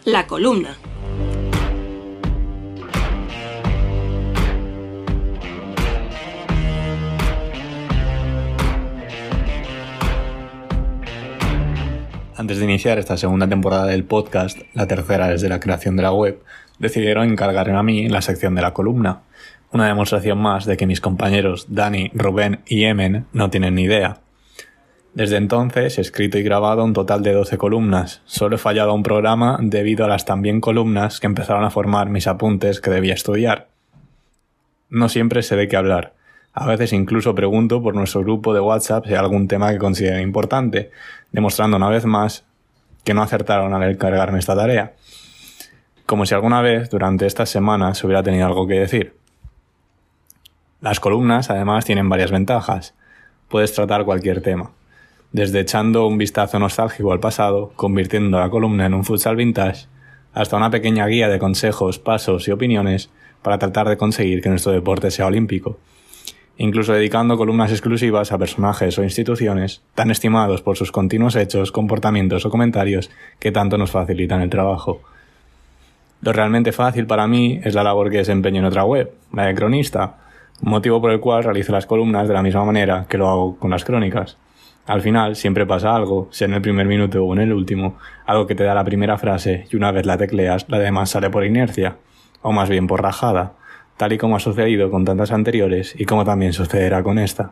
[0.05, 0.77] La columna.
[12.37, 16.11] Antes de iniciar esta segunda temporada del podcast, la tercera desde la creación de la
[16.11, 16.43] web,
[16.79, 19.21] decidieron encargarme a mí la sección de la columna.
[19.71, 24.19] Una demostración más de que mis compañeros Dani, Rubén y Emen no tienen ni idea.
[25.13, 28.21] Desde entonces he escrito y grabado un total de 12 columnas.
[28.25, 32.27] Solo he fallado un programa debido a las también columnas que empezaron a formar mis
[32.27, 33.69] apuntes que debía estudiar.
[34.89, 36.15] No siempre sé de qué hablar.
[36.57, 40.21] A veces incluso pregunto por nuestro grupo de WhatsApp si hay algún tema que consideren
[40.21, 40.89] importante,
[41.33, 42.45] demostrando una vez más
[43.03, 44.93] que no acertaron al encargarme esta tarea.
[46.05, 49.17] Como si alguna vez durante estas semanas hubiera tenido algo que decir.
[50.79, 52.93] Las columnas además tienen varias ventajas.
[53.49, 54.71] Puedes tratar cualquier tema.
[55.33, 59.87] Desde echando un vistazo nostálgico al pasado, convirtiendo la columna en un futsal vintage,
[60.33, 63.09] hasta una pequeña guía de consejos, pasos y opiniones
[63.41, 65.77] para tratar de conseguir que nuestro deporte sea olímpico
[66.57, 72.45] incluso dedicando columnas exclusivas a personajes o instituciones tan estimados por sus continuos hechos, comportamientos
[72.45, 75.01] o comentarios que tanto nos facilitan el trabajo.
[76.21, 79.55] Lo realmente fácil para mí es la labor que desempeño en otra web, la de
[79.55, 80.17] cronista,
[80.61, 83.71] motivo por el cual realizo las columnas de la misma manera que lo hago con
[83.71, 84.37] las crónicas.
[84.87, 88.45] Al final siempre pasa algo, sea en el primer minuto o en el último, algo
[88.47, 91.43] que te da la primera frase y una vez la tecleas, la demás sale por
[91.43, 91.97] inercia,
[92.41, 93.53] o más bien por rajada,
[93.97, 97.51] tal y como ha sucedido con tantas anteriores y como también sucederá con esta.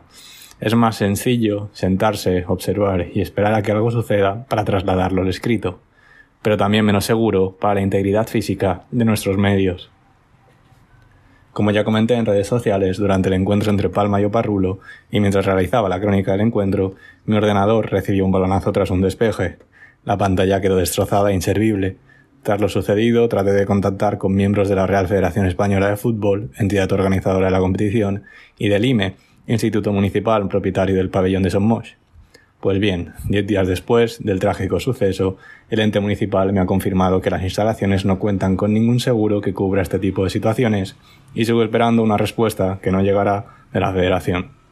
[0.60, 5.80] Es más sencillo sentarse, observar y esperar a que algo suceda para trasladarlo al escrito,
[6.42, 9.90] pero también menos seguro para la integridad física de nuestros medios.
[11.52, 15.46] Como ya comenté en redes sociales durante el encuentro entre Palma y Oparrulo, y mientras
[15.46, 16.94] realizaba la crónica del encuentro,
[17.26, 19.58] mi ordenador recibió un balonazo tras un despeje.
[20.04, 21.96] La pantalla quedó destrozada e inservible,
[22.44, 26.50] tras lo sucedido, traté de contactar con miembros de la Real Federación Española de Fútbol,
[26.58, 28.24] entidad organizadora de la competición,
[28.58, 29.16] y del IME,
[29.46, 31.96] Instituto Municipal propietario del pabellón de Somos.
[32.60, 35.38] Pues bien, diez días después del trágico suceso,
[35.70, 39.54] el ente municipal me ha confirmado que las instalaciones no cuentan con ningún seguro que
[39.54, 40.96] cubra este tipo de situaciones,
[41.34, 44.63] y sigo esperando una respuesta que no llegará de la Federación.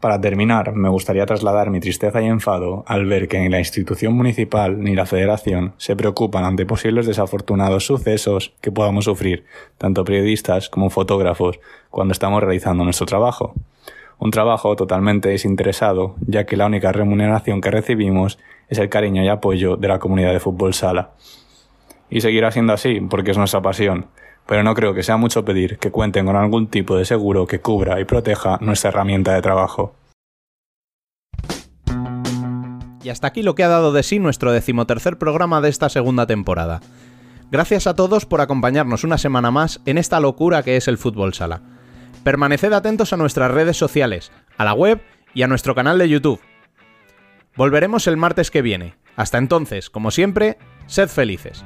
[0.00, 4.14] Para terminar, me gustaría trasladar mi tristeza y enfado al ver que ni la institución
[4.14, 9.44] municipal ni la federación se preocupan ante posibles desafortunados sucesos que podamos sufrir,
[9.76, 13.52] tanto periodistas como fotógrafos, cuando estamos realizando nuestro trabajo.
[14.18, 18.38] Un trabajo totalmente desinteresado, ya que la única remuneración que recibimos
[18.70, 21.10] es el cariño y apoyo de la comunidad de fútbol sala.
[22.08, 24.06] Y seguirá siendo así, porque es nuestra pasión,
[24.50, 27.60] pero no creo que sea mucho pedir que cuenten con algún tipo de seguro que
[27.60, 29.94] cubra y proteja nuestra herramienta de trabajo.
[33.00, 36.26] Y hasta aquí lo que ha dado de sí nuestro decimotercer programa de esta segunda
[36.26, 36.80] temporada.
[37.52, 41.32] Gracias a todos por acompañarnos una semana más en esta locura que es el fútbol
[41.32, 41.62] sala.
[42.24, 45.00] Permaneced atentos a nuestras redes sociales, a la web
[45.32, 46.40] y a nuestro canal de YouTube.
[47.54, 48.96] Volveremos el martes que viene.
[49.14, 51.64] Hasta entonces, como siempre, sed felices.